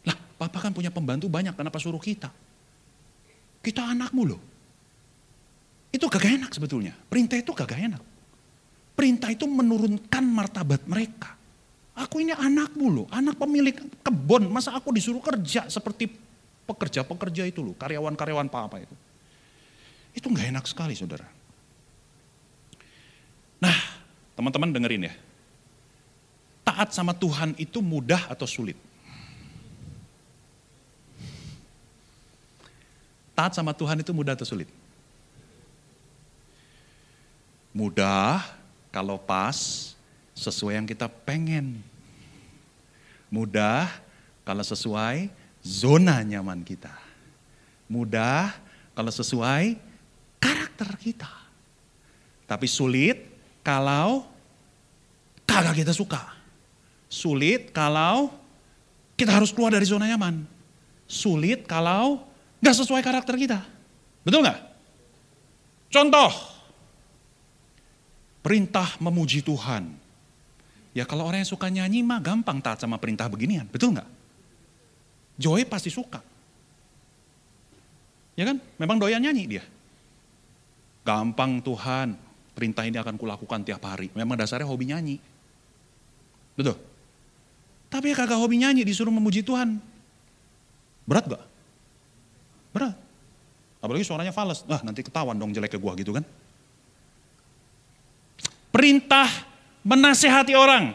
Lah, 0.03 0.19
papa 0.37 0.59
kan 0.59 0.75
punya 0.75 0.91
pembantu 0.91 1.31
banyak, 1.31 1.55
kenapa 1.55 1.79
suruh 1.79 2.03
kita? 2.03 2.35
Kita 3.63 3.95
anakmu 3.95 4.23
loh. 4.27 4.43
Itu 5.95 6.11
kagak 6.11 6.43
enak 6.43 6.51
sebetulnya. 6.51 6.95
Perintah 7.07 7.39
itu 7.39 7.55
kagak 7.55 7.79
enak. 7.79 8.03
Perintah 8.99 9.31
itu 9.31 9.47
menurunkan 9.47 10.25
martabat 10.27 10.85
mereka. 10.91 11.40
Aku 12.01 12.25
ini 12.25 12.33
anakmu 12.33 12.87
loh, 12.89 13.07
anak 13.13 13.37
pemilik 13.37 13.77
kebun. 14.01 14.49
Masa 14.49 14.73
aku 14.73 14.89
disuruh 14.89 15.21
kerja 15.21 15.69
seperti 15.69 16.09
pekerja-pekerja 16.65 17.45
itu 17.45 17.61
loh, 17.61 17.77
karyawan-karyawan 17.77 18.49
apa-apa 18.49 18.81
itu. 18.81 18.97
Itu 20.17 20.33
nggak 20.33 20.49
enak 20.57 20.65
sekali 20.65 20.97
saudara. 20.97 21.29
Nah, 23.61 23.77
teman-teman 24.33 24.73
dengerin 24.73 25.13
ya. 25.13 25.15
Taat 26.65 26.97
sama 26.97 27.13
Tuhan 27.13 27.53
itu 27.61 27.85
mudah 27.85 28.33
atau 28.33 28.49
sulit? 28.49 28.79
Taat 33.37 33.53
sama 33.53 33.77
Tuhan 33.77 34.01
itu 34.01 34.13
mudah 34.17 34.33
atau 34.33 34.49
sulit? 34.49 34.69
Mudah 37.77 38.41
kalau 38.89 39.21
pas 39.21 39.93
sesuai 40.33 40.81
yang 40.81 40.89
kita 40.89 41.05
pengen. 41.29 41.90
Mudah 43.31 43.87
kalau 44.43 44.67
sesuai 44.67 45.31
zona 45.63 46.21
nyaman 46.27 46.67
kita. 46.67 46.93
Mudah 47.87 48.55
kalau 48.93 49.15
sesuai 49.15 49.79
karakter 50.43 50.91
kita. 50.99 51.31
Tapi 52.45 52.67
sulit 52.67 53.31
kalau 53.63 54.27
kagak 55.47 55.87
kita 55.87 55.95
suka. 55.95 56.35
Sulit 57.07 57.71
kalau 57.71 58.35
kita 59.15 59.31
harus 59.35 59.55
keluar 59.55 59.71
dari 59.71 59.87
zona 59.87 60.11
nyaman. 60.11 60.43
Sulit 61.07 61.67
kalau 61.67 62.23
gak 62.63 62.75
sesuai 62.75 63.03
karakter 63.03 63.35
kita. 63.35 63.61
Betul 64.23 64.47
gak? 64.47 64.59
Contoh, 65.91 66.31
perintah 68.41 68.95
memuji 69.03 69.43
Tuhan. 69.43 69.91
Ya 70.91 71.07
kalau 71.07 71.27
orang 71.27 71.47
yang 71.47 71.51
suka 71.51 71.71
nyanyi 71.71 72.03
mah 72.03 72.19
gampang 72.19 72.59
taat 72.59 72.83
sama 72.83 72.99
perintah 72.99 73.31
beginian, 73.31 73.67
betul 73.71 73.95
nggak? 73.95 74.09
Joy 75.39 75.63
pasti 75.65 75.89
suka. 75.89 76.19
Ya 78.35 78.45
kan? 78.51 78.59
Memang 78.81 78.99
doyan 78.99 79.23
nyanyi 79.23 79.59
dia. 79.59 79.65
Gampang 81.07 81.63
Tuhan, 81.63 82.19
perintah 82.53 82.85
ini 82.85 82.99
akan 82.99 83.15
kulakukan 83.17 83.63
tiap 83.63 83.87
hari. 83.87 84.11
Memang 84.13 84.37
dasarnya 84.37 84.67
hobi 84.67 84.91
nyanyi. 84.91 85.17
Betul? 86.59 86.77
Tapi 87.91 88.13
ya 88.13 88.17
kagak 88.19 88.39
hobi 88.39 88.61
nyanyi 88.61 88.83
disuruh 88.83 89.11
memuji 89.11 89.43
Tuhan. 89.43 89.79
Berat 91.07 91.27
gak? 91.27 91.43
Berat. 92.71 92.95
Apalagi 93.81 94.05
suaranya 94.05 94.31
fals. 94.31 94.63
Ah 94.69 94.85
nanti 94.85 95.01
ketahuan 95.01 95.35
dong 95.35 95.51
jelek 95.51 95.75
ke 95.75 95.79
gua 95.81 95.97
gitu 95.97 96.13
kan. 96.15 96.23
Perintah 98.71 99.27
menasehati 99.87 100.53
orang. 100.57 100.93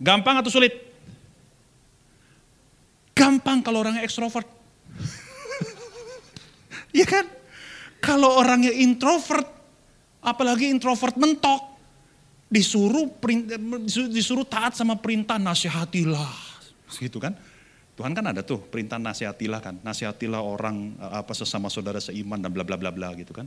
Gampang 0.00 0.40
atau 0.40 0.48
sulit? 0.48 0.72
Gampang 3.12 3.60
kalau 3.60 3.84
orangnya 3.84 4.04
ekstrovert. 4.04 4.48
Iya 6.90 7.06
kan? 7.06 7.22
Kalau 8.02 8.34
orangnya 8.34 8.74
introvert, 8.74 9.46
apalagi 10.18 10.66
introvert 10.66 11.14
mentok, 11.14 11.70
disuruh 12.50 13.06
disuruh 14.10 14.42
taat 14.42 14.74
sama 14.74 14.98
perintah 14.98 15.38
nasihatilah. 15.38 16.34
Gitu 16.98 17.22
kan? 17.22 17.38
Tuhan 17.94 18.10
kan 18.10 18.26
ada 18.26 18.42
tuh 18.42 18.58
perintah 18.58 18.98
nasihatilah 18.98 19.60
kan. 19.62 19.78
Nasihatilah 19.86 20.42
orang 20.42 20.98
apa 20.98 21.30
sesama 21.30 21.70
saudara 21.70 22.02
seiman 22.02 22.42
dan 22.42 22.50
bla 22.50 22.66
bla 22.66 22.74
bla 22.74 22.90
bla 22.90 23.14
gitu 23.14 23.30
kan. 23.30 23.46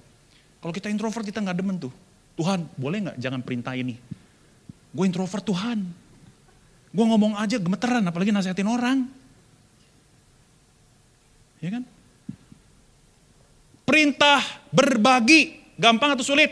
Kalau 0.64 0.72
kita 0.72 0.88
introvert 0.88 1.28
kita 1.28 1.44
nggak 1.44 1.58
demen 1.60 1.76
tuh. 1.76 1.92
Tuhan 2.34 2.66
boleh 2.78 2.98
nggak 3.10 3.18
jangan 3.22 3.42
perintah 3.46 3.78
ini. 3.78 3.98
Gue 4.94 5.06
introvert 5.06 5.46
Tuhan. 5.46 5.86
Gue 6.94 7.06
ngomong 7.10 7.38
aja 7.38 7.58
gemeteran 7.58 8.06
apalagi 8.06 8.30
nasihatin 8.30 8.70
orang. 8.70 9.10
Ya 11.58 11.70
kan? 11.74 11.84
Perintah 13.84 14.42
berbagi, 14.70 15.74
gampang 15.78 16.14
atau 16.14 16.26
sulit? 16.26 16.52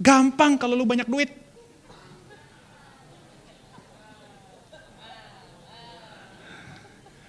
Gampang 0.00 0.56
kalau 0.56 0.74
lu 0.78 0.88
banyak 0.88 1.06
duit. 1.06 1.30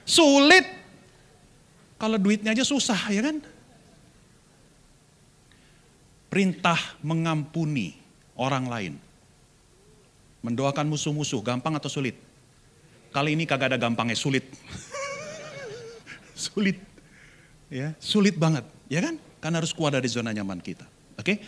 Sulit 0.07 0.68
kalau 1.95 2.18
duitnya 2.20 2.51
aja 2.51 2.66
susah 2.66 2.99
ya 3.14 3.22
kan? 3.24 3.39
Perintah 6.32 6.79
mengampuni 7.03 7.91
orang 8.39 8.71
lain. 8.71 8.93
Mendoakan 10.47 10.88
musuh-musuh, 10.88 11.43
gampang 11.43 11.75
atau 11.75 11.91
sulit? 11.91 12.15
Kali 13.11 13.36
ini 13.36 13.43
kagak 13.43 13.75
ada 13.75 13.77
gampangnya, 13.77 14.15
sulit. 14.15 14.47
sulit. 16.47 16.79
Ya, 17.67 17.91
sulit 17.99 18.39
banget, 18.39 18.63
ya 18.88 19.03
kan? 19.03 19.19
Karena 19.43 19.59
harus 19.59 19.75
keluar 19.75 19.91
dari 19.91 20.07
zona 20.07 20.32
nyaman 20.32 20.63
kita. 20.63 20.88
Oke? 21.19 21.43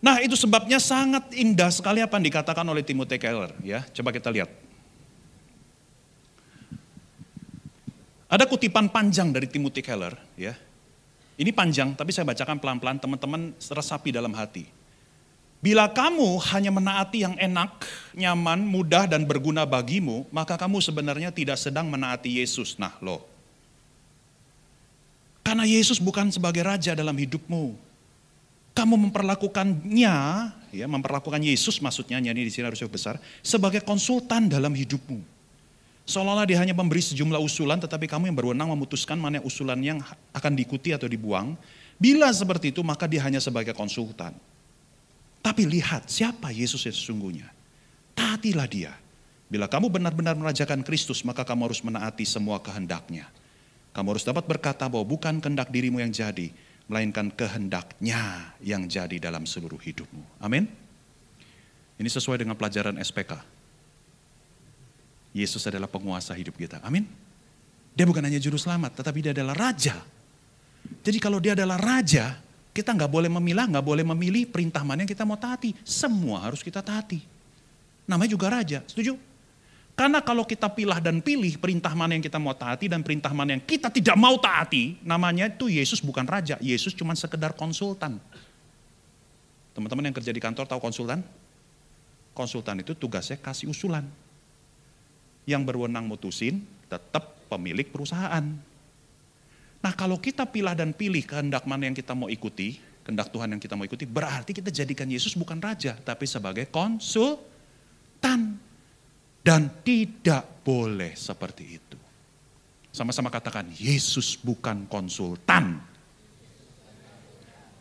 Nah, 0.00 0.24
itu 0.24 0.40
sebabnya 0.40 0.80
sangat 0.80 1.28
indah 1.36 1.68
sekali 1.68 2.00
apa 2.00 2.16
yang 2.16 2.32
dikatakan 2.32 2.64
oleh 2.64 2.80
Timothy 2.80 3.20
Keller, 3.20 3.52
ya. 3.60 3.84
Coba 3.92 4.08
kita 4.08 4.32
lihat. 4.32 4.48
Ada 8.28 8.48
kutipan 8.48 8.88
panjang 8.88 9.36
dari 9.36 9.48
Timothy 9.48 9.84
Keller, 9.84 10.16
ya. 10.32 10.56
Ini 11.38 11.54
panjang, 11.54 11.94
tapi 11.94 12.10
saya 12.10 12.26
bacakan 12.26 12.58
pelan-pelan, 12.58 12.98
teman-teman 12.98 13.54
resapi 13.54 14.10
dalam 14.10 14.34
hati. 14.34 14.66
Bila 15.62 15.86
kamu 15.86 16.38
hanya 16.50 16.74
menaati 16.74 17.22
yang 17.22 17.38
enak, 17.38 17.86
nyaman, 18.14 18.62
mudah, 18.66 19.06
dan 19.06 19.22
berguna 19.22 19.62
bagimu, 19.62 20.26
maka 20.34 20.58
kamu 20.58 20.82
sebenarnya 20.82 21.30
tidak 21.30 21.58
sedang 21.58 21.86
menaati 21.86 22.42
Yesus. 22.42 22.74
Nah, 22.74 22.94
loh, 22.98 23.22
karena 25.46 25.62
Yesus 25.64 25.96
bukan 25.96 26.28
sebagai 26.28 26.60
raja 26.60 26.92
dalam 26.92 27.16
hidupmu. 27.16 27.72
Kamu 28.76 28.94
memperlakukannya, 29.08 30.16
ya, 30.76 30.86
memperlakukan 30.86 31.40
Yesus 31.40 31.80
maksudnya, 31.80 32.20
nyanyi 32.20 32.46
di 32.46 32.52
sini 32.52 32.68
harusnya 32.68 32.90
besar, 32.90 33.16
sebagai 33.40 33.80
konsultan 33.80 34.46
dalam 34.46 34.76
hidupmu. 34.76 35.37
Seolah-olah 36.08 36.48
dia 36.48 36.56
hanya 36.56 36.72
memberi 36.72 37.04
sejumlah 37.04 37.36
usulan, 37.36 37.76
tetapi 37.76 38.08
kamu 38.08 38.32
yang 38.32 38.36
berwenang 38.40 38.72
memutuskan 38.72 39.20
mana 39.20 39.44
usulan 39.44 39.76
yang 39.84 40.00
akan 40.32 40.56
diikuti 40.56 40.96
atau 40.96 41.04
dibuang. 41.04 41.52
Bila 42.00 42.32
seperti 42.32 42.72
itu, 42.72 42.80
maka 42.80 43.04
dia 43.04 43.20
hanya 43.28 43.44
sebagai 43.44 43.76
konsultan. 43.76 44.32
Tapi 45.44 45.68
lihat 45.68 46.08
siapa 46.08 46.48
Yesus 46.48 46.80
yang 46.88 46.96
sesungguhnya. 46.96 47.52
Taatilah 48.16 48.64
dia. 48.64 48.96
Bila 49.52 49.68
kamu 49.68 49.92
benar-benar 49.92 50.32
merajakan 50.32 50.80
Kristus, 50.80 51.20
maka 51.28 51.44
kamu 51.44 51.68
harus 51.68 51.84
menaati 51.84 52.24
semua 52.24 52.56
kehendaknya. 52.56 53.28
Kamu 53.92 54.16
harus 54.16 54.24
dapat 54.24 54.48
berkata 54.48 54.88
bahwa 54.88 55.04
bukan 55.04 55.44
kehendak 55.44 55.68
dirimu 55.68 56.00
yang 56.00 56.08
jadi, 56.08 56.48
melainkan 56.88 57.28
kehendaknya 57.28 58.48
yang 58.64 58.88
jadi 58.88 59.20
dalam 59.20 59.44
seluruh 59.44 59.76
hidupmu. 59.76 60.40
Amin. 60.40 60.64
Ini 62.00 62.08
sesuai 62.08 62.40
dengan 62.40 62.56
pelajaran 62.56 62.96
SPK. 62.96 63.57
Yesus 65.32 65.62
adalah 65.68 65.86
penguasa 65.86 66.32
hidup 66.32 66.56
kita. 66.56 66.80
Amin. 66.80 67.04
Dia 67.92 68.06
bukan 68.06 68.22
hanya 68.22 68.38
juru 68.38 68.56
selamat, 68.56 69.02
tetapi 69.02 69.18
dia 69.24 69.32
adalah 69.34 69.54
raja. 69.54 69.98
Jadi 71.02 71.18
kalau 71.18 71.42
dia 71.42 71.58
adalah 71.58 71.76
raja, 71.76 72.38
kita 72.70 72.94
nggak 72.94 73.10
boleh 73.10 73.26
memilah, 73.26 73.66
nggak 73.66 73.82
boleh 73.82 74.04
memilih 74.06 74.46
perintah 74.46 74.86
mana 74.86 75.02
yang 75.02 75.10
kita 75.10 75.26
mau 75.26 75.34
taati. 75.34 75.74
Semua 75.82 76.46
harus 76.46 76.62
kita 76.62 76.78
taati. 76.78 77.18
Namanya 78.06 78.30
juga 78.32 78.46
raja, 78.48 78.86
setuju? 78.86 79.18
Karena 79.98 80.22
kalau 80.22 80.46
kita 80.46 80.70
pilah 80.70 81.02
dan 81.02 81.18
pilih 81.18 81.58
perintah 81.58 81.90
mana 81.90 82.14
yang 82.14 82.22
kita 82.22 82.38
mau 82.38 82.54
taati 82.54 82.86
dan 82.86 83.02
perintah 83.02 83.34
mana 83.34 83.58
yang 83.58 83.64
kita 83.66 83.90
tidak 83.90 84.14
mau 84.14 84.38
taati, 84.38 84.94
namanya 85.02 85.50
itu 85.50 85.66
Yesus 85.66 85.98
bukan 85.98 86.22
raja, 86.22 86.54
Yesus 86.62 86.94
cuma 86.94 87.18
sekedar 87.18 87.50
konsultan. 87.58 88.22
Teman-teman 89.74 90.06
yang 90.06 90.14
kerja 90.14 90.30
di 90.30 90.38
kantor 90.38 90.70
tahu 90.70 90.78
konsultan? 90.78 91.26
Konsultan 92.30 92.78
itu 92.78 92.94
tugasnya 92.94 93.42
kasih 93.42 93.74
usulan. 93.74 94.06
Yang 95.48 95.62
berwenang 95.64 96.04
mutusin 96.04 96.60
tetap 96.92 97.48
pemilik 97.48 97.88
perusahaan. 97.88 98.44
Nah 99.78 99.92
kalau 99.96 100.20
kita 100.20 100.44
pilah 100.44 100.76
dan 100.76 100.92
pilih 100.92 101.24
kehendak 101.24 101.64
mana 101.64 101.88
yang 101.88 101.96
kita 101.96 102.12
mau 102.12 102.28
ikuti, 102.28 102.76
kehendak 103.08 103.32
Tuhan 103.32 103.56
yang 103.56 103.62
kita 103.62 103.72
mau 103.72 103.88
ikuti, 103.88 104.04
berarti 104.04 104.52
kita 104.52 104.68
jadikan 104.68 105.08
Yesus 105.08 105.32
bukan 105.32 105.56
raja, 105.56 105.96
tapi 105.96 106.28
sebagai 106.28 106.68
konsultan. 106.68 108.60
Dan 109.38 109.80
tidak 109.80 110.60
boleh 110.60 111.16
seperti 111.16 111.64
itu. 111.64 111.96
Sama-sama 112.92 113.32
katakan, 113.32 113.64
Yesus 113.72 114.36
bukan 114.36 114.84
konsultan. 114.84 115.80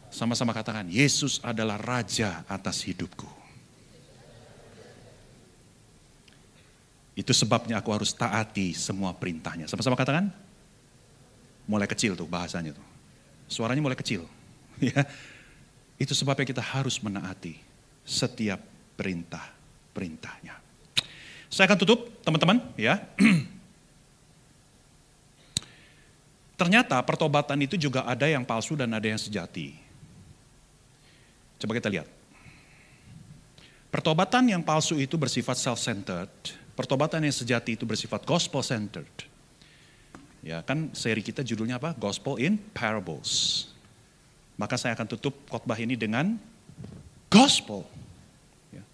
Sama-sama 0.07 0.55
katakan, 0.55 0.87
Yesus 0.87 1.43
adalah 1.43 1.75
raja 1.75 2.47
atas 2.47 2.87
hidupku. 2.87 3.36
Itu 7.17 7.33
sebabnya 7.33 7.81
aku 7.81 7.89
harus 7.89 8.13
taati 8.13 8.77
semua 8.77 9.09
perintahnya. 9.17 9.65
Sama-sama 9.65 9.97
katakan, 9.97 10.29
mulai 11.65 11.89
kecil 11.89 12.13
tuh 12.13 12.29
bahasanya 12.29 12.77
tuh. 12.77 12.87
Suaranya 13.49 13.81
mulai 13.81 13.97
kecil. 13.97 14.23
Ya. 14.77 15.09
Itu 15.97 16.13
sebabnya 16.13 16.45
kita 16.45 16.61
harus 16.61 17.01
menaati 17.01 17.57
setiap 18.05 18.61
perintah-perintahnya. 18.93 20.53
Saya 21.49 21.65
akan 21.65 21.81
tutup, 21.81 22.21
teman-teman, 22.21 22.61
ya. 22.77 23.01
Ternyata 26.61 27.01
pertobatan 27.01 27.57
itu 27.65 27.73
juga 27.73 28.05
ada 28.05 28.29
yang 28.29 28.45
palsu 28.45 28.77
dan 28.77 28.93
ada 28.93 29.09
yang 29.09 29.17
sejati. 29.17 29.73
Coba 31.57 31.73
kita 31.73 31.89
lihat. 31.89 32.05
Pertobatan 33.89 34.45
yang 34.45 34.61
palsu 34.61 35.01
itu 35.01 35.17
bersifat 35.17 35.57
self-centered, 35.57 36.29
pertobatan 36.77 37.25
yang 37.25 37.33
sejati 37.33 37.73
itu 37.73 37.89
bersifat 37.89 38.21
gospel-centered. 38.21 39.25
Ya 40.45 40.61
kan 40.61 40.93
seri 40.93 41.25
kita 41.25 41.41
judulnya 41.41 41.81
apa? 41.81 41.97
Gospel 41.97 42.37
in 42.37 42.61
Parables. 42.77 43.65
Maka 44.53 44.77
saya 44.77 44.93
akan 44.93 45.09
tutup 45.09 45.33
khotbah 45.49 45.75
ini 45.81 45.97
dengan 45.97 46.37
gospel. 47.33 47.81
Ya. 48.69 48.85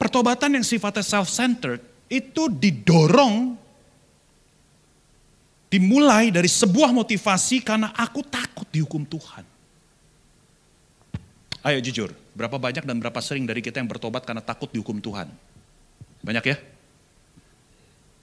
Pertobatan 0.00 0.56
yang 0.56 0.64
sifatnya 0.64 1.04
self-centered 1.04 1.84
itu 2.08 2.48
didorong 2.48 3.60
dimulai 5.68 6.32
dari 6.32 6.48
sebuah 6.48 6.90
motivasi 6.96 7.60
karena 7.60 7.92
aku 7.92 8.24
takut 8.24 8.68
dihukum 8.72 9.04
Tuhan. 9.04 9.44
Ayo 11.64 11.80
jujur, 11.80 12.12
berapa 12.36 12.60
banyak 12.60 12.84
dan 12.84 13.00
berapa 13.00 13.16
sering 13.24 13.48
dari 13.48 13.64
kita 13.64 13.80
yang 13.80 13.88
bertobat 13.88 14.28
karena 14.28 14.44
takut 14.44 14.68
dihukum 14.68 15.00
Tuhan? 15.00 15.32
Banyak 16.24 16.44
ya? 16.48 16.56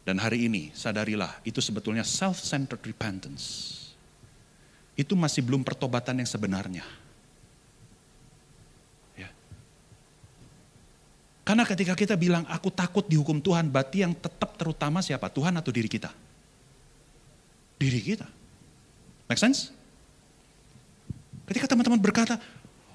Dan 0.02 0.18
hari 0.18 0.50
ini 0.50 0.74
sadarilah 0.74 1.38
itu 1.46 1.62
sebetulnya 1.62 2.02
self-centered 2.02 2.82
repentance. 2.82 3.78
Itu 4.98 5.14
masih 5.14 5.46
belum 5.46 5.62
pertobatan 5.62 6.20
yang 6.20 6.28
sebenarnya. 6.28 6.82
Ya. 9.14 9.30
Karena 11.46 11.64
ketika 11.70 11.94
kita 11.94 12.18
bilang 12.18 12.44
aku 12.50 12.74
takut 12.74 13.06
dihukum 13.06 13.38
Tuhan, 13.38 13.70
berarti 13.70 14.02
yang 14.02 14.18
tetap 14.18 14.58
terutama 14.58 15.06
siapa? 15.06 15.30
Tuhan 15.30 15.54
atau 15.54 15.70
diri 15.70 15.88
kita? 15.88 16.10
diri 17.82 17.98
kita. 17.98 18.30
Make 19.26 19.42
sense? 19.42 19.74
Ketika 21.50 21.66
teman-teman 21.66 21.98
berkata, 21.98 22.38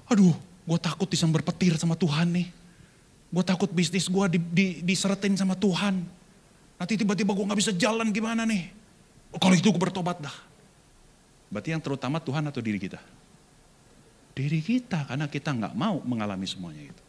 aduh 0.07 0.31
gue 0.63 0.79
takut 0.79 1.11
disambar 1.11 1.43
petir 1.43 1.75
sama 1.75 1.99
Tuhan 1.99 2.31
nih. 2.31 2.47
Gue 3.27 3.43
takut 3.43 3.67
bisnis 3.67 4.07
gue 4.07 4.25
di, 4.35 4.39
di, 4.39 4.65
diseretin 4.83 5.35
sama 5.35 5.53
Tuhan. 5.59 5.99
Nanti 6.77 6.93
tiba-tiba 6.95 7.35
gue 7.35 7.45
gak 7.47 7.59
bisa 7.59 7.73
jalan 7.75 8.07
gimana 8.15 8.47
nih. 8.47 8.71
Oh, 9.35 9.39
kalau 9.41 9.55
itu 9.57 9.67
gue 9.67 9.81
bertobat 9.81 10.23
dah. 10.23 10.37
Berarti 11.51 11.75
yang 11.75 11.83
terutama 11.83 12.23
Tuhan 12.23 12.47
atau 12.47 12.63
diri 12.63 12.79
kita? 12.79 12.99
Diri 14.31 14.61
kita, 14.63 15.07
karena 15.09 15.27
kita 15.27 15.51
gak 15.51 15.73
mau 15.75 15.99
mengalami 16.03 16.47
semuanya 16.47 16.87
itu. 16.87 17.03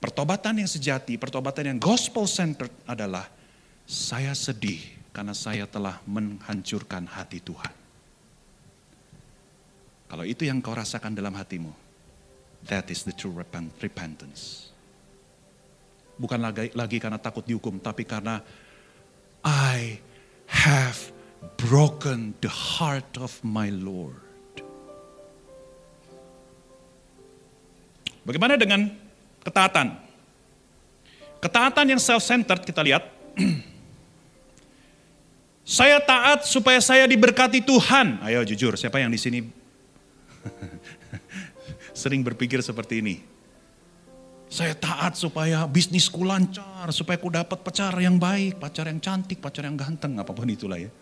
Pertobatan 0.00 0.60
yang 0.60 0.68
sejati, 0.68 1.16
pertobatan 1.16 1.74
yang 1.74 1.78
gospel 1.80 2.28
centered 2.28 2.72
adalah 2.84 3.24
saya 3.88 4.36
sedih 4.36 4.80
karena 5.12 5.32
saya 5.32 5.64
telah 5.64 6.00
menghancurkan 6.04 7.08
hati 7.08 7.40
Tuhan. 7.40 7.72
Kalau 10.08 10.24
itu 10.28 10.44
yang 10.44 10.60
kau 10.60 10.76
rasakan 10.76 11.16
dalam 11.16 11.32
hatimu, 11.32 11.72
that 12.68 12.86
is 12.92 13.02
the 13.08 13.16
true 13.16 13.32
repentance. 13.80 14.73
Bukan 16.14 16.38
lagi, 16.38 16.70
lagi 16.72 17.02
karena 17.02 17.18
takut 17.18 17.42
dihukum, 17.42 17.82
tapi 17.82 18.06
karena 18.06 18.38
I 19.42 19.98
have 20.46 21.10
broken 21.58 22.38
the 22.38 22.50
heart 22.50 23.18
of 23.18 23.34
my 23.42 23.68
Lord. 23.68 24.22
Bagaimana 28.24 28.56
dengan 28.56 28.88
ketaatan? 29.44 30.00
Ketaatan 31.42 31.86
yang 31.92 32.00
self-centered 32.00 32.64
kita 32.64 32.80
lihat 32.80 33.04
Saya 35.64 35.96
taat 35.96 36.44
supaya 36.44 36.76
saya 36.84 37.08
diberkati 37.08 37.64
Tuhan. 37.64 38.20
Ayo 38.20 38.44
jujur, 38.44 38.76
siapa 38.76 39.00
yang 39.00 39.08
di 39.08 39.16
sini 39.16 39.40
sering 42.04 42.20
berpikir 42.20 42.60
seperti 42.60 43.00
ini? 43.00 43.24
Saya 44.48 44.76
taat 44.76 45.18
supaya 45.18 45.66
bisnisku 45.66 46.22
lancar, 46.22 46.86
supaya 46.94 47.18
ku 47.18 47.32
dapat 47.32 47.58
pacar 47.64 47.90
yang 47.98 48.20
baik, 48.20 48.60
pacar 48.60 48.86
yang 48.86 49.02
cantik, 49.02 49.42
pacar 49.42 49.66
yang 49.66 49.74
ganteng, 49.74 50.14
apa 50.20 50.30
pun 50.30 50.46
itulah 50.46 50.78
ya. 50.78 50.92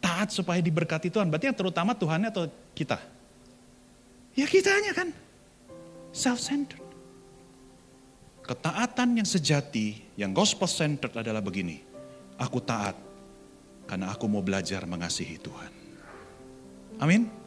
Taat 0.00 0.32
supaya 0.32 0.58
diberkati 0.64 1.12
Tuhan, 1.12 1.28
berarti 1.28 1.50
yang 1.50 1.58
terutama 1.58 1.92
Tuhannya 1.92 2.30
atau 2.30 2.48
kita? 2.72 2.98
Ya 4.32 4.48
kitanya 4.48 4.96
kan, 4.96 5.12
self-centered. 6.14 6.80
Ketaatan 8.42 9.22
yang 9.22 9.28
sejati, 9.28 10.02
yang 10.18 10.34
gospel 10.34 10.66
centered 10.66 11.14
adalah 11.14 11.44
begini. 11.44 11.78
Aku 12.40 12.58
taat 12.58 12.98
karena 13.86 14.10
aku 14.10 14.26
mau 14.26 14.42
belajar 14.42 14.82
mengasihi 14.88 15.36
Tuhan. 15.38 15.72
Amin. 16.98 17.41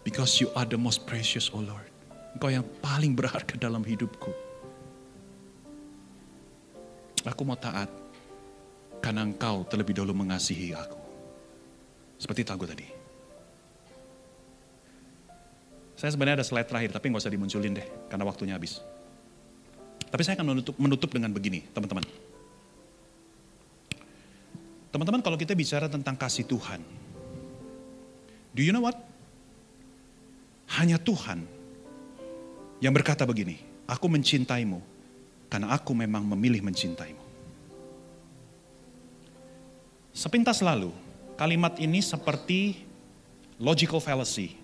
Because 0.00 0.40
you 0.40 0.48
are 0.56 0.64
the 0.64 0.80
most 0.80 1.04
precious, 1.04 1.52
oh 1.52 1.60
Lord. 1.60 1.88
Engkau 2.36 2.48
yang 2.48 2.64
paling 2.80 3.12
berharga 3.12 3.58
dalam 3.60 3.84
hidupku. 3.84 4.32
Aku 7.28 7.44
mau 7.44 7.58
taat 7.58 7.92
karena 9.04 9.28
engkau 9.28 9.68
terlebih 9.68 9.92
dahulu 9.92 10.24
mengasihi 10.24 10.72
aku. 10.72 10.96
Seperti 12.16 12.48
lagu 12.48 12.64
tadi. 12.64 12.86
Saya 16.00 16.16
sebenarnya 16.16 16.40
ada 16.40 16.46
slide 16.48 16.64
terakhir, 16.64 16.96
tapi 16.96 17.12
nggak 17.12 17.20
usah 17.20 17.32
dimunculin 17.32 17.76
deh, 17.76 17.84
karena 18.08 18.24
waktunya 18.24 18.56
habis. 18.56 18.80
Tapi 20.08 20.24
saya 20.24 20.40
akan 20.40 20.48
menutup, 20.56 20.74
menutup 20.80 21.12
dengan 21.12 21.28
begini, 21.28 21.60
teman-teman. 21.76 22.04
Teman-teman, 24.96 25.20
kalau 25.20 25.36
kita 25.36 25.52
bicara 25.52 25.92
tentang 25.92 26.16
kasih 26.16 26.48
Tuhan, 26.48 26.80
do 28.56 28.64
you 28.64 28.72
know 28.72 28.80
what? 28.80 29.09
Hanya 30.78 31.02
Tuhan 31.02 31.42
yang 32.78 32.94
berkata 32.94 33.26
begini, 33.26 33.58
aku 33.90 34.06
mencintaimu 34.06 34.78
karena 35.50 35.74
aku 35.74 35.90
memang 35.90 36.22
memilih 36.22 36.62
mencintaimu. 36.62 37.18
Sepintas 40.14 40.62
lalu, 40.62 40.94
kalimat 41.34 41.74
ini 41.82 41.98
seperti 41.98 42.86
logical 43.58 43.98
fallacy 43.98 44.54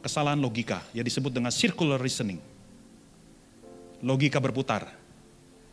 kesalahan 0.00 0.40
logika 0.40 0.80
yang 0.96 1.04
disebut 1.04 1.30
dengan 1.30 1.52
circular 1.52 2.00
reasoning. 2.00 2.40
Logika 4.00 4.40
berputar. 4.40 4.88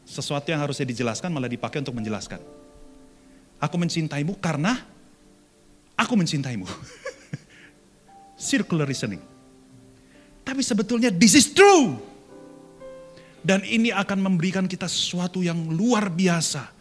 Sesuatu 0.08 0.48
yang 0.52 0.64
harusnya 0.64 0.88
dijelaskan 0.88 1.32
malah 1.32 1.52
dipakai 1.52 1.84
untuk 1.84 1.96
menjelaskan. 1.96 2.40
Aku 3.60 3.76
mencintaimu 3.76 4.36
karena 4.40 4.84
aku 5.96 6.14
mencintaimu. 6.16 6.68
circular 8.38 8.88
reasoning. 8.88 9.20
Tapi 10.48 10.64
sebetulnya 10.64 11.12
this 11.12 11.36
is 11.36 11.52
true. 11.52 12.00
Dan 13.44 13.68
ini 13.68 13.92
akan 13.92 14.24
memberikan 14.24 14.64
kita 14.64 14.88
sesuatu 14.88 15.44
yang 15.44 15.60
luar 15.76 16.08
biasa. 16.08 16.72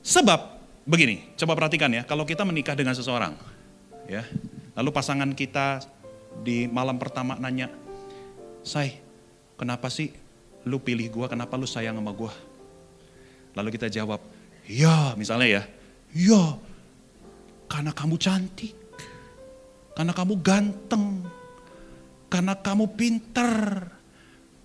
Sebab 0.00 0.40
begini, 0.88 1.36
coba 1.36 1.52
perhatikan 1.52 1.92
ya, 1.92 2.02
kalau 2.08 2.24
kita 2.24 2.44
menikah 2.48 2.76
dengan 2.76 2.92
seseorang, 2.96 3.36
ya, 4.08 4.24
Lalu 4.76 4.92
pasangan 4.92 5.32
kita 5.32 5.80
di 6.44 6.68
malam 6.68 7.00
pertama 7.00 7.40
nanya, 7.40 7.72
Say, 8.60 9.00
kenapa 9.56 9.88
sih 9.88 10.12
lu 10.68 10.76
pilih 10.76 11.08
gua, 11.08 11.32
kenapa 11.32 11.56
lu 11.56 11.64
sayang 11.64 11.96
sama 11.96 12.12
gua? 12.12 12.28
Lalu 13.56 13.72
kita 13.72 13.88
jawab, 13.88 14.20
ya 14.68 15.16
misalnya 15.16 15.48
ya, 15.48 15.62
ya 16.12 16.60
karena 17.72 17.88
kamu 17.96 18.20
cantik, 18.20 18.76
karena 19.96 20.12
kamu 20.12 20.44
ganteng, 20.44 21.24
karena 22.26 22.58
kamu 22.58 22.94
pinter, 22.98 23.86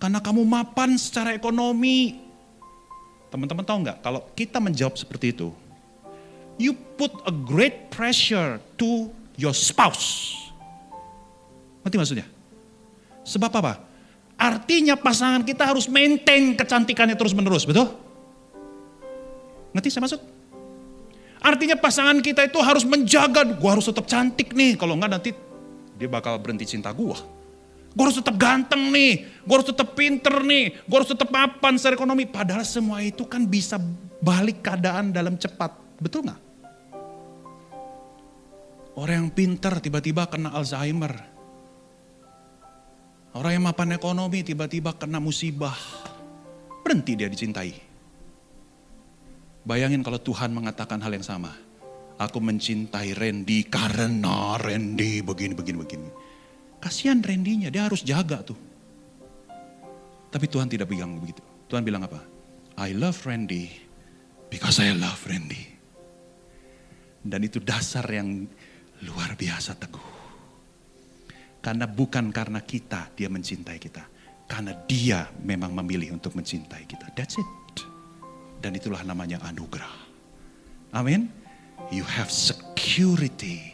karena 0.01 0.19
kamu 0.19 0.41
mapan 0.41 0.97
secara 0.97 1.37
ekonomi. 1.37 2.17
Teman-teman 3.31 3.63
tahu 3.63 3.77
nggak, 3.87 3.97
kalau 4.03 4.27
kita 4.35 4.59
menjawab 4.59 4.99
seperti 4.99 5.31
itu, 5.31 5.55
you 6.59 6.75
put 6.99 7.13
a 7.23 7.33
great 7.33 7.87
pressure 7.93 8.59
to 8.75 9.07
your 9.39 9.55
spouse. 9.55 10.35
Ngerti 11.85 11.97
maksudnya? 11.97 12.27
Sebab 13.23 13.51
apa? 13.61 13.81
Artinya 14.41 14.97
pasangan 14.97 15.45
kita 15.45 15.63
harus 15.69 15.85
maintain 15.85 16.57
kecantikannya 16.57 17.13
terus 17.13 17.31
menerus, 17.31 17.63
betul? 17.63 17.93
Ngerti 19.71 19.87
saya 19.93 20.03
maksud? 20.03 20.21
Artinya 21.41 21.73
pasangan 21.77 22.21
kita 22.21 22.45
itu 22.45 22.59
harus 22.61 22.85
menjaga, 22.85 23.45
gua 23.57 23.77
harus 23.77 23.89
tetap 23.89 24.05
cantik 24.05 24.53
nih, 24.53 24.77
kalau 24.77 24.93
enggak 24.93 25.11
nanti 25.13 25.29
dia 25.97 26.09
bakal 26.09 26.37
berhenti 26.37 26.67
cinta 26.69 26.93
gua. 26.93 27.40
Gue 27.91 28.03
harus 28.07 28.15
tetap 28.15 28.39
ganteng 28.39 28.87
nih, 28.87 29.27
gue 29.43 29.55
harus 29.55 29.67
tetap 29.67 29.91
pinter 29.91 30.31
nih, 30.47 30.79
gue 30.79 30.95
harus 30.95 31.11
tetap 31.11 31.27
mapan 31.27 31.75
secara 31.75 31.99
ekonomi. 31.99 32.23
Padahal 32.23 32.63
semua 32.63 33.03
itu 33.03 33.27
kan 33.27 33.43
bisa 33.43 33.75
balik 34.23 34.63
keadaan 34.63 35.11
dalam 35.11 35.35
cepat, 35.35 35.75
betul 35.99 36.23
nggak? 36.23 36.39
Orang 38.95 39.27
yang 39.27 39.31
pintar 39.31 39.83
tiba-tiba 39.83 40.27
kena 40.27 40.55
Alzheimer. 40.55 41.15
Orang 43.31 43.51
yang 43.55 43.63
mapan 43.63 43.95
ekonomi 43.95 44.43
tiba-tiba 44.43 44.95
kena 44.95 45.19
musibah. 45.23 45.75
Berhenti 46.83 47.15
dia 47.15 47.31
dicintai. 47.31 47.71
Bayangin 49.63 50.03
kalau 50.03 50.19
Tuhan 50.19 50.51
mengatakan 50.51 50.99
hal 50.99 51.11
yang 51.15 51.23
sama. 51.23 51.55
Aku 52.19 52.43
mencintai 52.43 53.15
Randy 53.15 53.65
karena 53.65 54.59
Randy 54.59 55.23
begini, 55.23 55.53
begini, 55.55 55.77
begini. 55.79 56.09
Kasihan 56.81 57.21
Randy-nya, 57.21 57.69
dia 57.69 57.85
harus 57.85 58.01
jaga 58.01 58.41
tuh. 58.41 58.57
Tapi 60.31 60.45
Tuhan 60.49 60.65
tidak 60.65 60.89
bilang 60.89 61.21
begitu. 61.21 61.43
Tuhan 61.69 61.85
bilang 61.85 62.03
apa? 62.07 62.19
I 62.81 62.97
love 62.97 63.21
Randy 63.27 63.69
because 64.49 64.81
I 64.81 64.95
love 64.97 65.21
Randy. 65.29 65.69
Dan 67.21 67.45
itu 67.45 67.61
dasar 67.61 68.07
yang 68.09 68.49
luar 69.05 69.37
biasa 69.37 69.77
teguh. 69.77 70.09
Karena 71.61 71.85
bukan 71.85 72.33
karena 72.33 72.65
kita 72.65 73.13
dia 73.13 73.29
mencintai 73.29 73.77
kita. 73.77 74.01
Karena 74.49 74.73
dia 74.89 75.29
memang 75.45 75.71
memilih 75.77 76.17
untuk 76.17 76.33
mencintai 76.33 76.89
kita. 76.89 77.13
That's 77.13 77.37
it. 77.37 77.47
Dan 78.57 78.73
itulah 78.73 79.05
namanya 79.05 79.37
anugerah. 79.45 79.93
Amin. 80.97 81.29
You 81.93 82.03
have 82.03 82.33
security. 82.33 83.73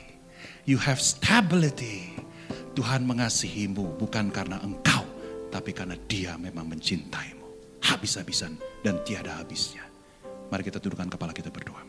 You 0.68 0.78
have 0.84 1.00
stability. 1.00 2.27
Tuhan 2.78 3.10
mengasihimu 3.10 3.98
bukan 3.98 4.30
karena 4.30 4.62
engkau. 4.62 5.02
Tapi 5.50 5.74
karena 5.74 5.98
dia 6.06 6.38
memang 6.38 6.70
mencintaimu. 6.70 7.82
Habis-habisan 7.82 8.54
dan 8.86 9.02
tiada 9.02 9.42
habisnya. 9.42 9.82
Mari 10.54 10.62
kita 10.62 10.78
tundukkan 10.78 11.10
kepala 11.10 11.34
kita 11.34 11.50
berdoa. 11.50 11.82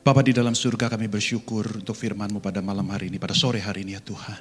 Bapak 0.00 0.24
di 0.24 0.32
dalam 0.32 0.56
surga 0.56 0.88
kami 0.88 1.12
bersyukur 1.12 1.84
untuk 1.84 1.92
firman-Mu 1.92 2.40
pada 2.40 2.64
malam 2.64 2.88
hari 2.88 3.12
ini, 3.12 3.20
pada 3.20 3.36
sore 3.36 3.60
hari 3.60 3.84
ini 3.84 4.00
ya 4.00 4.00
Tuhan. 4.00 4.40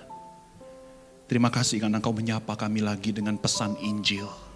Terima 1.28 1.52
kasih 1.52 1.84
karena 1.84 2.00
Engkau 2.00 2.16
menyapa 2.16 2.56
kami 2.56 2.80
lagi 2.80 3.12
dengan 3.12 3.36
pesan 3.36 3.76
Injil. 3.84 4.49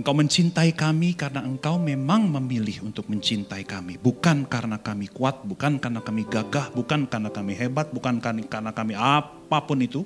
Engkau 0.00 0.16
mencintai 0.16 0.72
kami 0.72 1.12
karena 1.12 1.44
Engkau 1.44 1.76
memang 1.76 2.24
memilih 2.32 2.88
untuk 2.88 3.04
mencintai 3.12 3.68
kami. 3.68 4.00
Bukan 4.00 4.48
karena 4.48 4.80
kami 4.80 5.12
kuat, 5.12 5.44
bukan 5.44 5.76
karena 5.76 6.00
kami 6.00 6.24
gagah, 6.24 6.72
bukan 6.72 7.04
karena 7.04 7.28
kami 7.28 7.52
hebat, 7.52 7.92
bukan 7.92 8.16
karena 8.16 8.72
kami 8.72 8.96
apa 8.96 9.60
pun 9.60 9.76
itu. 9.84 10.00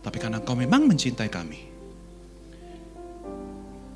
Tapi 0.00 0.16
karena 0.16 0.40
Engkau 0.40 0.56
memang 0.56 0.88
mencintai 0.88 1.28
kami. 1.28 1.60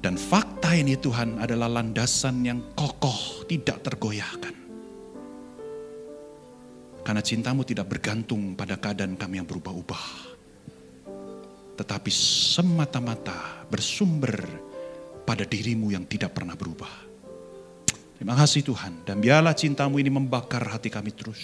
Dan 0.05 0.21
fakta 0.21 0.77
ini 0.77 1.01
Tuhan 1.01 1.41
adalah 1.41 1.73
landasan 1.81 2.45
yang 2.45 2.77
kokoh, 2.77 3.49
tidak 3.49 3.89
tergoyahkan. 3.89 4.53
Karena 7.01 7.25
cintamu 7.25 7.64
tidak 7.64 7.89
bergantung 7.89 8.53
pada 8.53 8.77
keadaan 8.77 9.17
kami 9.17 9.41
yang 9.41 9.49
berubah-ubah. 9.49 10.37
Tetapi 11.81 12.11
semata-mata 12.12 13.64
bersumber 13.73 14.66
pada 15.27 15.43
dirimu 15.43 15.91
yang 15.91 16.07
tidak 16.07 16.39
pernah 16.39 16.55
berubah. 16.55 16.89
Terima 18.16 18.33
kasih 18.39 18.64
Tuhan. 18.64 19.05
Dan 19.05 19.20
biarlah 19.20 19.53
cintamu 19.53 20.01
ini 20.01 20.09
membakar 20.09 20.64
hati 20.64 20.89
kami 20.89 21.12
terus. 21.12 21.43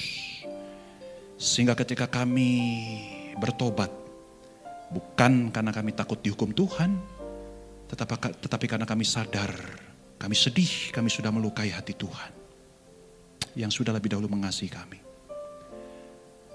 Sehingga 1.37 1.75
ketika 1.75 2.07
kami 2.07 2.49
bertobat. 3.37 3.91
Bukan 4.93 5.53
karena 5.53 5.73
kami 5.75 5.93
takut 5.93 6.23
dihukum 6.23 6.55
Tuhan. 6.55 6.97
Tetapi, 7.93 8.41
tetapi 8.41 8.67
karena 8.71 8.87
kami 8.89 9.05
sadar. 9.05 9.53
Kami 10.17 10.33
sedih, 10.39 10.95
kami 10.95 11.11
sudah 11.11 11.35
melukai 11.35 11.69
hati 11.75 11.93
Tuhan. 11.93 12.31
Yang 13.59 13.83
sudah 13.83 13.93
lebih 13.93 14.15
dahulu 14.17 14.31
mengasihi 14.33 14.71
kami. 14.71 15.03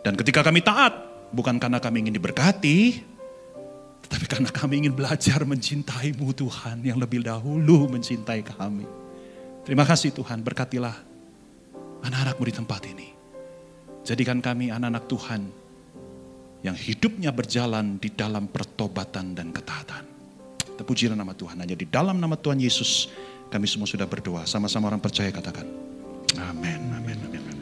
Dan 0.02 0.16
ketika 0.16 0.40
kami 0.40 0.64
taat, 0.64 0.96
bukan 1.36 1.60
karena 1.60 1.78
kami 1.84 2.08
ingin 2.08 2.16
diberkati, 2.16 3.04
tetapi 4.08 4.24
karena 4.24 4.48
kami 4.48 4.88
ingin 4.88 4.96
belajar 4.96 5.44
mencintaimu 5.44 6.32
Tuhan 6.32 6.80
yang 6.80 6.96
lebih 6.96 7.28
dahulu 7.28 7.92
mencintai 7.92 8.40
kami. 8.40 8.88
Terima 9.68 9.84
kasih 9.84 10.16
Tuhan, 10.16 10.40
berkatilah 10.48 10.96
anak-anakmu 12.08 12.44
di 12.48 12.54
tempat 12.56 12.82
ini. 12.88 13.08
Jadikan 14.08 14.40
kami 14.40 14.72
anak-anak 14.72 15.12
Tuhan 15.12 15.42
yang 16.64 16.80
hidupnya 16.80 17.36
berjalan 17.36 18.00
di 18.00 18.08
dalam 18.16 18.48
pertobatan 18.48 19.36
dan 19.36 19.52
ketaatan. 19.52 20.08
Terpujilah 20.80 21.20
nama 21.20 21.36
Tuhan, 21.36 21.60
hanya 21.60 21.76
di 21.76 21.84
dalam 21.84 22.16
nama 22.16 22.40
Tuhan 22.40 22.64
Yesus 22.64 23.12
kami 23.52 23.68
semua 23.68 23.92
sudah 23.92 24.08
berdoa. 24.08 24.48
Sama-sama 24.48 24.88
orang 24.88 25.04
percaya 25.04 25.36
katakan. 25.36 25.68
Amin, 26.40 26.80
amin. 26.96 27.20
amin. 27.28 27.57